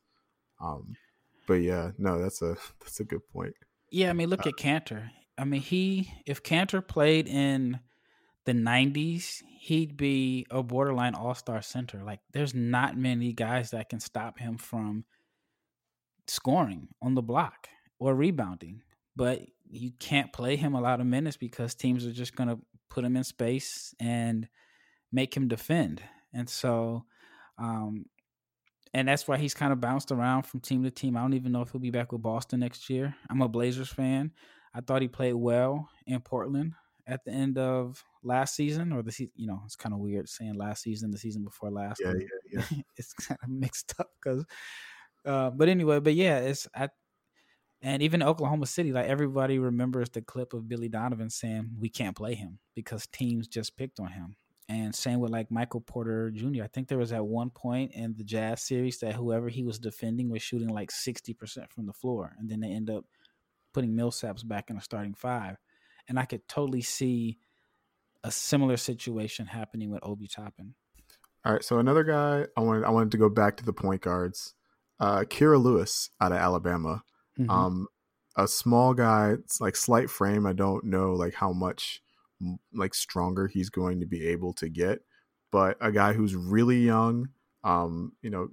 Um, 0.61 0.97
but 1.47 1.55
yeah, 1.55 1.93
no, 1.99 2.21
that's 2.21 2.43
a 2.43 2.57
that's 2.81 3.01
a 3.01 3.05
good 3.05 3.27
point. 3.33 3.55
Yeah, 3.91 4.11
I 4.11 4.13
mean, 4.13 4.29
look 4.29 4.47
uh, 4.47 4.51
at 4.51 4.57
Kanter. 4.57 5.11
I 5.39 5.45
mean, 5.45 5.61
he 5.61 6.13
if 6.27 6.43
Kanter 6.43 6.87
played 6.87 7.29
in 7.29 7.81
the 8.47 8.53
'90s, 8.53 9.43
he'd 9.61 9.97
be 9.97 10.47
a 10.51 10.63
borderline 10.63 11.15
All 11.15 11.35
Star 11.35 11.61
center. 11.61 12.03
Like, 12.03 12.21
there's 12.33 12.55
not 12.55 12.97
many 12.97 13.33
guys 13.33 13.71
that 13.73 13.89
can 13.89 14.01
stop 14.01 14.39
him 14.39 14.57
from 14.57 15.05
scoring 16.29 16.89
on 17.03 17.15
the 17.15 17.23
block 17.23 17.69
or 17.99 18.15
rebounding. 18.15 18.83
But 19.15 19.43
you 19.69 19.93
can't 19.99 20.33
play 20.33 20.57
him 20.57 20.75
a 20.75 20.81
lot 20.81 21.01
of 21.01 21.07
minutes 21.07 21.37
because 21.37 21.75
teams 21.75 22.07
are 22.07 22.13
just 22.13 22.37
going 22.37 22.49
to 22.49 22.59
put 22.91 23.05
him 23.05 23.17
in 23.17 23.25
space 23.25 23.95
and 24.01 24.49
make 25.11 25.37
him 25.37 25.49
defend. 25.49 26.03
And 26.33 26.49
so, 26.49 27.05
um, 27.59 28.07
and 28.93 29.09
that's 29.09 29.27
why 29.27 29.39
he's 29.39 29.55
kind 29.55 29.73
of 29.73 29.81
bounced 29.81 30.13
around 30.13 30.45
from 30.45 30.61
team 30.61 30.85
to 30.85 30.91
team. 30.91 31.17
I 31.17 31.21
don't 31.21 31.35
even 31.35 31.53
know 31.53 31.63
if 31.63 31.71
he'll 31.71 31.81
be 31.81 31.91
back 31.91 32.13
with 32.13 32.23
Boston 32.23 32.61
next 32.61 32.89
year. 32.89 33.15
I'm 33.29 33.43
a 33.43 33.49
Blazers 33.49 33.89
fan. 33.89 34.33
I 34.75 34.81
thought 34.81 35.03
he 35.03 35.09
played 35.09 35.35
well 35.35 35.89
in 36.07 36.21
Portland 36.21 36.75
at 37.07 37.25
the 37.25 37.31
end 37.31 37.59
of 37.59 38.03
last 38.23 38.55
season, 38.55 38.93
or 38.93 39.03
the 39.03 39.13
season. 39.13 39.33
You 39.37 39.47
know, 39.47 39.63
it's 39.65 39.77
kind 39.77 39.95
of 39.95 40.01
weird 40.01 40.29
saying 40.29 40.55
last 40.55 40.83
season, 40.83 41.11
the 41.11 41.19
season 41.19 41.45
before 41.45 41.71
last. 41.71 42.01
Yeah, 42.05 42.15
yeah, 42.53 42.63
yeah. 42.71 42.83
it's 42.97 43.13
kind 43.15 43.39
of 43.43 43.49
mixed 43.49 43.95
up 43.99 44.11
because. 44.21 44.45
Uh, 45.25 45.51
but 45.51 45.69
anyway, 45.69 45.99
but 45.99 46.15
yeah, 46.15 46.39
it's 46.39 46.69
I 46.75 46.89
and 47.83 48.03
even 48.03 48.23
Oklahoma 48.23 48.67
City, 48.67 48.93
like 48.93 49.07
everybody 49.07 49.59
remembers 49.59 50.09
the 50.09 50.23
clip 50.23 50.55
of 50.55 50.69
Billy 50.69 50.89
Donovan 50.89 51.31
saying 51.31 51.71
we 51.79 51.89
can't 51.89 52.17
play 52.17 52.35
him 52.35 52.59
because 52.75 53.07
teams 53.07 53.49
just 53.49 53.77
picked 53.77 54.01
on 54.01 54.13
him. 54.13 54.37
And 54.69 54.95
same 54.95 55.21
with 55.21 55.31
like 55.31 55.51
Michael 55.51 55.83
Porter 55.83 56.31
Jr. 56.31 56.65
I 56.65 56.67
think 56.67 56.89
there 56.89 56.99
was 56.99 57.13
at 57.13 57.25
one 57.25 57.51
point 57.51 57.93
in 57.93 58.15
the 58.17 58.25
Jazz 58.25 58.63
series 58.63 58.99
that 58.99 59.15
whoever 59.15 59.49
he 59.49 59.63
was 59.63 59.79
defending 59.79 60.29
was 60.31 60.43
shooting 60.43 60.69
like 60.69 60.91
sixty 60.91 61.35
percent 61.35 61.73
from 61.73 61.87
the 61.87 61.93
floor, 61.93 62.35
and 62.39 62.51
then 62.51 62.59
they 62.61 62.73
end 62.73 62.91
up 62.91 63.05
putting 63.73 63.93
Millsaps 63.93 64.47
back 64.47 64.71
in 64.71 64.77
the 64.77 64.83
starting 64.83 65.15
five. 65.15 65.57
And 66.09 66.19
I 66.19 66.25
could 66.25 66.47
totally 66.49 66.83
see 66.83 67.39
a 68.23 68.31
similar 68.31 68.77
situation 68.77 69.47
happening 69.47 69.91
with 69.91 70.01
Obi 70.03 70.27
Toppin. 70.27 70.75
All 71.45 71.53
right, 71.53 71.65
so 71.65 71.79
another 71.79 72.03
guy 72.03 72.47
I 72.57 72.61
wanted 72.61 72.85
I 72.85 72.91
wanted 72.91 73.13
to 73.13 73.19
go 73.19 73.29
back 73.29 73.57
to 73.59 73.65
the 73.65 73.73
point 73.73 74.03
guards. 74.03 74.55
Uh, 74.99 75.21
Kira 75.21 75.63
Lewis 75.63 76.11
out 76.21 76.33
of 76.33 76.39
Alabama. 76.39 77.05
Mm-hmm. 77.39 77.51
Um, 77.51 77.87
a 78.37 78.49
small 78.49 78.95
guy, 78.95 79.31
it's 79.31 79.61
like 79.61 79.77
slight 79.77 80.11
frame. 80.11 80.47
I 80.47 80.53
don't 80.53 80.85
know 80.85 81.13
like 81.13 81.35
how 81.35 81.53
much 81.53 82.03
like 82.75 82.95
stronger 82.95 83.47
he's 83.47 83.71
going 83.71 84.01
to 84.01 84.07
be 84.07 84.27
able 84.27 84.53
to 84.55 84.69
get, 84.69 85.01
but 85.53 85.77
a 85.81 85.93
guy 85.93 86.13
who's 86.13 86.35
really 86.35 86.79
young, 86.81 87.29
um, 87.65 88.13
you 88.23 88.31
know, 88.31 88.49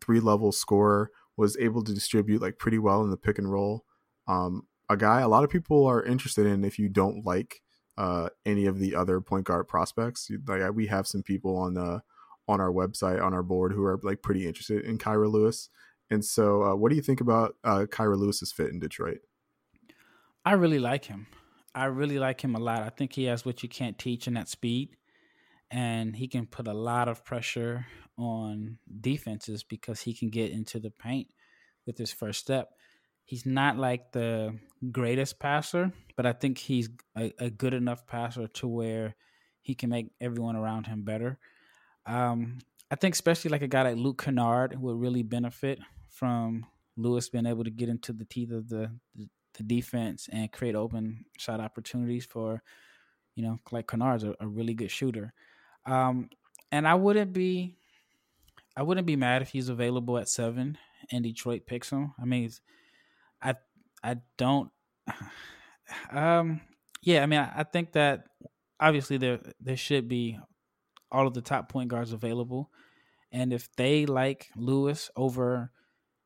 three 0.00 0.20
level 0.20 0.52
scorer 0.52 1.10
was 1.36 1.56
able 1.58 1.82
to 1.82 1.92
distribute 1.92 2.40
like 2.40 2.58
pretty 2.58 2.78
well 2.78 3.02
in 3.02 3.10
the 3.10 3.16
pick 3.16 3.38
and 3.38 3.50
roll. 3.50 3.84
Um, 4.28 4.66
a 4.88 4.96
guy 4.96 5.20
a 5.20 5.28
lot 5.28 5.44
of 5.44 5.50
people 5.50 5.86
are 5.86 6.02
interested 6.02 6.46
in 6.46 6.64
if 6.64 6.78
you 6.78 6.88
don't 6.88 7.24
like 7.24 7.62
uh, 7.98 8.28
any 8.44 8.66
of 8.66 8.78
the 8.78 8.94
other 8.94 9.20
point 9.20 9.44
guard 9.44 9.68
prospects. 9.68 10.30
Like 10.46 10.72
we 10.72 10.86
have 10.86 11.06
some 11.06 11.22
people 11.22 11.56
on 11.56 11.74
the 11.74 12.02
on 12.48 12.60
our 12.60 12.70
website 12.70 13.22
on 13.22 13.34
our 13.34 13.42
board 13.42 13.72
who 13.72 13.84
are 13.84 13.98
like 14.02 14.22
pretty 14.22 14.46
interested 14.46 14.84
in 14.84 14.98
Kira 14.98 15.30
Lewis. 15.30 15.68
And 16.10 16.24
so, 16.24 16.62
uh, 16.62 16.76
what 16.76 16.90
do 16.90 16.96
you 16.96 17.02
think 17.02 17.20
about 17.20 17.56
uh, 17.64 17.86
Kira 17.90 18.16
Lewis's 18.16 18.52
fit 18.52 18.70
in 18.70 18.78
Detroit? 18.78 19.18
I 20.44 20.52
really 20.52 20.78
like 20.78 21.06
him. 21.06 21.26
I 21.74 21.86
really 21.86 22.18
like 22.18 22.40
him 22.40 22.54
a 22.54 22.60
lot. 22.60 22.82
I 22.82 22.90
think 22.90 23.12
he 23.12 23.24
has 23.24 23.44
what 23.44 23.62
you 23.62 23.68
can't 23.68 23.98
teach 23.98 24.28
in 24.28 24.34
that 24.34 24.48
speed, 24.48 24.96
and 25.70 26.14
he 26.14 26.28
can 26.28 26.46
put 26.46 26.68
a 26.68 26.72
lot 26.72 27.08
of 27.08 27.24
pressure 27.24 27.86
on 28.16 28.78
defenses 29.00 29.62
because 29.64 30.02
he 30.02 30.14
can 30.14 30.30
get 30.30 30.52
into 30.52 30.78
the 30.78 30.90
paint 30.90 31.28
with 31.86 31.98
his 31.98 32.12
first 32.12 32.40
step. 32.40 32.70
He's 33.26 33.44
not 33.44 33.76
like 33.76 34.12
the 34.12 34.56
greatest 34.92 35.40
passer, 35.40 35.92
but 36.16 36.26
I 36.26 36.32
think 36.32 36.58
he's 36.58 36.88
a, 37.18 37.32
a 37.38 37.50
good 37.50 37.74
enough 37.74 38.06
passer 38.06 38.46
to 38.46 38.68
where 38.68 39.16
he 39.60 39.74
can 39.74 39.90
make 39.90 40.12
everyone 40.20 40.54
around 40.54 40.86
him 40.86 41.02
better. 41.02 41.38
Um, 42.06 42.60
I 42.88 42.94
think 42.94 43.14
especially 43.14 43.50
like 43.50 43.62
a 43.62 43.68
guy 43.68 43.82
like 43.82 43.96
Luke 43.96 44.22
Kennard 44.22 44.80
would 44.80 45.00
really 45.00 45.24
benefit 45.24 45.80
from 46.08 46.66
Lewis 46.96 47.28
being 47.28 47.46
able 47.46 47.64
to 47.64 47.70
get 47.70 47.88
into 47.88 48.12
the 48.12 48.24
teeth 48.24 48.52
of 48.52 48.68
the, 48.68 48.92
the, 49.14 49.28
defense 49.66 50.28
and 50.30 50.52
create 50.52 50.74
open 50.74 51.24
shot 51.38 51.60
opportunities 51.60 52.26
for, 52.26 52.62
you 53.34 53.42
know, 53.42 53.58
like 53.72 53.88
Kennard's 53.88 54.22
a, 54.22 54.34
a 54.38 54.46
really 54.46 54.74
good 54.74 54.90
shooter. 54.90 55.32
Um, 55.86 56.28
and 56.70 56.86
I 56.86 56.94
wouldn't 56.94 57.32
be, 57.32 57.78
I 58.76 58.82
wouldn't 58.82 59.06
be 59.06 59.16
mad 59.16 59.40
if 59.40 59.48
he's 59.48 59.70
available 59.70 60.18
at 60.18 60.28
seven 60.28 60.76
and 61.10 61.24
Detroit 61.24 61.62
picks 61.66 61.90
him. 61.90 62.12
I 62.20 62.26
mean, 62.26 62.50
I 64.06 64.16
don't, 64.38 64.70
um, 66.10 66.60
yeah, 67.02 67.22
I 67.22 67.26
mean, 67.26 67.40
I, 67.40 67.52
I 67.56 67.62
think 67.64 67.92
that 67.92 68.24
obviously 68.78 69.16
there 69.16 69.40
there 69.60 69.76
should 69.76 70.08
be 70.08 70.38
all 71.10 71.26
of 71.26 71.34
the 71.34 71.40
top 71.40 71.68
point 71.68 71.88
guards 71.88 72.12
available. 72.12 72.70
And 73.32 73.52
if 73.52 73.68
they 73.76 74.06
like 74.06 74.48
Lewis 74.56 75.10
over 75.16 75.70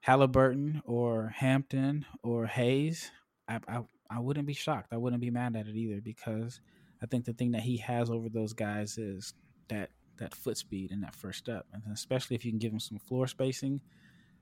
Halliburton 0.01 0.83
or 0.85 1.33
Hampton 1.37 2.07
or 2.23 2.47
Hayes, 2.47 3.11
I, 3.49 3.61
I, 3.69 3.81
I 4.11 4.19
wouldn't 4.19 4.47
be 4.47 4.55
shocked. 4.55 4.93
I 4.93 4.97
wouldn't 4.97 5.21
be 5.21 5.31
mad 5.31 5.57
at 5.57 5.67
it 5.67 5.77
either 5.77 6.01
because 6.01 6.61
I 7.03 7.07
think 7.07 7.25
the 7.25 7.33
thing 7.33 7.53
that 7.53 7.63
he 7.63 7.79
has 7.79 8.11
over 8.11 8.29
those 8.29 8.53
guys 8.53 8.99
is 8.99 9.35
that 9.69 9.91
that 10.19 10.35
foot 10.35 10.59
speed 10.59 10.91
and 10.91 11.03
that 11.03 11.15
first 11.15 11.39
step, 11.39 11.67
and 11.73 11.83
especially 11.93 12.37
if 12.37 12.45
you 12.45 12.53
can 12.53 12.59
give 12.59 12.73
him 12.73 12.81
some 12.81 12.99
floor 12.99 13.27
spacing, 13.27 13.81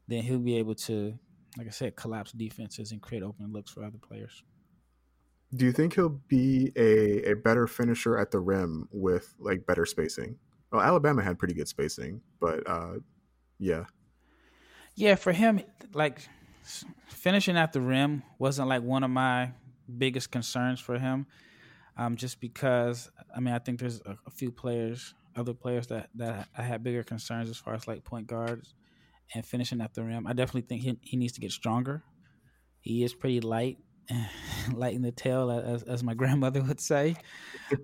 then 0.08 0.22
he'll 0.22 0.38
be 0.38 0.56
able 0.56 0.74
to, 0.74 1.18
like 1.56 1.66
I 1.66 1.70
said, 1.70 1.96
collapse 1.96 2.32
defenses 2.32 2.92
and 2.92 3.00
create 3.00 3.22
open 3.22 3.52
looks 3.52 3.70
for 3.70 3.82
other 3.84 3.98
players. 3.98 4.42
Do 5.54 5.64
you 5.64 5.72
think 5.72 5.94
he'll 5.94 6.20
be 6.28 6.72
a, 6.76 7.30
a 7.30 7.34
better 7.34 7.66
finisher 7.66 8.18
at 8.18 8.30
the 8.30 8.38
rim 8.38 8.88
with 8.92 9.34
like 9.38 9.64
better 9.66 9.86
spacing? 9.86 10.36
Well, 10.70 10.82
Alabama 10.82 11.22
had 11.22 11.38
pretty 11.38 11.54
good 11.54 11.68
spacing, 11.68 12.20
but 12.40 12.68
uh, 12.68 12.96
Yeah. 13.58 13.84
Yeah, 14.94 15.14
for 15.14 15.32
him, 15.32 15.60
like 15.94 16.28
finishing 17.06 17.56
at 17.56 17.72
the 17.72 17.80
rim 17.80 18.24
wasn't 18.38 18.68
like 18.68 18.82
one 18.82 19.04
of 19.04 19.10
my 19.10 19.52
biggest 19.96 20.30
concerns 20.30 20.80
for 20.80 20.98
him. 20.98 21.26
Um, 21.96 22.16
just 22.16 22.40
because 22.40 23.10
I 23.34 23.40
mean 23.40 23.54
I 23.54 23.58
think 23.58 23.80
there's 23.80 24.00
a, 24.02 24.16
a, 24.26 24.30
few 24.30 24.52
players, 24.52 25.14
other 25.34 25.54
players 25.54 25.86
that 25.88 26.10
that 26.16 26.48
I 26.56 26.62
had 26.62 26.82
bigger 26.84 27.02
concerns 27.02 27.48
as 27.48 27.56
far 27.56 27.74
as 27.74 27.88
like 27.88 28.04
point 28.04 28.26
guards 28.26 28.74
and 29.34 29.44
finishing 29.44 29.80
at 29.80 29.94
the 29.94 30.02
rim. 30.02 30.26
I 30.26 30.32
definitely 30.32 30.62
think 30.62 30.82
he 30.82 30.98
he 31.02 31.16
needs 31.16 31.32
to 31.34 31.40
get 31.40 31.52
stronger. 31.52 32.02
He 32.80 33.02
is 33.02 33.14
pretty 33.14 33.40
light, 33.40 33.78
light 34.74 34.94
in 34.94 35.02
the 35.02 35.12
tail, 35.12 35.50
as 35.50 35.82
as 35.82 36.02
my 36.02 36.14
grandmother 36.20 36.62
would 36.62 36.80
say. 36.80 37.16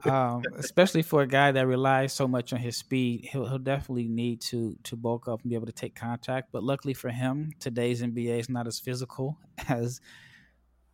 Um, 0.05 0.43
especially 0.57 1.03
for 1.03 1.23
a 1.23 1.27
guy 1.27 1.53
that 1.53 1.67
relies 1.67 2.13
so 2.13 2.27
much 2.27 2.53
on 2.53 2.61
his 2.61 2.77
speed, 2.77 3.29
he'll 3.31 3.47
he'll 3.47 3.59
definitely 3.59 4.09
need 4.09 4.41
to 4.43 4.77
to 4.85 4.97
bulk 4.97 5.29
up 5.29 5.43
and 5.43 5.51
be 5.51 5.57
able 5.57 5.67
to 5.67 5.73
take 5.73 5.95
contact. 5.95 6.51
But 6.53 6.63
luckily 6.63 6.95
for 6.95 7.11
him, 7.11 7.53
today's 7.61 8.03
NBA 8.03 8.41
is 8.41 8.49
not 8.49 8.67
as 8.67 8.79
physical 8.79 9.39
as 9.69 10.01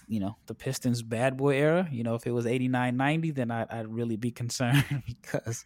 you 0.08 0.18
know 0.18 0.36
the 0.46 0.54
Pistons 0.54 1.02
bad 1.02 1.36
boy 1.36 1.54
era. 1.54 1.88
You 1.92 2.02
know, 2.02 2.14
if 2.16 2.26
it 2.26 2.32
was 2.32 2.46
89 2.46 2.96
90, 2.96 3.30
then 3.30 3.50
I'd, 3.52 3.70
I'd 3.70 3.86
really 3.86 4.16
be 4.16 4.32
concerned 4.32 4.84
because 5.06 5.64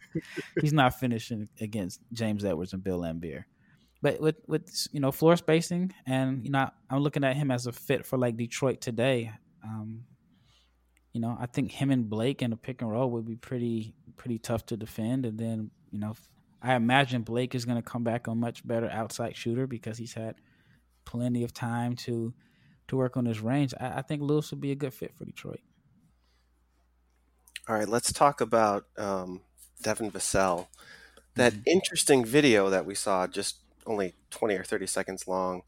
he's 0.61 0.73
not 0.73 0.99
finishing 0.99 1.49
against 1.59 2.01
James 2.13 2.45
Edwards 2.45 2.73
and 2.73 2.83
Bill 2.83 2.99
Laimbeer. 2.99 3.45
But 4.05 4.21
with 4.21 4.35
with 4.45 4.87
you 4.91 4.99
know 4.99 5.11
floor 5.11 5.35
spacing 5.35 5.91
and 6.05 6.45
you 6.45 6.51
know 6.51 6.69
I'm 6.91 6.99
looking 6.99 7.23
at 7.23 7.35
him 7.35 7.49
as 7.49 7.65
a 7.65 7.71
fit 7.71 8.05
for 8.05 8.19
like 8.19 8.37
Detroit 8.37 8.79
today. 8.79 9.31
Um, 9.63 10.03
you 11.11 11.19
know, 11.19 11.35
I 11.39 11.47
think 11.47 11.71
him 11.71 11.89
and 11.89 12.07
Blake 12.07 12.43
in 12.43 12.53
a 12.53 12.55
pick 12.55 12.83
and 12.83 12.91
roll 12.91 13.09
would 13.09 13.25
be 13.25 13.35
pretty 13.35 13.95
pretty 14.15 14.37
tough 14.37 14.63
to 14.67 14.77
defend. 14.77 15.25
And 15.25 15.39
then 15.39 15.71
you 15.89 15.97
know, 15.97 16.13
I 16.61 16.75
imagine 16.75 17.23
Blake 17.23 17.55
is 17.55 17.65
going 17.65 17.81
to 17.81 17.81
come 17.81 18.03
back 18.03 18.27
a 18.27 18.35
much 18.35 18.67
better 18.67 18.87
outside 18.91 19.35
shooter 19.35 19.65
because 19.65 19.97
he's 19.97 20.13
had 20.13 20.35
plenty 21.05 21.43
of 21.43 21.51
time 21.51 21.95
to 21.95 22.31
to 22.89 22.97
work 22.97 23.17
on 23.17 23.25
his 23.25 23.39
range. 23.39 23.73
I, 23.81 23.87
I 23.87 24.01
think 24.03 24.21
Lewis 24.21 24.51
would 24.51 24.61
be 24.61 24.71
a 24.71 24.75
good 24.75 24.93
fit 24.93 25.15
for 25.15 25.25
Detroit. 25.25 25.61
All 27.67 27.75
right, 27.75 27.89
let's 27.89 28.13
talk 28.13 28.39
about 28.39 28.85
um, 28.99 29.41
Devin 29.81 30.11
Vassell. 30.11 30.67
That 31.33 31.53
mm-hmm. 31.53 31.61
interesting 31.65 32.23
video 32.23 32.69
that 32.69 32.85
we 32.85 32.93
saw, 32.93 33.25
just 33.25 33.64
only 33.85 34.15
twenty 34.29 34.55
or 34.55 34.63
thirty 34.63 34.87
seconds 34.87 35.27
long. 35.27 35.63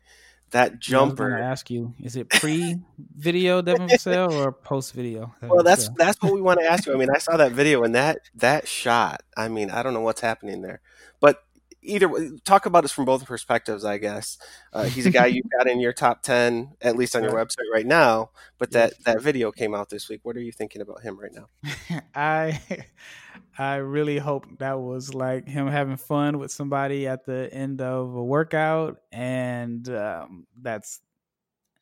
That 0.52 0.80
jumper. 0.80 1.36
I 1.36 1.42
ask 1.42 1.70
you, 1.70 1.94
is 2.02 2.16
it 2.16 2.30
pre-video 2.30 3.62
Devin 3.64 3.90
Vassell 3.90 4.32
or 4.32 4.54
post-video? 4.54 5.36
Well, 5.42 5.62
that's 5.62 5.90
that's 5.98 6.22
what 6.22 6.32
we 6.34 6.42
want 6.42 6.62
to 6.62 6.66
ask 6.66 6.86
you. 6.86 6.94
I 6.94 6.96
mean, 6.96 7.10
I 7.14 7.18
saw 7.18 7.36
that 7.38 7.52
video 7.54 7.84
and 7.84 7.96
that 7.96 8.20
that 8.36 8.66
shot. 8.66 9.24
I 9.36 9.50
mean, 9.50 9.70
I 9.70 9.84
don't 9.84 9.94
know 9.94 10.02
what's 10.02 10.22
happening 10.22 10.62
there, 10.62 10.80
but 11.20 11.44
either 11.88 12.10
talk 12.46 12.66
about 12.66 12.84
us 12.84 12.92
from 12.92 13.06
both 13.06 13.26
perspectives, 13.26 13.84
I 13.86 13.98
guess. 13.98 14.38
Uh, 14.74 14.84
he's 14.84 15.06
a 15.06 15.12
guy 15.12 15.26
you've 15.28 15.50
got 15.58 15.70
in 15.70 15.80
your 15.80 15.94
top 15.94 16.22
ten, 16.22 16.76
at 16.82 16.96
least 16.96 17.16
on 17.16 17.24
your 17.24 17.34
website 17.34 17.72
right 17.72 17.86
now. 17.86 18.32
But 18.58 18.72
that 18.72 18.94
that 19.06 19.22
video 19.22 19.52
came 19.52 19.74
out 19.74 19.90
this 19.90 20.10
week. 20.10 20.22
What 20.24 20.36
are 20.36 20.42
you 20.42 20.52
thinking 20.52 20.82
about 20.82 21.02
him 21.02 21.20
right 21.20 21.32
now? 21.34 22.02
I 22.16 22.60
I 23.58 23.76
really 23.78 24.18
hope 24.18 24.46
that 24.60 24.80
was 24.80 25.14
like 25.14 25.48
him 25.48 25.68
having 25.68 25.98
fun 25.98 26.38
with 26.40 26.52
somebody 26.52 27.08
at 27.08 27.26
the 27.26 27.52
end 27.54 27.82
of 27.82 28.16
a 28.16 28.24
workout, 28.24 28.98
and 29.12 29.88
um, 29.90 30.48
that's 30.62 31.02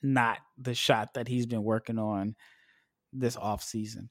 not 0.01 0.38
the 0.58 0.74
shot 0.74 1.16
that 1.16 1.28
he's 1.28 1.45
been 1.45 1.64
working 1.64 1.97
on 1.97 2.36
this 3.12 3.36
off 3.36 3.64
season. 3.64 4.10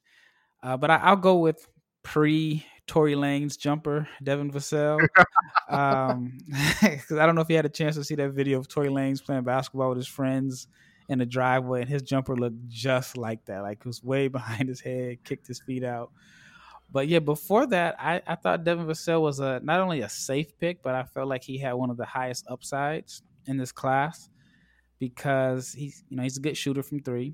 Uh, 0.61 0.77
but 0.77 0.89
I, 0.89 1.11
will 1.11 1.21
go 1.21 1.37
with 1.37 1.67
pre 2.03 2.65
Tory 2.87 3.15
Lanez 3.15 3.57
jumper, 3.57 4.07
Devin 4.21 4.51
Vassell. 4.51 4.99
um, 5.69 6.37
because 6.81 7.17
I 7.17 7.25
don't 7.25 7.35
know 7.35 7.41
if 7.41 7.49
you 7.49 7.55
had 7.55 7.65
a 7.65 7.69
chance 7.69 7.95
to 7.95 8.03
see 8.03 8.15
that 8.15 8.31
video 8.31 8.59
of 8.59 8.67
Tory 8.67 8.89
Lanez 8.89 9.23
playing 9.23 9.43
basketball 9.43 9.89
with 9.89 9.97
his 9.97 10.07
friends 10.07 10.67
in 11.09 11.19
the 11.19 11.25
driveway, 11.25 11.81
and 11.81 11.89
his 11.89 12.01
jumper 12.01 12.35
looked 12.35 12.67
just 12.67 13.17
like 13.17 13.45
that. 13.45 13.61
Like 13.61 13.79
it 13.79 13.85
was 13.85 14.03
way 14.03 14.27
behind 14.29 14.69
his 14.69 14.81
head, 14.81 15.23
kicked 15.23 15.47
his 15.47 15.59
feet 15.59 15.83
out. 15.83 16.11
But 16.91 17.07
yeah, 17.07 17.19
before 17.19 17.65
that, 17.67 17.95
I, 17.99 18.21
I 18.27 18.35
thought 18.35 18.63
Devin 18.63 18.85
Vassell 18.85 19.21
was 19.21 19.39
a 19.39 19.59
not 19.63 19.79
only 19.79 20.01
a 20.01 20.09
safe 20.09 20.57
pick, 20.59 20.83
but 20.83 20.93
I 20.93 21.03
felt 21.03 21.27
like 21.27 21.43
he 21.43 21.57
had 21.57 21.73
one 21.73 21.89
of 21.89 21.97
the 21.97 22.05
highest 22.05 22.45
upsides 22.47 23.23
in 23.47 23.57
this 23.57 23.71
class 23.71 24.29
because 24.99 25.73
he's 25.73 26.03
you 26.09 26.17
know 26.17 26.23
he's 26.23 26.37
a 26.37 26.41
good 26.41 26.55
shooter 26.55 26.83
from 26.83 26.99
three, 26.99 27.33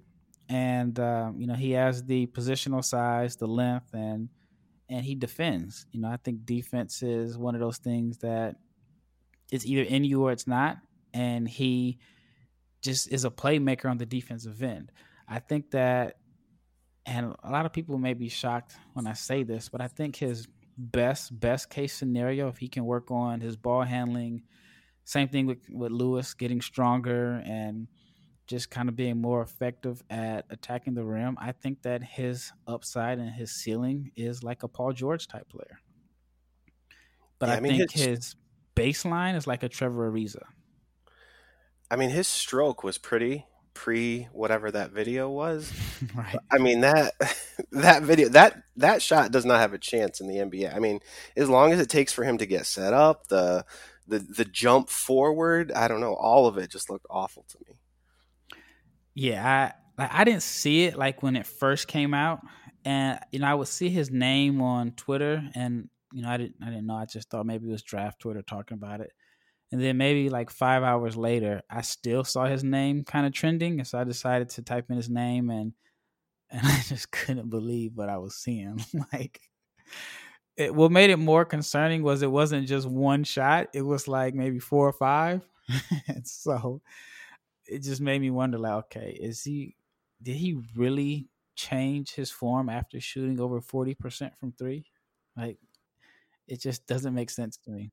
and 0.49 0.97
um, 0.99 1.39
you 1.39 1.47
know 1.47 1.53
he 1.53 1.71
has 1.71 2.03
the 2.03 2.27
positional 2.27 2.83
size, 2.83 3.35
the 3.35 3.47
length, 3.47 3.93
and 3.93 4.29
and 4.91 5.05
he 5.05 5.15
defends. 5.15 5.85
You 5.91 6.01
know, 6.01 6.09
I 6.09 6.17
think 6.17 6.45
defense 6.45 7.01
is 7.01 7.37
one 7.37 7.55
of 7.55 7.61
those 7.61 7.77
things 7.77 8.17
that 8.19 8.57
it's 9.51 9.65
either 9.65 9.83
in 9.83 10.03
you 10.03 10.23
or 10.23 10.31
it's 10.31 10.47
not, 10.47 10.77
and 11.13 11.47
he 11.47 11.97
just 12.81 13.11
is 13.11 13.25
a 13.25 13.29
playmaker 13.29 13.89
on 13.89 13.97
the 13.97 14.05
defensive 14.05 14.61
end. 14.61 14.91
I 15.27 15.39
think 15.39 15.71
that, 15.71 16.17
and 17.05 17.33
a 17.41 17.49
lot 17.49 17.65
of 17.65 17.73
people 17.73 17.97
may 17.97 18.13
be 18.13 18.27
shocked 18.27 18.75
when 18.93 19.07
I 19.07 19.13
say 19.13 19.43
this, 19.43 19.69
but 19.69 19.81
I 19.81 19.87
think 19.87 20.17
his 20.17 20.47
best 20.77 21.37
best 21.39 21.69
case 21.69 21.93
scenario, 21.93 22.47
if 22.49 22.57
he 22.57 22.67
can 22.67 22.85
work 22.85 23.11
on 23.11 23.39
his 23.39 23.55
ball 23.55 23.83
handling, 23.83 24.43
same 25.05 25.29
thing 25.29 25.45
with 25.47 25.69
with 25.69 25.91
Lewis 25.91 26.33
getting 26.33 26.61
stronger 26.61 27.41
and 27.45 27.87
just 28.51 28.69
kind 28.69 28.89
of 28.89 28.95
being 28.95 29.19
more 29.19 29.41
effective 29.41 30.03
at 30.09 30.45
attacking 30.49 30.93
the 30.93 31.03
rim, 31.03 31.37
I 31.39 31.53
think 31.53 31.83
that 31.83 32.03
his 32.03 32.51
upside 32.67 33.17
and 33.17 33.31
his 33.31 33.51
ceiling 33.51 34.11
is 34.17 34.43
like 34.43 34.63
a 34.63 34.67
Paul 34.67 34.91
George 34.91 35.27
type 35.27 35.47
player. 35.49 35.79
But 37.39 37.47
yeah, 37.47 37.55
I, 37.55 37.57
I 37.57 37.59
mean, 37.61 37.77
think 37.77 37.91
his, 37.91 38.05
his, 38.05 38.35
baseline 38.75 39.35
is 39.35 39.47
like 39.47 39.63
a 39.63 39.69
Trevor 39.69 40.11
Ariza. 40.11 40.43
I 41.89 41.95
mean, 41.95 42.09
his 42.09 42.27
stroke 42.27 42.83
was 42.83 42.97
pretty 42.97 43.45
pre 43.73 44.27
whatever 44.33 44.69
that 44.69 44.91
video 44.91 45.29
was. 45.29 45.71
right. 46.15 46.35
I 46.51 46.57
mean 46.57 46.81
that 46.81 47.13
that 47.71 48.03
video 48.03 48.27
that 48.29 48.61
that 48.75 49.01
shot 49.01 49.31
does 49.31 49.45
not 49.45 49.61
have 49.61 49.73
a 49.73 49.77
chance 49.77 50.19
in 50.19 50.27
the 50.27 50.35
NBA. 50.35 50.75
I 50.75 50.79
mean, 50.79 50.99
as 51.37 51.49
long 51.49 51.71
as 51.71 51.79
it 51.79 51.89
takes 51.89 52.11
for 52.11 52.25
him 52.25 52.37
to 52.37 52.45
get 52.45 52.65
set 52.65 52.93
up, 52.93 53.27
the 53.27 53.65
the 54.07 54.19
the 54.19 54.45
jump 54.45 54.89
forward, 54.89 55.71
I 55.71 55.87
don't 55.87 56.01
know, 56.01 56.15
all 56.15 56.47
of 56.47 56.57
it 56.57 56.69
just 56.69 56.89
looked 56.89 57.07
awful 57.09 57.45
to 57.49 57.57
me. 57.67 57.80
Yeah, 59.13 59.73
I 59.97 60.01
like 60.01 60.13
I 60.13 60.23
didn't 60.23 60.43
see 60.43 60.85
it 60.85 60.97
like 60.97 61.21
when 61.23 61.35
it 61.35 61.45
first 61.45 61.87
came 61.87 62.13
out, 62.13 62.39
and 62.85 63.19
you 63.31 63.39
know 63.39 63.47
I 63.47 63.53
would 63.53 63.67
see 63.67 63.89
his 63.89 64.09
name 64.11 64.61
on 64.61 64.91
Twitter, 64.91 65.43
and 65.55 65.89
you 66.13 66.21
know 66.21 66.29
I 66.29 66.37
didn't 66.37 66.55
I 66.61 66.65
didn't 66.69 66.85
know. 66.87 66.95
I 66.95 67.05
just 67.05 67.29
thought 67.29 67.45
maybe 67.45 67.67
it 67.67 67.71
was 67.71 67.83
draft 67.83 68.19
Twitter 68.21 68.41
talking 68.41 68.75
about 68.75 69.01
it, 69.01 69.11
and 69.71 69.81
then 69.81 69.97
maybe 69.97 70.29
like 70.29 70.49
five 70.51 70.83
hours 70.83 71.17
later, 71.17 71.61
I 71.69 71.81
still 71.81 72.23
saw 72.23 72.45
his 72.45 72.63
name 72.63 73.03
kind 73.03 73.27
of 73.27 73.33
trending, 73.33 73.79
and 73.79 73.87
so 73.87 73.99
I 73.99 74.03
decided 74.05 74.49
to 74.51 74.63
type 74.63 74.87
in 74.89 74.97
his 74.97 75.09
name, 75.09 75.49
and 75.49 75.73
and 76.51 76.61
I 76.65 76.81
just 76.87 77.11
couldn't 77.11 77.49
believe 77.49 77.93
what 77.95 78.09
I 78.09 78.19
was 78.19 78.35
seeing. 78.35 78.83
like, 79.13 79.41
it, 80.57 80.73
what 80.73 80.91
made 80.91 81.09
it 81.09 81.17
more 81.17 81.45
concerning 81.45 82.03
was 82.03 82.21
it 82.21 82.31
wasn't 82.31 82.67
just 82.67 82.87
one 82.87 83.23
shot; 83.23 83.67
it 83.73 83.81
was 83.81 84.07
like 84.07 84.33
maybe 84.35 84.59
four 84.59 84.87
or 84.87 84.93
five, 84.93 85.41
so 86.23 86.81
it 87.71 87.83
just 87.83 88.01
made 88.01 88.21
me 88.21 88.29
wonder 88.29 88.57
like 88.57 88.73
okay 88.73 89.17
is 89.19 89.43
he 89.43 89.75
did 90.21 90.35
he 90.35 90.59
really 90.75 91.27
change 91.55 92.13
his 92.13 92.31
form 92.31 92.69
after 92.69 92.99
shooting 92.99 93.39
over 93.39 93.61
40% 93.61 94.31
from 94.37 94.51
3 94.53 94.85
like 95.37 95.57
it 96.47 96.61
just 96.61 96.87
doesn't 96.87 97.13
make 97.13 97.29
sense 97.29 97.57
to 97.57 97.71
me 97.71 97.91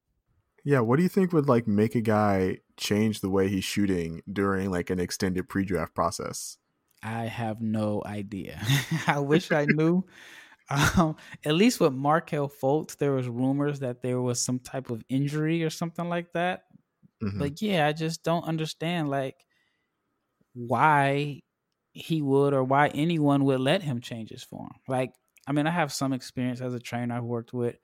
yeah 0.64 0.80
what 0.80 0.96
do 0.96 1.02
you 1.02 1.08
think 1.08 1.32
would 1.32 1.48
like 1.48 1.66
make 1.66 1.94
a 1.94 2.00
guy 2.00 2.58
change 2.76 3.20
the 3.20 3.30
way 3.30 3.48
he's 3.48 3.64
shooting 3.64 4.22
during 4.30 4.70
like 4.70 4.90
an 4.90 5.00
extended 5.00 5.48
pre-draft 5.48 5.94
process 5.94 6.58
i 7.02 7.24
have 7.24 7.60
no 7.60 8.02
idea 8.06 8.60
i 9.06 9.18
wish 9.18 9.52
i 9.52 9.66
knew 9.68 10.04
um, 10.96 11.16
at 11.44 11.54
least 11.54 11.80
with 11.80 11.94
Markelle 11.94 12.50
Fultz, 12.50 12.96
there 12.96 13.12
was 13.12 13.28
rumors 13.28 13.80
that 13.80 14.02
there 14.02 14.20
was 14.20 14.40
some 14.40 14.58
type 14.58 14.90
of 14.90 15.02
injury 15.08 15.64
or 15.64 15.70
something 15.70 16.08
like 16.08 16.32
that. 16.34 16.64
Mm-hmm. 17.22 17.38
But 17.38 17.62
yeah, 17.62 17.86
I 17.86 17.92
just 17.92 18.22
don't 18.22 18.44
understand. 18.44 19.08
Like, 19.08 19.46
why 20.66 21.42
he 21.92 22.22
would 22.22 22.54
or 22.54 22.64
why 22.64 22.88
anyone 22.88 23.44
would 23.44 23.60
let 23.60 23.82
him 23.82 24.00
change 24.00 24.30
his 24.30 24.42
form. 24.42 24.72
Like, 24.88 25.12
I 25.46 25.52
mean, 25.52 25.66
I 25.66 25.70
have 25.70 25.92
some 25.92 26.12
experience 26.12 26.60
as 26.60 26.74
a 26.74 26.80
trainer. 26.80 27.16
I've 27.16 27.24
worked 27.24 27.52
with, 27.52 27.76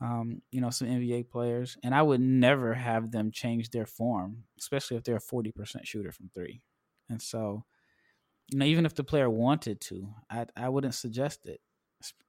um, 0.00 0.42
you 0.50 0.60
know, 0.60 0.70
some 0.70 0.88
NBA 0.88 1.24
players, 1.24 1.76
and 1.82 1.94
I 1.94 2.02
would 2.02 2.20
never 2.20 2.74
have 2.74 3.10
them 3.12 3.30
change 3.32 3.70
their 3.70 3.86
form, 3.86 4.44
especially 4.58 4.96
if 4.96 5.04
they're 5.04 5.16
a 5.16 5.20
forty 5.20 5.52
percent 5.52 5.86
shooter 5.86 6.12
from 6.12 6.30
three. 6.34 6.62
And 7.08 7.20
so, 7.22 7.64
you 8.50 8.58
know, 8.58 8.66
even 8.66 8.86
if 8.86 8.94
the 8.94 9.04
player 9.04 9.30
wanted 9.30 9.80
to, 9.82 10.14
I 10.30 10.46
I 10.56 10.68
wouldn't 10.68 10.94
suggest 10.94 11.46
it. 11.46 11.60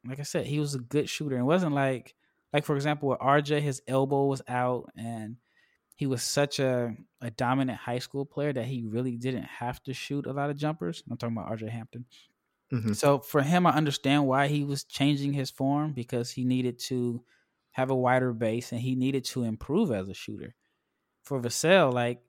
Like 0.06 0.20
I 0.20 0.24
said, 0.24 0.46
he 0.46 0.60
was 0.60 0.76
a 0.76 0.80
good 0.80 1.10
shooter. 1.10 1.38
It 1.38 1.44
wasn't 1.44 1.74
like, 1.74 2.16
like 2.54 2.66
for 2.66 2.76
example, 2.76 3.10
with 3.10 3.20
RJ, 3.20 3.60
his 3.60 3.82
elbow 3.88 4.26
was 4.26 4.42
out 4.48 4.90
and 4.98 5.38
he 6.02 6.08
was 6.08 6.24
such 6.24 6.58
a, 6.58 6.96
a 7.22 7.30
dominant 7.30 7.78
high 7.78 8.00
school 8.00 8.26
player 8.26 8.52
that 8.52 8.66
he 8.66 8.82
really 8.82 9.18
didn't 9.18 9.44
have 9.44 9.84
to 9.84 9.94
shoot 9.94 10.26
a 10.26 10.34
lot 10.34 10.50
of 10.50 10.58
jumpers. 10.58 11.04
I'm 11.08 11.16
talking 11.16 11.38
about 11.38 11.52
RJ 11.52 11.70
Hampton. 11.70 12.06
Mm-hmm. 12.74 12.94
So 12.94 13.20
for 13.20 13.44
him, 13.44 13.68
I 13.68 13.74
understand 13.74 14.26
why 14.26 14.48
he 14.48 14.64
was 14.64 14.84
changing 14.84 15.34
his 15.34 15.52
form 15.52 15.94
because 15.94 16.32
he 16.32 16.44
needed 16.44 16.80
to 16.88 17.24
have 17.70 17.92
a 17.92 17.96
wider 17.96 18.34
base 18.34 18.72
and 18.72 18.82
he 18.82 18.96
needed 18.96 19.26
to 19.26 19.44
improve 19.44 19.92
as 19.92 20.10
a 20.10 20.16
shooter. 20.16 20.56
for 21.22 21.40
Vassell, 21.40 21.94
like 21.94 22.24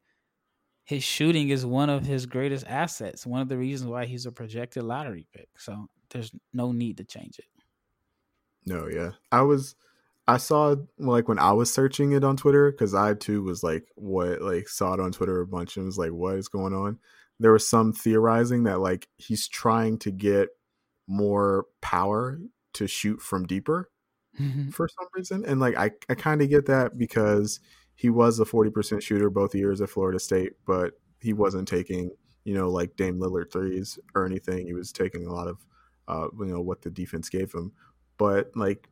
his 0.84 1.02
shooting 1.02 1.48
is 1.48 1.64
one 1.64 1.88
of 1.88 2.04
his 2.04 2.26
greatest 2.26 2.66
assets. 2.66 3.24
One 3.24 3.40
of 3.40 3.48
the 3.48 3.56
reasons 3.56 3.90
why 3.90 4.04
he's 4.04 4.26
a 4.26 4.32
projected 4.32 4.82
lottery 4.82 5.26
pick. 5.32 5.48
So 5.56 5.88
there's 6.10 6.30
no 6.52 6.72
need 6.72 6.98
to 6.98 7.04
change 7.04 7.38
it. 7.38 7.46
No, 8.66 8.86
yeah. 8.86 9.12
I 9.30 9.40
was 9.40 9.76
I 10.28 10.36
saw 10.36 10.76
like 10.98 11.28
when 11.28 11.38
I 11.38 11.52
was 11.52 11.72
searching 11.72 12.12
it 12.12 12.24
on 12.24 12.36
Twitter 12.36 12.70
because 12.70 12.94
I 12.94 13.14
too 13.14 13.42
was 13.42 13.62
like, 13.62 13.86
what 13.96 14.40
like 14.40 14.68
saw 14.68 14.94
it 14.94 15.00
on 15.00 15.12
Twitter 15.12 15.40
a 15.40 15.46
bunch 15.46 15.76
and 15.76 15.86
was 15.86 15.98
like, 15.98 16.12
what 16.12 16.36
is 16.36 16.48
going 16.48 16.74
on? 16.74 16.98
There 17.40 17.52
was 17.52 17.68
some 17.68 17.92
theorizing 17.92 18.64
that 18.64 18.80
like 18.80 19.08
he's 19.16 19.48
trying 19.48 19.98
to 20.00 20.12
get 20.12 20.50
more 21.08 21.66
power 21.80 22.38
to 22.74 22.86
shoot 22.86 23.20
from 23.20 23.46
deeper 23.46 23.90
mm-hmm. 24.40 24.70
for 24.70 24.88
some 24.88 25.08
reason, 25.14 25.44
and 25.44 25.60
like 25.60 25.76
I 25.76 25.90
I 26.08 26.14
kind 26.14 26.40
of 26.40 26.48
get 26.48 26.66
that 26.66 26.96
because 26.96 27.58
he 27.96 28.08
was 28.08 28.38
a 28.38 28.44
forty 28.44 28.70
percent 28.70 29.02
shooter 29.02 29.28
both 29.28 29.54
years 29.54 29.80
at 29.80 29.90
Florida 29.90 30.20
State, 30.20 30.52
but 30.66 30.94
he 31.20 31.32
wasn't 31.32 31.66
taking 31.66 32.10
you 32.44 32.54
know 32.54 32.70
like 32.70 32.96
Dame 32.96 33.18
Lillard 33.18 33.52
threes 33.52 33.98
or 34.14 34.24
anything. 34.24 34.66
He 34.66 34.74
was 34.74 34.92
taking 34.92 35.26
a 35.26 35.32
lot 35.32 35.48
of 35.48 35.58
uh, 36.06 36.28
you 36.38 36.46
know 36.46 36.60
what 36.60 36.82
the 36.82 36.90
defense 36.90 37.28
gave 37.28 37.52
him, 37.52 37.72
but 38.18 38.52
like 38.54 38.88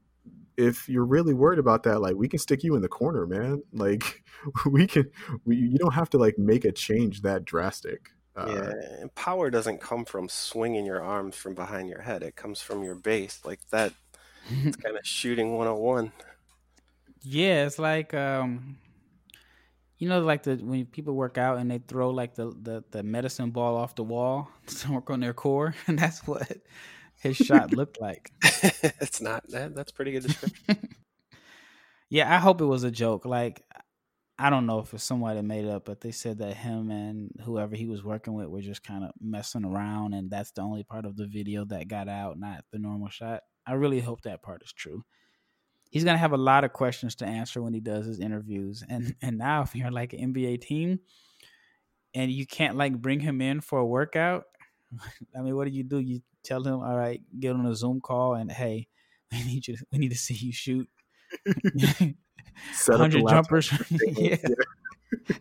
if 0.61 0.89
you're 0.89 1.05
really 1.05 1.35
worried 1.35 1.59
about 1.59 1.83
that, 1.85 2.01
like 2.01 2.17
we 2.17 2.29
can 2.29 2.39
stick 2.39 2.63
you 2.63 2.75
in 2.75 2.83
the 2.83 2.89
corner, 2.89 3.27
man. 3.27 3.63
Like 3.73 4.23
we 4.67 4.87
can, 4.87 5.11
we, 5.45 5.57
you 5.57 5.79
don't 5.79 5.95
have 5.95 6.11
to 6.11 6.19
like 6.19 6.39
make 6.39 6.65
a 6.65 6.73
change 6.73 7.23
that 7.23 7.45
drastic. 7.45 8.11
Uh, 8.37 8.47
yeah, 8.49 9.01
and 9.01 9.15
power 9.15 9.51
doesn't 9.51 9.81
come 9.81 10.05
from 10.05 10.29
swinging 10.29 10.87
your 10.87 11.03
arms 11.03 11.37
from 11.37 11.55
behind 11.55 11.89
your 11.89 12.01
head. 12.01 12.23
It 12.23 12.37
comes 12.37 12.61
from 12.61 12.83
your 12.83 12.95
base, 12.95 13.41
like 13.45 13.61
that. 13.71 13.93
it's 14.51 14.77
kind 14.85 14.97
of 14.97 15.07
shooting 15.07 15.57
101. 15.57 16.13
Yeah, 17.23 17.67
it's 17.67 17.79
like 17.79 18.15
um, 18.15 18.79
you 19.99 20.09
know, 20.09 20.21
like 20.21 20.43
the 20.45 20.57
when 20.57 20.87
people 20.87 21.15
work 21.15 21.39
out 21.39 21.59
and 21.59 21.71
they 21.71 21.79
throw 21.79 22.11
like 22.11 22.35
the 22.35 22.47
the, 22.63 22.85
the 22.91 23.03
medicine 23.03 23.51
ball 23.51 23.77
off 23.77 23.95
the 23.95 24.05
wall 24.05 24.51
to 24.67 24.93
work 24.93 25.11
on 25.11 25.21
their 25.21 25.35
core, 25.35 25.75
and 25.87 25.99
that's 25.99 26.27
what 26.27 26.51
his 27.21 27.37
shot 27.37 27.73
looked 27.73 28.01
like. 28.01 28.33
it's 28.43 29.21
not 29.21 29.49
that. 29.51 29.75
That's 29.75 29.93
pretty 29.93 30.13
good 30.13 30.25
description. 30.25 30.89
yeah, 32.11 32.35
I 32.35 32.39
hope 32.39 32.61
it 32.61 32.67
was 32.67 32.83
a 32.83 32.91
joke. 32.91 33.25
Like, 33.25 33.63
I 34.39 34.49
don't 34.49 34.65
know 34.65 34.79
if 34.79 34.95
it's 34.95 35.05
somebody 35.05 35.37
that 35.37 35.43
made 35.43 35.67
it 35.67 35.71
up, 35.71 35.85
but 35.85 36.01
they 36.01 36.13
said 36.13 36.39
that 36.39 36.57
him 36.57 36.91
and 36.91 37.31
whoever 37.45 37.77
he 37.77 37.87
was 37.87 38.03
working 38.03 38.33
with 38.33 38.49
were 38.49 38.63
just 38.63 38.83
kind 38.83 39.05
of 39.05 39.11
messing 39.21 39.67
around, 39.67 40.15
and 40.15 40.31
that's 40.31 40.51
the 40.53 40.63
only 40.63 40.83
part 40.83 41.05
of 41.05 41.17
the 41.17 41.27
video 41.27 41.67
that 41.67 41.89
got 41.89 42.09
out, 42.09 42.39
not 42.39 42.65
the 42.73 42.79
normal 42.79 43.11
shot. 43.11 43.43
I 43.67 43.75
really 43.75 44.01
hope 44.01 44.23
that 44.23 44.43
part 44.43 44.63
is 44.65 44.73
true. 44.73 45.05
He's 45.91 46.05
gonna 46.05 46.17
have 46.17 46.33
a 46.33 46.39
lot 46.39 46.65
of 46.65 46.73
questions 46.73 47.17
to 47.17 47.27
answer 47.27 47.61
when 47.61 47.75
he 47.75 47.81
does 47.81 48.07
his 48.07 48.19
interviews, 48.19 48.83
and 48.89 49.15
and 49.23 49.37
now 49.37 49.61
if 49.61 49.77
you're 49.77 49.91
like 49.91 50.15
an 50.15 50.33
NBA 50.33 50.63
team, 50.63 51.01
and 52.15 52.33
you 52.33 52.47
can't 52.47 52.77
like 52.77 52.97
bring 52.97 53.21
him 53.21 53.43
in 53.43 53.61
for 53.61 53.79
a 53.79 53.87
workout, 53.87 54.45
I 55.37 55.41
mean, 55.41 55.57
what 55.57 55.67
do 55.67 55.71
you 55.71 55.83
do? 55.83 55.99
You 55.99 56.21
tell 56.43 56.63
him, 56.63 56.81
all 56.81 56.97
right, 56.97 57.21
get 57.39 57.55
on 57.55 57.67
a 57.67 57.75
Zoom 57.75 58.01
call 58.01 58.35
and 58.35 58.51
hey, 58.51 58.89
we 59.33 59.45
need 59.45 59.67
you. 59.67 59.77
To, 59.77 59.85
we 59.93 59.99
need 59.99 60.11
to 60.11 60.19
see 60.19 60.35
you 60.35 60.53
shoot. 60.53 60.89
Hundred 62.87 63.29
jumpers. 63.29 63.73
yeah, 64.17 64.37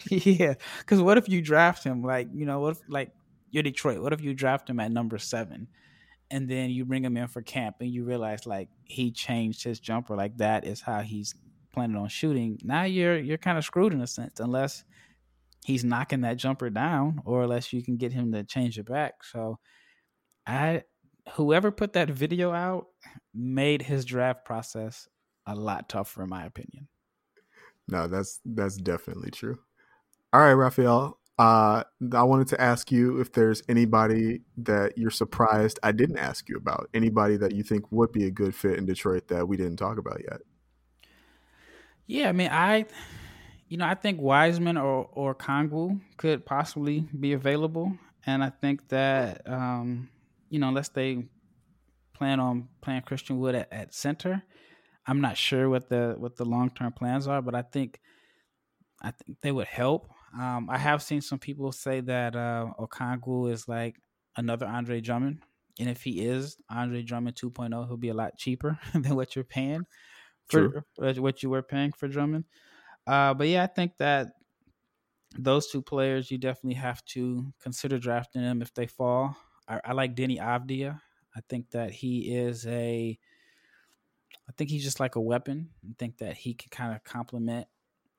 yeah. 0.10 0.54
Because 0.80 1.02
what 1.02 1.18
if 1.18 1.28
you 1.28 1.42
draft 1.42 1.84
him? 1.84 2.04
Like 2.04 2.28
you 2.34 2.46
know, 2.46 2.60
what 2.60 2.78
if 2.78 2.82
like 2.88 3.12
you're 3.52 3.64
Detroit? 3.64 4.02
What 4.02 4.14
if 4.14 4.22
you 4.22 4.34
draft 4.34 4.70
him 4.70 4.80
at 4.80 4.92
number 4.92 5.18
seven? 5.18 5.68
and 6.32 6.48
then 6.48 6.70
you 6.70 6.86
bring 6.86 7.04
him 7.04 7.18
in 7.18 7.28
for 7.28 7.42
camp 7.42 7.78
and 7.80 7.90
you 7.90 8.04
realize 8.04 8.46
like 8.46 8.70
he 8.86 9.12
changed 9.12 9.64
his 9.64 9.80
jumper 9.80 10.16
like 10.16 10.38
that 10.38 10.66
is 10.66 10.82
how 10.82 11.02
he's 11.02 11.36
planning 11.74 11.96
on 11.96 12.08
shooting 12.08 12.60
now 12.64 12.84
you're 12.84 13.18
you're 13.18 13.38
kind 13.38 13.58
of 13.58 13.66
screwed 13.66 13.94
in 13.94 14.02
a 14.02 14.08
sense 14.08 14.40
unless 14.40 14.84
he's 15.70 15.84
knocking 15.84 16.22
that 16.22 16.38
jumper 16.38 16.70
down 16.70 17.22
or 17.26 17.44
unless 17.44 17.72
you 17.72 17.84
can 17.84 17.96
get 17.96 18.12
him 18.12 18.32
to 18.32 18.44
change 18.44 18.78
it 18.78 18.86
back 18.86 19.24
so 19.24 19.60
i 20.48 20.82
whoever 21.34 21.72
put 21.72 21.94
that 21.94 22.10
video 22.10 22.52
out 22.52 22.88
made 23.34 23.82
his 23.82 24.06
draft 24.06 24.46
process 24.46 25.08
a 25.46 25.56
lot 25.56 25.90
tougher 25.90 26.24
in 26.24 26.30
my 26.30 26.46
opinion. 26.46 26.88
No, 27.88 28.08
that's 28.08 28.40
that's 28.46 28.78
definitely 28.78 29.32
true. 29.32 29.60
All 30.32 30.42
right, 30.42 30.54
Rafael. 30.54 31.18
Uh, 31.40 31.84
I 32.14 32.24
wanted 32.24 32.50
to 32.50 32.62
ask 32.62 32.92
you 32.92 33.22
if 33.22 33.32
there's 33.32 33.64
anybody 33.70 34.42
that 34.58 34.98
you're 34.98 35.10
surprised 35.10 35.80
I 35.82 35.94
didn't 35.94 36.18
ask 36.18 36.50
you 36.50 36.58
about. 36.58 36.90
Anybody 36.94 37.38
that 37.38 37.54
you 37.54 37.64
think 37.64 37.90
would 37.92 38.12
be 38.12 38.26
a 38.26 38.32
good 38.32 38.54
fit 38.54 38.78
in 38.78 38.86
Detroit 38.86 39.30
that 39.30 39.48
we 39.48 39.56
didn't 39.56 39.78
talk 39.78 39.98
about 39.98 40.22
yet. 40.22 40.42
Yeah, 42.08 42.28
I 42.28 42.32
mean, 42.34 42.50
I, 42.52 42.86
you 43.70 43.78
know, 43.78 43.86
I 43.86 43.94
think 43.94 44.20
Wiseman 44.20 44.78
or 44.78 45.08
or 45.14 45.36
Okongwu 45.36 46.02
could 46.18 46.46
possibly 46.46 47.02
be 47.18 47.34
available, 47.34 47.96
and 48.26 48.44
I 48.44 48.50
think 48.50 48.90
that 48.90 49.48
um, 49.48 50.10
you 50.50 50.60
know, 50.60 50.68
unless 50.68 50.90
they 50.90 51.26
plan 52.14 52.40
on 52.40 52.68
playing 52.82 53.04
Christian 53.04 53.40
Wood 53.40 53.56
at, 53.56 53.72
at 53.72 53.94
center, 53.94 54.44
I'm 55.06 55.22
not 55.22 55.38
sure 55.38 55.70
what 55.70 55.88
the 55.88 56.16
what 56.18 56.36
the 56.36 56.46
long 56.46 56.72
term 56.72 56.92
plans 56.92 57.28
are, 57.28 57.44
but 57.44 57.54
I 57.54 57.62
think 57.62 58.00
I 59.02 59.12
think 59.12 59.40
they 59.42 59.52
would 59.52 59.68
help. 59.68 60.10
Um, 60.38 60.68
I 60.70 60.78
have 60.78 61.02
seen 61.02 61.22
some 61.22 61.40
people 61.40 61.72
say 61.72 62.02
that 62.02 62.36
uh, 62.36 62.68
Okongwu 62.80 63.52
is 63.52 63.68
like 63.68 63.98
another 64.36 64.66
Andre 64.66 65.00
Drummond, 65.00 65.44
and 65.80 65.90
if 65.90 66.02
he 66.02 66.22
is 66.22 66.58
Andre 66.72 67.04
Drummond 67.04 67.36
2.0, 67.36 67.88
he'll 67.88 67.98
be 67.98 68.10
a 68.10 68.14
lot 68.16 68.38
cheaper 68.38 68.80
than 68.94 69.16
what 69.16 69.36
you're 69.36 69.46
paying 69.46 69.86
for 70.48 70.84
True. 70.98 71.22
what 71.22 71.44
you 71.44 71.52
were 71.52 71.62
paying 71.62 71.92
for 71.92 72.08
Drummond. 72.08 72.46
Uh, 73.10 73.34
but 73.34 73.48
yeah, 73.48 73.64
I 73.64 73.68
think 73.68 73.98
that 73.98 74.34
those 75.36 75.68
two 75.68 75.82
players 75.82 76.30
you 76.30 76.38
definitely 76.38 76.76
have 76.76 77.04
to 77.06 77.52
consider 77.60 77.98
drafting 77.98 78.44
them 78.44 78.62
if 78.62 78.72
they 78.76 78.86
fall. 78.86 79.36
I, 79.68 79.82
I 79.84 79.94
like 79.94 80.16
Deni 80.16 80.40
Avdija. 80.40 81.02
I 81.36 81.40
think 81.50 81.72
that 81.72 81.90
he 81.90 82.36
is 82.36 82.68
a. 82.68 83.18
I 84.48 84.52
think 84.56 84.70
he's 84.70 84.84
just 84.84 85.00
like 85.00 85.16
a 85.16 85.22
weapon. 85.22 85.70
I 85.84 85.94
think 85.98 86.20
that 86.20 86.38
he 86.38 86.54
can 86.54 86.70
kind 86.70 86.94
of 86.96 87.04
complement 87.04 87.68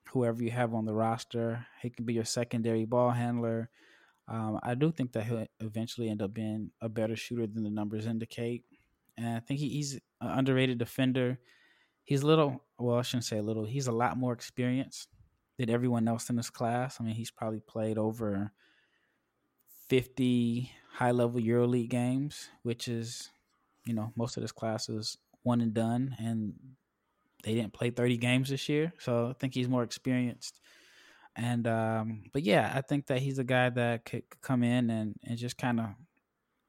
whoever 0.09 0.43
you 0.43 0.51
have 0.51 0.75
on 0.75 0.87
the 0.87 0.95
roster. 0.95 1.65
He 1.83 1.91
can 1.91 2.05
be 2.05 2.15
your 2.15 2.25
secondary 2.25 2.85
ball 2.85 3.11
handler. 3.11 3.71
Um, 4.27 4.59
I 4.65 4.75
do 4.75 4.91
think 4.91 5.13
that 5.13 5.25
he'll 5.25 5.47
eventually 5.61 6.09
end 6.09 6.21
up 6.21 6.35
being 6.35 6.73
a 6.81 6.89
better 6.89 7.15
shooter 7.15 7.47
than 7.47 7.63
the 7.63 7.71
numbers 7.71 8.07
indicate. 8.07 8.65
And 9.17 9.37
I 9.37 9.41
think 9.41 9.61
he, 9.61 9.69
he's 9.69 9.95
an 9.95 10.39
underrated 10.39 10.79
defender. 10.79 11.39
He's 12.11 12.23
a 12.23 12.27
little, 12.27 12.61
well, 12.77 12.99
I 12.99 13.03
shouldn't 13.03 13.27
say 13.27 13.39
a 13.39 13.43
little, 13.43 13.65
he's 13.65 13.87
a 13.87 13.93
lot 13.93 14.17
more 14.17 14.33
experienced 14.33 15.07
than 15.59 15.71
everyone 15.71 16.09
else 16.09 16.29
in 16.29 16.35
this 16.35 16.51
class. 16.51 16.97
I 16.99 17.05
mean, 17.05 17.15
he's 17.15 17.31
probably 17.31 17.61
played 17.61 17.99
over 17.99 18.51
50 19.89 20.73
high 20.95 21.13
level 21.13 21.41
EuroLeague 21.41 21.89
games, 21.89 22.49
which 22.65 22.89
is, 22.89 23.31
you 23.87 23.95
know, 23.95 24.13
most 24.17 24.37
of 24.37 24.41
this 24.43 24.51
class 24.51 24.89
is 24.89 25.19
one 25.45 25.61
and 25.61 25.73
done, 25.73 26.17
and 26.19 26.55
they 27.45 27.55
didn't 27.55 27.75
play 27.75 27.91
30 27.91 28.17
games 28.17 28.49
this 28.49 28.69
year. 28.69 28.93
So 28.99 29.29
I 29.29 29.35
think 29.35 29.55
he's 29.55 29.69
more 29.69 29.85
experienced. 29.85 30.59
And, 31.37 31.69
um, 31.69 32.25
but 32.33 32.43
yeah, 32.43 32.73
I 32.75 32.81
think 32.81 33.07
that 33.07 33.21
he's 33.21 33.39
a 33.39 33.45
guy 33.45 33.71
that 33.71 34.05
could 34.05 34.25
come 34.43 34.65
in 34.65 34.91
and, 34.91 35.15
and 35.23 35.39
just 35.39 35.57
kind 35.57 35.79
of 35.79 35.91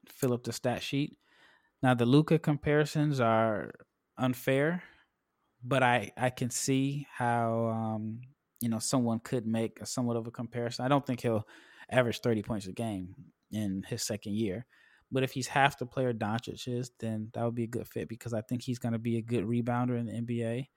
fill 0.06 0.34
up 0.34 0.44
the 0.44 0.52
stat 0.52 0.84
sheet. 0.84 1.18
Now, 1.82 1.94
the 1.94 2.06
Luka 2.06 2.38
comparisons 2.38 3.18
are 3.18 3.72
unfair, 4.16 4.84
but 5.64 5.82
I, 5.82 6.12
I 6.16 6.30
can 6.30 6.50
see 6.50 7.06
how, 7.12 7.68
um, 7.68 8.20
you 8.60 8.68
know, 8.68 8.78
someone 8.78 9.20
could 9.20 9.46
make 9.46 9.80
a 9.80 9.86
somewhat 9.86 10.16
of 10.16 10.26
a 10.26 10.30
comparison. 10.30 10.84
I 10.84 10.88
don't 10.88 11.06
think 11.06 11.20
he'll 11.20 11.46
average 11.90 12.20
30 12.20 12.42
points 12.42 12.66
a 12.66 12.72
game 12.72 13.14
in 13.50 13.84
his 13.86 14.02
second 14.02 14.34
year. 14.34 14.66
But 15.10 15.22
if 15.22 15.32
he's 15.32 15.46
half 15.46 15.78
the 15.78 15.86
player 15.86 16.12
Doncic 16.12 16.66
is, 16.66 16.90
then 16.98 17.28
that 17.34 17.44
would 17.44 17.54
be 17.54 17.64
a 17.64 17.68
good 17.68 17.86
fit 17.86 18.08
because 18.08 18.32
I 18.32 18.40
think 18.40 18.62
he's 18.62 18.78
going 18.78 18.94
to 18.94 18.98
be 18.98 19.18
a 19.18 19.22
good 19.22 19.44
rebounder 19.44 19.98
in 19.98 20.06
the 20.06 20.12
NBA. 20.12 20.68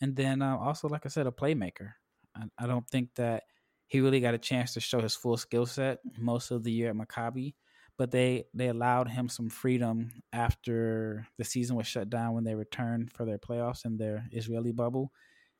And 0.00 0.16
then 0.16 0.42
uh, 0.42 0.56
also, 0.56 0.88
like 0.88 1.06
I 1.06 1.08
said, 1.08 1.28
a 1.28 1.30
playmaker. 1.30 1.92
I, 2.36 2.42
I, 2.58 2.66
don't 2.66 2.88
think 2.90 3.10
that 3.14 3.44
he 3.86 4.00
really 4.00 4.18
got 4.18 4.34
a 4.34 4.38
chance 4.38 4.74
to 4.74 4.80
show 4.80 5.00
his 5.00 5.14
full 5.14 5.36
skill 5.36 5.66
set 5.66 6.00
most 6.18 6.50
of 6.50 6.64
the 6.64 6.72
year 6.72 6.90
at 6.90 6.96
Maccabi. 6.96 7.54
But 7.96 8.10
they, 8.10 8.44
they 8.52 8.68
allowed 8.68 9.08
him 9.08 9.28
some 9.28 9.48
freedom 9.48 10.10
after 10.32 11.26
the 11.38 11.44
season 11.44 11.76
was 11.76 11.86
shut 11.86 12.10
down 12.10 12.34
when 12.34 12.44
they 12.44 12.54
returned 12.54 13.12
for 13.12 13.24
their 13.24 13.38
playoffs 13.38 13.84
in 13.84 13.96
their 13.96 14.26
Israeli 14.32 14.72
bubble. 14.72 15.12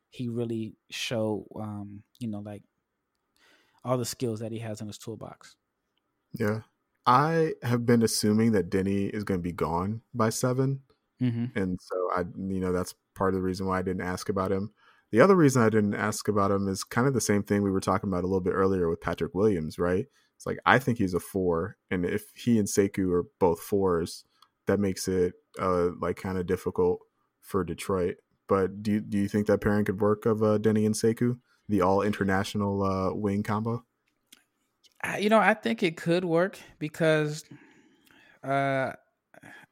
He 0.09 0.27
really 0.27 0.75
showed, 0.91 1.45
um, 1.55 2.03
you 2.19 2.27
know, 2.27 2.39
like 2.39 2.63
all 3.85 3.97
the 3.97 4.05
skills 4.05 4.39
that 4.39 4.51
he 4.51 4.59
has 4.59 4.81
in 4.81 4.87
his 4.87 4.97
toolbox. 4.97 5.55
Yeah. 6.33 6.61
I 7.05 7.53
have 7.61 7.85
been 7.85 8.01
assuming 8.01 8.53
that 8.53 8.69
Deni 8.69 9.09
is 9.09 9.23
going 9.23 9.39
to 9.39 9.43
be 9.43 9.51
gone 9.51 10.01
by 10.13 10.29
7 10.29 10.81
mm-hmm. 11.21 11.45
And 11.57 11.79
so 11.79 12.09
I, 12.15 12.21
you 12.21 12.59
know, 12.59 12.73
that's 12.73 12.95
part 13.13 13.33
of 13.33 13.39
the 13.39 13.45
reason 13.45 13.67
why 13.67 13.79
I 13.79 13.83
didn't 13.83 14.01
ask 14.01 14.27
about 14.27 14.51
him. 14.51 14.71
The 15.11 15.21
other 15.21 15.35
reason 15.35 15.61
I 15.61 15.69
didn't 15.69 15.93
ask 15.93 16.27
about 16.27 16.51
him 16.51 16.67
is 16.67 16.83
kind 16.83 17.07
of 17.07 17.13
the 17.13 17.21
same 17.21 17.43
thing 17.43 17.61
we 17.61 17.71
were 17.71 17.79
talking 17.79 18.09
about 18.09 18.23
a 18.23 18.27
little 18.27 18.41
bit 18.41 18.53
earlier 18.53 18.89
with 18.89 19.01
Patrick 19.01 19.35
Williams, 19.35 19.77
right? 19.77 20.07
It's 20.45 20.47
like 20.47 20.59
I 20.65 20.79
think 20.79 20.97
he's 20.97 21.13
a 21.13 21.19
four, 21.19 21.77
and 21.91 22.05
if 22.05 22.23
he 22.35 22.59
and 22.59 22.67
Sekou 22.67 23.11
are 23.13 23.25
both 23.39 23.59
fours, 23.59 24.23
that 24.67 24.79
makes 24.79 25.07
it 25.07 25.33
uh, 25.59 25.89
like 25.99 26.17
kind 26.17 26.37
of 26.37 26.45
difficult 26.45 26.99
for 27.41 27.63
Detroit. 27.63 28.17
But 28.47 28.83
do 28.83 28.93
you, 28.93 28.99
do 28.99 29.17
you 29.17 29.27
think 29.27 29.47
that 29.47 29.61
pairing 29.61 29.85
could 29.85 29.99
work 29.99 30.25
of 30.25 30.43
uh, 30.43 30.59
Deni 30.59 30.85
and 30.85 30.93
Sekou? 30.93 31.37
the 31.69 31.81
all 31.81 32.01
international 32.01 32.83
uh, 32.83 33.13
wing 33.13 33.43
combo? 33.43 33.83
You 35.19 35.29
know, 35.29 35.39
I 35.39 35.53
think 35.53 35.83
it 35.83 35.97
could 35.97 36.25
work 36.25 36.57
because 36.79 37.45
uh, 38.43 38.91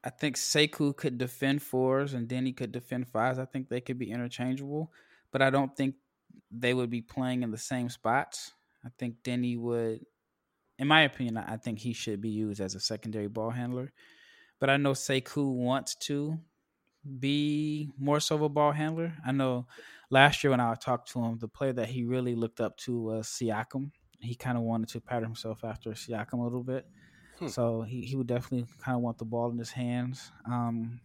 I 0.03 0.09
think 0.19 0.35
Sekou 0.35 0.95
could 0.95 1.17
defend 1.17 1.63
fours 1.63 2.13
and 2.13 2.27
Deni 2.27 2.55
could 2.55 2.71
defend 2.71 3.07
fives. 3.07 3.39
I 3.39 3.45
think 3.45 3.67
they 3.67 3.81
could 3.81 3.97
be 3.97 4.11
interchangeable, 4.11 4.91
but 5.31 5.41
I 5.41 5.49
don't 5.49 5.75
think 5.75 5.95
they 6.51 6.73
would 6.73 6.91
be 6.91 7.01
playing 7.01 7.41
in 7.41 7.49
the 7.49 7.57
same 7.57 7.89
spots. 7.89 8.53
I 8.85 8.89
think 8.99 9.23
Deni 9.23 9.57
would, 9.57 10.05
in 10.77 10.87
my 10.87 11.01
opinion, 11.01 11.37
I 11.37 11.57
think 11.57 11.79
he 11.79 11.93
should 11.93 12.21
be 12.21 12.29
used 12.29 12.59
as 12.59 12.75
a 12.75 12.79
secondary 12.79 13.27
ball 13.27 13.51
handler. 13.51 13.91
But 14.59 14.69
I 14.69 14.77
know 14.77 14.91
Sekou 14.93 15.53
wants 15.53 15.95
to 16.07 16.39
be 17.19 17.91
more 17.97 18.19
so 18.19 18.35
of 18.35 18.41
a 18.41 18.49
ball 18.49 18.71
handler. 18.71 19.13
I 19.25 19.31
know 19.31 19.67
last 20.09 20.43
year 20.43 20.51
when 20.51 20.59
I 20.59 20.73
talked 20.75 21.11
to 21.11 21.19
him, 21.23 21.37
the 21.37 21.47
player 21.47 21.73
that 21.73 21.89
he 21.89 22.03
really 22.03 22.35
looked 22.35 22.61
up 22.61 22.77
to 22.77 23.01
was 23.01 23.27
Siakam. 23.27 23.91
He 24.19 24.35
kind 24.35 24.57
of 24.57 24.63
wanted 24.63 24.89
to 24.89 25.01
pattern 25.01 25.25
himself 25.25 25.63
after 25.63 25.91
Siakam 25.91 26.39
a 26.39 26.43
little 26.43 26.63
bit. 26.63 26.85
Hmm. 27.39 27.47
So 27.47 27.81
he, 27.81 28.01
he 28.01 28.15
would 28.15 28.27
definitely 28.27 28.67
kind 28.79 28.95
of 28.95 29.01
want 29.01 29.17
the 29.17 29.25
ball 29.25 29.51
in 29.51 29.57
his 29.57 29.71
hands. 29.71 30.31
Um, 30.45 31.01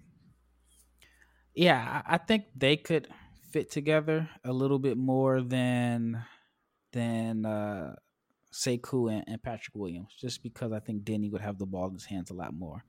yeah, 1.55 2.03
I, 2.07 2.15
I 2.15 2.19
think 2.19 2.45
they 2.55 2.77
could 2.77 3.09
fit 3.51 3.71
together 3.71 4.29
a 4.45 4.53
little 4.53 4.79
bit 4.79 4.97
more 4.97 5.41
than 5.43 6.25
than 6.93 7.45
uh, 7.45 7.97
Sekou 8.53 9.13
and, 9.13 9.25
and 9.27 9.43
Patrick 9.43 9.75
Williams, 9.75 10.15
just 10.19 10.43
because 10.43 10.73
I 10.73 10.81
think 10.81 11.05
Deni 11.05 11.31
would 11.31 11.41
have 11.41 11.59
the 11.59 11.67
ball 11.67 11.89
in 11.89 11.95
his 11.95 12.07
hands 12.07 12.31
a 12.31 12.35
lot 12.35 12.55
more 12.55 12.85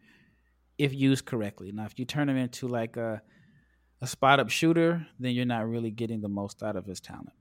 if 0.79 0.93
used 0.93 1.25
correctly. 1.25 1.71
Now, 1.71 1.85
if 1.85 1.99
you 1.99 2.05
turn 2.05 2.29
him 2.29 2.37
into 2.37 2.67
like 2.67 2.97
a 2.97 3.21
a 4.01 4.07
spot 4.07 4.39
up 4.39 4.49
shooter, 4.49 5.05
then 5.19 5.33
you're 5.33 5.45
not 5.45 5.67
really 5.67 5.91
getting 5.91 6.21
the 6.21 6.29
most 6.29 6.63
out 6.63 6.77
of 6.77 6.85
his 6.85 7.01
talent. 7.01 7.33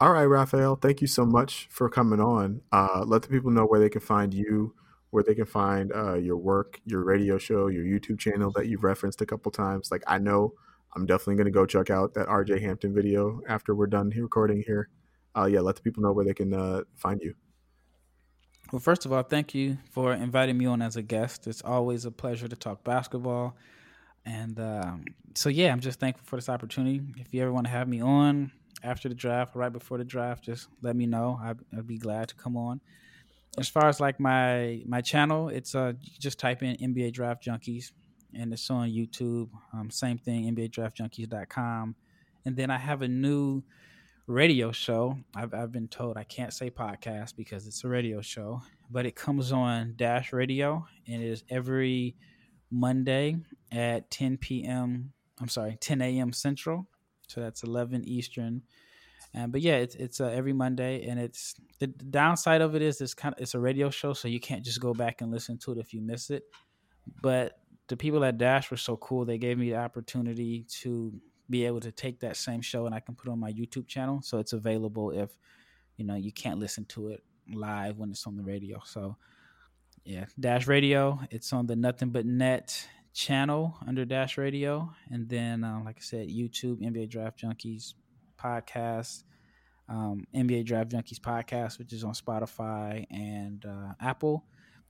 All 0.00 0.14
right, 0.14 0.24
Rafael, 0.24 0.76
thank 0.76 1.02
you 1.02 1.06
so 1.06 1.26
much 1.26 1.68
for 1.70 1.90
coming 1.90 2.20
on. 2.20 2.62
Uh, 2.72 3.04
let 3.06 3.20
the 3.20 3.28
people 3.28 3.50
know 3.50 3.66
where 3.66 3.78
they 3.78 3.90
can 3.90 4.00
find 4.00 4.32
you, 4.32 4.74
where 5.10 5.22
they 5.22 5.34
can 5.34 5.44
find 5.44 5.92
uh, 5.92 6.14
your 6.14 6.38
work, 6.38 6.80
your 6.86 7.04
radio 7.04 7.36
show, 7.36 7.66
your 7.66 7.84
YouTube 7.84 8.18
channel 8.18 8.50
that 8.52 8.68
you've 8.68 8.84
referenced 8.84 9.20
a 9.20 9.26
couple 9.26 9.52
times. 9.52 9.90
Like 9.90 10.02
I 10.06 10.16
know 10.16 10.54
I'm 10.96 11.04
definitely 11.04 11.34
going 11.34 11.44
to 11.44 11.50
go 11.50 11.66
check 11.66 11.90
out 11.90 12.14
that 12.14 12.28
RJ 12.28 12.62
Hampton 12.62 12.94
video 12.94 13.42
after 13.46 13.74
we're 13.74 13.86
done 13.86 14.10
recording 14.16 14.64
here. 14.66 14.88
Uh, 15.36 15.44
yeah, 15.44 15.60
let 15.60 15.76
the 15.76 15.82
people 15.82 16.02
know 16.02 16.12
where 16.12 16.24
they 16.24 16.34
can 16.34 16.52
uh, 16.52 16.82
find 16.96 17.20
you. 17.22 17.34
Well, 18.72 18.80
first 18.80 19.04
of 19.04 19.12
all, 19.12 19.22
thank 19.22 19.54
you 19.54 19.78
for 19.90 20.12
inviting 20.12 20.56
me 20.56 20.66
on 20.66 20.80
as 20.82 20.96
a 20.96 21.02
guest. 21.02 21.46
It's 21.46 21.62
always 21.62 22.04
a 22.04 22.10
pleasure 22.10 22.48
to 22.48 22.56
talk 22.56 22.84
basketball. 22.84 23.56
And 24.24 24.58
um, 24.60 25.04
so, 25.34 25.48
yeah, 25.48 25.72
I'm 25.72 25.80
just 25.80 25.98
thankful 25.98 26.24
for 26.24 26.36
this 26.36 26.48
opportunity. 26.48 27.00
If 27.16 27.32
you 27.34 27.42
ever 27.42 27.52
want 27.52 27.66
to 27.66 27.70
have 27.72 27.88
me 27.88 28.00
on 28.00 28.52
after 28.82 29.08
the 29.08 29.14
draft, 29.14 29.56
right 29.56 29.72
before 29.72 29.98
the 29.98 30.04
draft, 30.04 30.44
just 30.44 30.68
let 30.82 30.94
me 30.94 31.06
know. 31.06 31.38
I'd, 31.42 31.58
I'd 31.76 31.86
be 31.86 31.98
glad 31.98 32.28
to 32.28 32.34
come 32.34 32.56
on 32.56 32.80
as 33.58 33.68
far 33.68 33.88
as 33.88 34.00
like 34.00 34.20
my 34.20 34.82
my 34.86 35.00
channel, 35.00 35.48
it's 35.48 35.74
uh 35.74 35.92
just 36.18 36.38
type 36.38 36.62
in 36.62 36.76
NBA 36.76 37.12
Draft 37.12 37.44
Junkies, 37.44 37.92
and 38.34 38.52
it's 38.52 38.70
on 38.70 38.88
YouTube. 38.88 39.50
Um, 39.72 39.90
same 39.90 40.18
thing, 40.18 40.54
NBADraftJunkies.com, 40.54 41.96
and 42.44 42.56
then 42.56 42.70
I 42.70 42.78
have 42.78 43.02
a 43.02 43.08
new 43.08 43.62
radio 44.30 44.70
show. 44.70 45.18
I've 45.34 45.52
I've 45.52 45.72
been 45.72 45.88
told 45.88 46.16
I 46.16 46.24
can't 46.24 46.52
say 46.52 46.70
podcast 46.70 47.36
because 47.36 47.66
it's 47.66 47.84
a 47.84 47.88
radio 47.88 48.20
show, 48.20 48.62
but 48.88 49.04
it 49.04 49.16
comes 49.16 49.52
on 49.52 49.94
Dash 49.96 50.32
Radio, 50.32 50.86
and 51.06 51.22
it 51.22 51.26
is 51.26 51.42
every 51.50 52.16
Monday 52.70 53.36
at 53.72 54.10
10 54.10 54.38
p.m. 54.38 55.12
I'm 55.40 55.48
sorry, 55.48 55.76
10 55.80 56.00
a.m. 56.00 56.32
Central, 56.32 56.86
so 57.26 57.40
that's 57.40 57.64
11 57.64 58.04
Eastern. 58.04 58.62
Um, 59.34 59.50
but 59.50 59.60
yeah, 59.60 59.76
it's 59.76 59.96
it's 59.96 60.20
uh, 60.20 60.26
every 60.26 60.52
Monday, 60.52 61.06
and 61.06 61.18
it's 61.18 61.54
the, 61.78 61.86
the, 61.86 62.04
downside 62.04 62.60
of 62.60 62.74
it 62.74 62.82
is 62.82 63.00
it's 63.00 63.14
kind 63.14 63.34
of 63.34 63.40
it's 63.40 63.54
a 63.54 63.60
radio 63.60 63.90
show, 63.90 64.12
so 64.12 64.28
you 64.28 64.40
can't 64.40 64.64
just 64.64 64.80
go 64.80 64.94
back 64.94 65.20
and 65.20 65.30
listen 65.30 65.58
to 65.58 65.72
it 65.72 65.78
if 65.78 65.92
you 65.92 66.00
miss 66.00 66.30
it. 66.30 66.44
But 67.22 67.58
the 67.88 67.96
people 67.96 68.24
at 68.24 68.38
Dash 68.38 68.70
were 68.70 68.76
so 68.76 68.96
cool; 68.96 69.24
they 69.24 69.38
gave 69.38 69.58
me 69.58 69.70
the 69.70 69.76
opportunity 69.76 70.66
to 70.80 71.20
be 71.50 71.66
able 71.66 71.80
to 71.80 71.90
take 71.90 72.20
that 72.20 72.36
same 72.36 72.60
show 72.60 72.86
and 72.86 72.94
I 72.94 73.00
can 73.00 73.14
put 73.14 73.28
on 73.28 73.38
my 73.38 73.52
YouTube 73.52 73.88
channel, 73.88 74.22
so 74.22 74.38
it's 74.38 74.52
available 74.52 75.10
if 75.10 75.30
you 75.96 76.04
know 76.04 76.14
you 76.14 76.32
can't 76.32 76.58
listen 76.58 76.84
to 76.86 77.08
it 77.08 77.22
live 77.52 77.98
when 77.98 78.10
it's 78.10 78.26
on 78.26 78.36
the 78.36 78.42
radio. 78.42 78.80
So 78.84 79.16
yeah, 80.04 80.26
Dash 80.38 80.66
Radio. 80.66 81.20
It's 81.30 81.52
on 81.52 81.66
the 81.66 81.76
Nothing 81.76 82.10
But 82.10 82.24
Net 82.26 82.88
channel 83.12 83.76
under 83.86 84.04
Dash 84.04 84.38
Radio, 84.38 84.92
and 85.10 85.28
then 85.28 85.64
um, 85.64 85.84
like 85.84 85.96
I 85.98 86.02
said, 86.02 86.28
YouTube 86.28 86.80
NBA 86.80 87.10
Draft 87.10 87.42
Junkies 87.42 87.94
podcast, 88.40 89.24
um, 89.88 90.26
NBA 90.34 90.64
Draft 90.64 90.90
Junkies 90.90 91.20
podcast, 91.20 91.78
which 91.78 91.92
is 91.92 92.04
on 92.04 92.14
Spotify 92.14 93.06
and 93.10 93.64
uh, 93.66 93.92
Apple, 94.00 94.44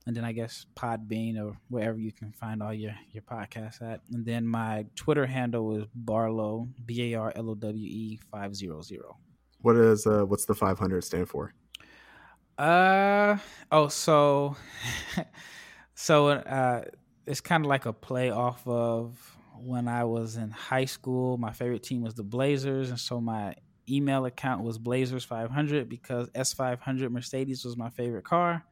and 0.07 0.15
then 0.15 0.23
I 0.23 0.31
guess 0.31 0.65
Podbean 0.75 1.39
or 1.39 1.55
wherever 1.69 1.97
you 1.97 2.11
can 2.11 2.31
find 2.31 2.61
all 2.63 2.73
your 2.73 2.95
your 3.11 3.23
podcasts 3.23 3.81
at. 3.81 4.01
And 4.11 4.25
then 4.25 4.45
my 4.47 4.85
Twitter 4.95 5.25
handle 5.25 5.75
is 5.77 5.85
Barlowe 5.95 6.67
B 6.85 7.13
A 7.13 7.19
R 7.19 7.33
L 7.35 7.51
O 7.51 7.55
W 7.55 7.87
E 7.87 8.19
five 8.31 8.55
zero 8.55 8.81
zero. 8.81 9.17
What 9.59 9.75
is 9.75 10.07
uh, 10.07 10.25
what's 10.25 10.45
the 10.45 10.55
five 10.55 10.79
hundred 10.79 11.03
stand 11.03 11.29
for? 11.29 11.53
Uh 12.57 13.37
oh, 13.71 13.87
so 13.87 14.55
so 15.95 16.29
uh, 16.29 16.83
it's 17.25 17.41
kind 17.41 17.65
of 17.65 17.69
like 17.69 17.85
a 17.85 17.93
play 17.93 18.31
off 18.31 18.65
of 18.67 19.37
when 19.63 19.87
I 19.87 20.03
was 20.03 20.37
in 20.37 20.49
high 20.49 20.85
school, 20.85 21.37
my 21.37 21.53
favorite 21.53 21.83
team 21.83 22.01
was 22.01 22.15
the 22.15 22.23
Blazers, 22.23 22.89
and 22.89 22.99
so 22.99 23.21
my 23.21 23.53
email 23.89 24.25
account 24.25 24.63
was 24.63 24.77
Blazers 24.77 25.23
500 25.23 25.89
because 25.89 26.27
S500 26.29 27.11
Mercedes 27.11 27.63
was 27.63 27.77
my 27.77 27.89
favorite 27.89 28.23
car. 28.23 28.63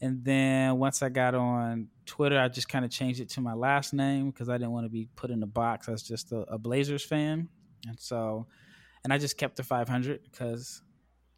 And 0.00 0.24
then 0.24 0.78
once 0.78 1.02
I 1.02 1.08
got 1.08 1.34
on 1.34 1.88
Twitter, 2.06 2.38
I 2.38 2.48
just 2.48 2.68
kind 2.68 2.84
of 2.84 2.90
changed 2.90 3.20
it 3.20 3.30
to 3.30 3.40
my 3.40 3.54
last 3.54 3.92
name 3.92 4.30
because 4.30 4.48
I 4.48 4.56
didn't 4.56 4.72
want 4.72 4.86
to 4.86 4.90
be 4.90 5.08
put 5.16 5.30
in 5.30 5.42
a 5.42 5.46
box 5.46 5.88
as 5.88 6.02
just 6.02 6.30
a, 6.30 6.38
a 6.42 6.58
Blazers 6.58 7.04
fan. 7.04 7.48
And 7.86 7.98
so, 7.98 8.46
and 9.02 9.12
I 9.12 9.18
just 9.18 9.36
kept 9.36 9.56
the 9.56 9.64
500 9.64 10.20
because 10.30 10.82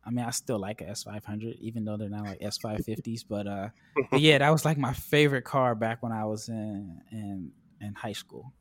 I 0.05 0.11
mean, 0.11 0.25
I 0.25 0.31
still 0.31 0.59
like 0.59 0.81
a 0.81 0.85
S500, 0.85 1.59
even 1.61 1.85
though 1.85 1.97
they're 1.97 2.09
not 2.09 2.25
like 2.25 2.41
S550s. 2.41 3.25
But, 3.29 3.47
uh, 3.47 3.69
but 4.11 4.21
yeah, 4.21 4.39
that 4.39 4.51
was 4.51 4.65
like 4.65 4.79
my 4.79 4.93
favorite 4.93 5.45
car 5.45 5.75
back 5.75 6.03
when 6.03 6.13
I 6.13 6.25
was 6.25 6.49
in 6.49 7.01
in, 7.11 7.53
in 7.81 7.95
high 7.95 8.13
school. 8.13 8.53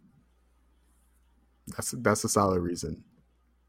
That's 1.68 1.92
that's 1.92 2.24
a 2.24 2.30
solid 2.30 2.62
reason. 2.62 3.04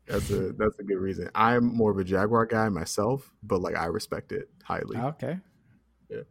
That's 0.06 0.30
a 0.30 0.52
that's 0.52 0.78
a 0.78 0.82
good 0.82 0.98
reason. 0.98 1.30
I'm 1.34 1.64
more 1.64 1.90
of 1.90 1.98
a 1.98 2.04
Jaguar 2.04 2.46
guy 2.46 2.68
myself, 2.68 3.30
but 3.42 3.60
like 3.60 3.76
I 3.76 3.86
respect 3.86 4.32
it 4.32 4.48
highly. 4.64 4.96
Okay. 4.96 5.38
Yeah. 6.10 6.22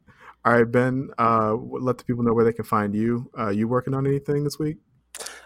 All 0.46 0.54
right, 0.54 0.70
Ben. 0.70 1.10
Uh, 1.18 1.56
let 1.56 1.98
the 1.98 2.04
people 2.04 2.24
know 2.24 2.34
where 2.34 2.46
they 2.46 2.54
can 2.54 2.66
find 2.66 2.96
you. 2.96 3.30
Uh, 3.38 3.50
you 3.50 3.68
working 3.68 3.94
on 3.94 4.08
anything 4.08 4.44
this 4.44 4.58
week? 4.58 4.78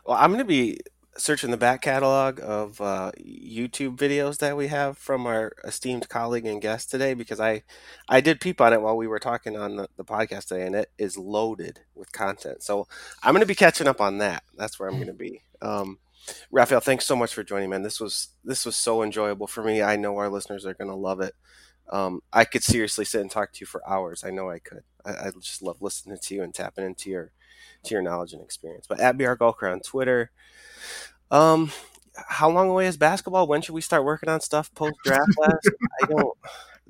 Well, 0.05 0.17
I'm 0.17 0.31
going 0.31 0.39
to 0.39 0.45
be 0.45 0.79
searching 1.15 1.51
the 1.51 1.57
back 1.57 1.81
catalog 1.81 2.39
of 2.41 2.81
uh, 2.81 3.11
YouTube 3.19 3.97
videos 3.97 4.39
that 4.39 4.57
we 4.57 4.67
have 4.67 4.97
from 4.97 5.27
our 5.27 5.53
esteemed 5.63 6.09
colleague 6.09 6.45
and 6.45 6.61
guest 6.61 6.89
today 6.89 7.13
because 7.13 7.39
I 7.39 7.63
I 8.09 8.21
did 8.21 8.41
peep 8.41 8.59
on 8.59 8.73
it 8.73 8.81
while 8.81 8.97
we 8.97 9.07
were 9.07 9.19
talking 9.19 9.55
on 9.55 9.75
the, 9.75 9.87
the 9.97 10.03
podcast 10.03 10.47
today, 10.47 10.65
and 10.65 10.75
it 10.75 10.91
is 10.97 11.17
loaded 11.17 11.81
with 11.95 12.11
content. 12.11 12.63
So 12.63 12.87
I'm 13.21 13.33
going 13.33 13.41
to 13.41 13.47
be 13.47 13.55
catching 13.55 13.87
up 13.87 14.01
on 14.01 14.19
that. 14.19 14.43
That's 14.57 14.79
where 14.79 14.89
I'm 14.89 14.95
going 14.95 15.07
to 15.07 15.13
be. 15.13 15.41
Um, 15.61 15.99
Rafael, 16.51 16.79
thanks 16.79 17.05
so 17.05 17.15
much 17.15 17.33
for 17.33 17.43
joining, 17.43 17.69
man. 17.69 17.83
This 17.83 17.99
was 17.99 18.29
this 18.43 18.65
was 18.65 18.75
so 18.75 19.03
enjoyable 19.03 19.47
for 19.47 19.63
me. 19.63 19.81
I 19.81 19.95
know 19.95 20.17
our 20.17 20.29
listeners 20.29 20.65
are 20.65 20.73
going 20.73 20.89
to 20.89 20.95
love 20.95 21.21
it. 21.21 21.33
Um, 21.89 22.21
I 22.31 22.45
could 22.45 22.63
seriously 22.63 23.05
sit 23.05 23.21
and 23.21 23.29
talk 23.29 23.51
to 23.53 23.59
you 23.61 23.65
for 23.65 23.87
hours. 23.87 24.23
I 24.23 24.31
know 24.31 24.49
I 24.49 24.59
could. 24.59 24.83
I, 25.05 25.11
I, 25.11 25.31
just 25.39 25.61
love 25.61 25.81
listening 25.81 26.17
to 26.21 26.35
you 26.35 26.41
and 26.41 26.53
tapping 26.53 26.85
into 26.85 27.09
your 27.09 27.31
to 27.83 27.93
your 27.93 28.01
knowledge 28.01 28.33
and 28.33 28.41
experience. 28.41 28.85
But 28.87 28.99
at 28.99 29.17
BR 29.17 29.33
Gulker 29.33 29.71
on 29.71 29.81
Twitter. 29.81 30.31
Um, 31.29 31.71
how 32.15 32.49
long 32.49 32.69
away 32.69 32.85
is 32.87 32.97
basketball? 32.97 33.47
When 33.47 33.61
should 33.61 33.75
we 33.75 33.81
start 33.81 34.05
working 34.05 34.29
on 34.29 34.39
stuff 34.39 34.73
post 34.73 34.95
draft? 35.03 35.31
Last 35.37 35.69
I 36.01 36.05
don't. 36.07 36.37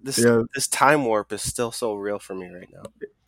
This 0.01 0.17
yeah. 0.19 0.41
this 0.53 0.67
time 0.67 1.05
warp 1.05 1.31
is 1.31 1.41
still 1.41 1.71
so 1.71 1.93
real 1.93 2.19
for 2.19 2.35
me 2.35 2.49
right 2.49 2.67
now. 2.73 2.83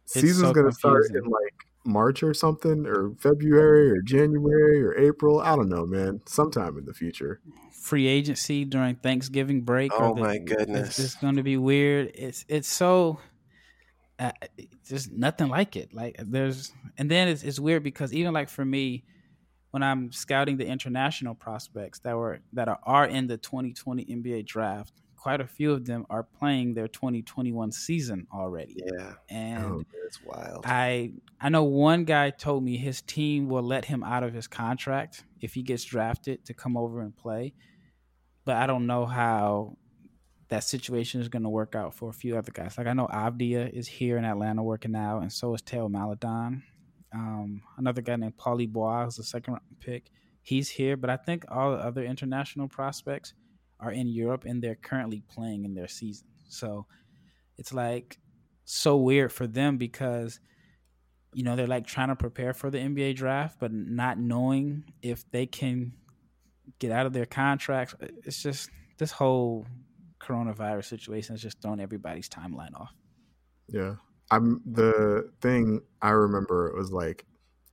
Season's 0.06 0.40
so 0.40 0.54
gonna 0.54 0.72
confusing. 0.72 1.04
start 1.14 1.24
in 1.24 1.30
like 1.30 1.54
March 1.86 2.22
or 2.22 2.34
something, 2.34 2.86
or 2.86 3.12
February 3.18 3.92
or 3.92 4.02
January 4.02 4.84
or 4.84 4.94
April. 4.98 5.40
I 5.40 5.56
don't 5.56 5.70
know, 5.70 5.86
man. 5.86 6.22
Sometime 6.26 6.78
in 6.78 6.86
the 6.86 6.94
future. 6.94 7.40
Free 7.86 8.08
agency 8.08 8.66
during 8.66 8.96
Thanksgiving 8.96 9.62
break. 9.62 9.92
Oh 9.94 10.16
my 10.16 10.40
goodness, 10.40 10.98
it's, 10.98 11.14
going 11.14 11.36
to 11.36 11.44
be 11.44 11.56
weird. 11.56 12.12
It's 12.16 12.44
it's 12.48 12.68
so. 12.68 13.20
Uh, 14.18 14.32
just 14.88 15.12
nothing 15.12 15.50
like 15.50 15.76
it. 15.76 15.94
Like 15.94 16.16
there's, 16.18 16.72
and 16.98 17.12
then 17.12 17.28
it's, 17.28 17.44
it's 17.44 17.60
weird 17.60 17.84
because 17.84 18.12
even 18.12 18.34
like 18.34 18.50
for 18.50 18.66
me, 18.66 19.04
when 19.70 19.84
I'm 19.84 20.12
scouting 20.12 20.58
the 20.58 20.66
international 20.66 21.36
prospects 21.36 22.00
that 22.00 22.16
were 22.16 22.40
that 22.54 22.68
are, 22.68 22.80
are 22.82 23.06
in 23.06 23.28
the 23.28 23.38
2020 23.38 24.04
NBA 24.06 24.48
draft, 24.48 24.94
quite 25.16 25.42
a 25.42 25.48
few 25.48 25.72
of 25.72 25.86
them 25.86 26.06
are 26.10 26.24
playing 26.24 26.74
their 26.76 26.88
2021 26.88 27.72
season 27.72 28.26
already. 28.34 28.78
Yeah, 28.78 29.14
and 29.30 29.64
oh, 29.64 29.84
it's 30.08 30.20
wild. 30.24 30.64
I 30.66 31.12
I 31.40 31.50
know 31.50 31.66
one 31.66 32.06
guy 32.06 32.32
told 32.32 32.64
me 32.64 32.78
his 32.78 33.02
team 33.02 33.48
will 33.48 33.64
let 33.64 33.86
him 33.86 34.04
out 34.04 34.24
of 34.24 34.34
his 34.34 34.48
contract 34.48 35.24
if 35.42 35.54
he 35.54 35.62
gets 35.62 35.84
drafted 35.84 36.46
to 36.46 36.54
come 36.56 36.78
over 36.78 37.02
and 37.02 37.16
play. 37.16 37.54
But 38.46 38.58
I 38.58 38.68
don't 38.68 38.86
know 38.86 39.06
how 39.06 39.78
that 40.50 40.64
situation 40.64 41.22
is 41.22 41.30
going 41.30 41.44
to 41.44 41.50
work 41.50 41.76
out 41.76 41.94
for 41.94 42.10
a 42.10 42.14
few 42.14 42.38
other 42.38 42.52
guys. 42.52 42.78
Like 42.78 42.88
I 42.88 42.94
know 42.94 43.08
Avdija 43.08 43.72
is 43.72 43.88
here 43.88 44.18
in 44.18 44.26
Atlanta 44.26 44.64
working 44.64 44.96
out, 44.96 45.22
and 45.22 45.32
so 45.32 45.54
is 45.56 45.62
Théo 45.62 45.90
Maledon. 45.90 46.64
Um, 47.14 47.62
another 47.78 48.02
guy 48.02 48.16
named 48.16 48.38
Paul 48.38 48.60
Eboua, 48.60 49.06
who's 49.06 49.20
a 49.20 49.24
second 49.24 49.54
round 49.54 49.64
pick, 49.80 50.12
he's 50.42 50.70
here. 50.70 50.98
But 50.98 51.10
I 51.10 51.18
think 51.18 51.46
all 51.50 51.72
the 51.72 51.78
other 51.78 52.04
international 52.04 52.68
prospects 52.68 53.34
are 53.80 53.92
in 53.92 54.08
Europe 54.08 54.46
and 54.46 54.62
they're 54.62 54.76
currently 54.76 55.24
playing 55.28 55.66
in 55.66 55.74
their 55.74 55.88
season. 55.88 56.28
So 56.48 56.86
it's 57.58 57.74
like 57.74 58.20
so 58.66 58.98
weird 58.98 59.32
for 59.32 59.48
them 59.48 59.78
because 59.78 60.40
you 61.34 61.44
know 61.44 61.56
they're 61.56 61.68
like 61.68 61.86
trying 61.86 62.10
to 62.10 62.16
prepare 62.16 62.54
for 62.54 62.70
the 62.70 62.78
NBA 62.78 63.16
draft, 63.16 63.58
but 63.60 63.72
not 63.74 64.20
knowing 64.20 64.86
if 65.02 65.30
they 65.32 65.46
can 65.46 65.94
get 66.80 66.92
out 66.92 67.06
of 67.06 67.14
their 67.14 67.26
contracts. 67.26 67.96
It's 68.24 68.42
just 68.42 68.70
this 68.98 69.12
whole 69.12 69.66
coronavirus 70.20 70.86
situation 70.86 71.34
has 71.34 71.42
just 71.42 71.62
thrown 71.62 71.80
everybody's 71.80 72.30
timeline 72.30 72.74
off. 72.80 72.94
Yeah. 73.68 73.96
I'm 74.32 74.62
the 74.66 75.32
thing 75.42 75.82
I 76.02 76.10
remember 76.10 76.74
was 76.76 76.92
like 76.92 77.26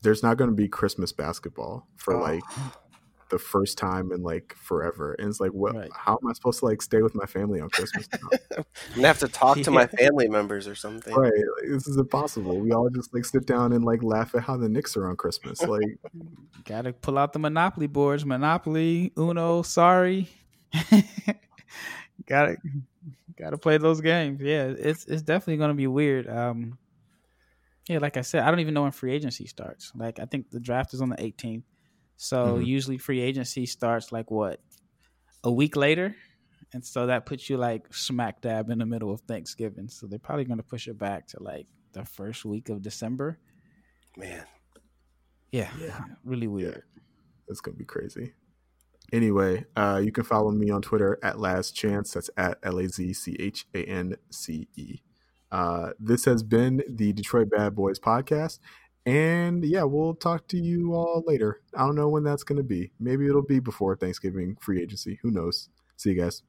there's 0.03 0.22
not 0.22 0.36
going 0.36 0.50
to 0.50 0.57
be 0.57 0.68
Christmas 0.68 1.12
basketball 1.12 1.86
for 1.96 2.16
oh. 2.16 2.20
like 2.20 2.42
the 3.33 3.39
first 3.39 3.78
time 3.78 4.12
in 4.12 4.22
like 4.22 4.55
forever. 4.57 5.14
And 5.14 5.28
it's 5.28 5.41
like, 5.41 5.51
what? 5.51 5.74
Right. 5.74 5.91
How 5.93 6.18
am 6.22 6.28
I 6.28 6.35
supposed 6.35 6.61
to 6.61 6.66
like 6.66 6.83
stay 6.83 7.01
with 7.01 7.14
my 7.14 7.24
family 7.24 7.61
on 7.61 7.70
Christmas? 7.70 8.07
I'm 8.12 8.64
gonna 8.95 9.07
have 9.09 9.18
to 9.20 9.28
talk 9.28 9.59
to 9.62 9.70
my 9.70 9.87
family 9.87 10.28
members 10.28 10.68
or 10.68 10.74
something. 10.74 11.12
Right? 11.14 11.33
Like, 11.33 11.70
this 11.70 11.89
is 11.89 11.97
impossible. 11.97 12.61
We 12.61 12.72
all 12.72 12.91
just 12.91 13.12
like 13.12 13.24
sit 13.24 13.47
down 13.47 13.72
and 13.72 13.85
like 13.85 14.03
laugh 14.03 14.35
at 14.35 14.43
how 14.43 14.59
the 14.59 14.68
Knicks 14.68 14.97
are 14.97 15.09
on 15.09 15.16
Christmas. 15.16 15.61
Like, 15.72 15.97
gotta 16.66 16.93
pull 16.93 17.16
out 17.16 17.33
the 17.33 17.39
Monopoly 17.39 17.87
boards. 17.87 18.26
Monopoly, 18.26 19.11
Uno. 19.16 19.62
Sorry. 19.62 20.28
gotta 22.26 22.59
gotta 23.39 23.57
play 23.57 23.78
those 23.78 24.03
games. 24.03 24.43
Yeah, 24.43 24.64
it's 24.64 25.07
it's 25.07 25.22
definitely 25.22 25.57
gonna 25.57 25.72
be 25.72 25.87
weird. 25.87 26.28
Um, 26.28 26.76
yeah, 27.89 27.99
like 27.99 28.18
I 28.18 28.20
said, 28.20 28.43
I 28.43 28.51
don't 28.51 28.61
even 28.61 28.74
know 28.74 28.83
when 28.83 28.93
free 28.93 29.14
agency 29.14 29.47
starts. 29.47 29.93
Like 29.95 30.18
I 30.18 30.26
think 30.26 30.51
the 30.51 30.61
draft 30.61 30.93
is 30.93 31.01
on 31.01 31.09
the 31.09 31.16
18th, 31.16 31.62
so 32.23 32.55
mm-hmm. 32.55 32.62
usually 32.62 32.99
free 32.99 33.20
agency 33.20 33.66
starts 33.66 34.12
like 34.12 34.31
what 34.31 34.61
a 35.43 35.51
week 35.51 35.75
later, 35.75 36.14
and 36.73 36.85
so 36.85 37.07
that 37.07 37.27
puts 37.27 37.51
you 37.51 37.57
like 37.57 37.93
smack 37.93 38.41
dab 38.41 38.70
in 38.70 38.79
the 38.79 38.87
middle 38.87 39.12
of 39.12 39.20
Thanksgiving. 39.23 39.89
So 39.89 40.07
they're 40.07 40.20
probably 40.20 40.45
gonna 40.45 40.62
push 40.62 40.87
it 40.87 40.97
back 40.97 41.27
to 41.29 41.43
like 41.43 41.66
the 41.95 42.05
first 42.05 42.45
week 42.45 42.68
of 42.68 42.81
December. 42.81 43.41
Man, 44.16 44.45
yeah, 45.51 45.68
yeah, 45.81 45.99
really 46.25 46.47
weird. 46.47 46.85
Yeah. 46.95 47.03
It's 47.49 47.61
gonna 47.61 47.77
be 47.77 47.85
crazy. 47.85 48.35
Anyway, 49.12 49.64
uh, 49.75 50.01
you 50.03 50.12
can 50.12 50.23
follow 50.23 50.53
me 50.53 50.70
on 50.70 50.81
Twitter 50.81 51.18
at 51.25 51.41
Last 51.41 51.73
Chance. 51.73 52.12
That's 52.12 52.31
at 52.37 52.57
L 52.62 52.79
A 52.79 52.89
Z 52.89 53.14
C 53.14 53.37
H 53.41 53.66
A 53.75 53.83
N 53.83 54.14
C 54.31 54.68
E. 54.77 55.01
Uh, 55.51 55.91
this 55.99 56.25
has 56.25 56.45
been 56.45 56.85
the 56.89 57.12
Detroit 57.12 57.51
Bad 57.51 57.75
Boys 57.75 57.99
podcast. 57.99 58.61
And 59.05 59.64
yeah, 59.64 59.82
we'll 59.82 60.14
talk 60.14 60.46
to 60.48 60.59
you 60.59 60.94
all 60.94 61.24
later. 61.26 61.61
I 61.76 61.80
don't 61.86 61.96
know 61.96 62.09
when 62.09 62.22
that's 62.22 62.44
going 62.44 62.59
to 62.59 62.62
be. 62.62 62.92
Maybe 63.00 63.26
it'll 63.26 63.42
be 63.42 63.59
before 63.59 63.96
Thanksgiving 63.96 64.57
free 64.61 64.80
agency. 64.80 65.18
Who 65.22 65.30
knows? 65.30 65.68
See 65.96 66.11
you 66.11 66.20
guys. 66.20 66.42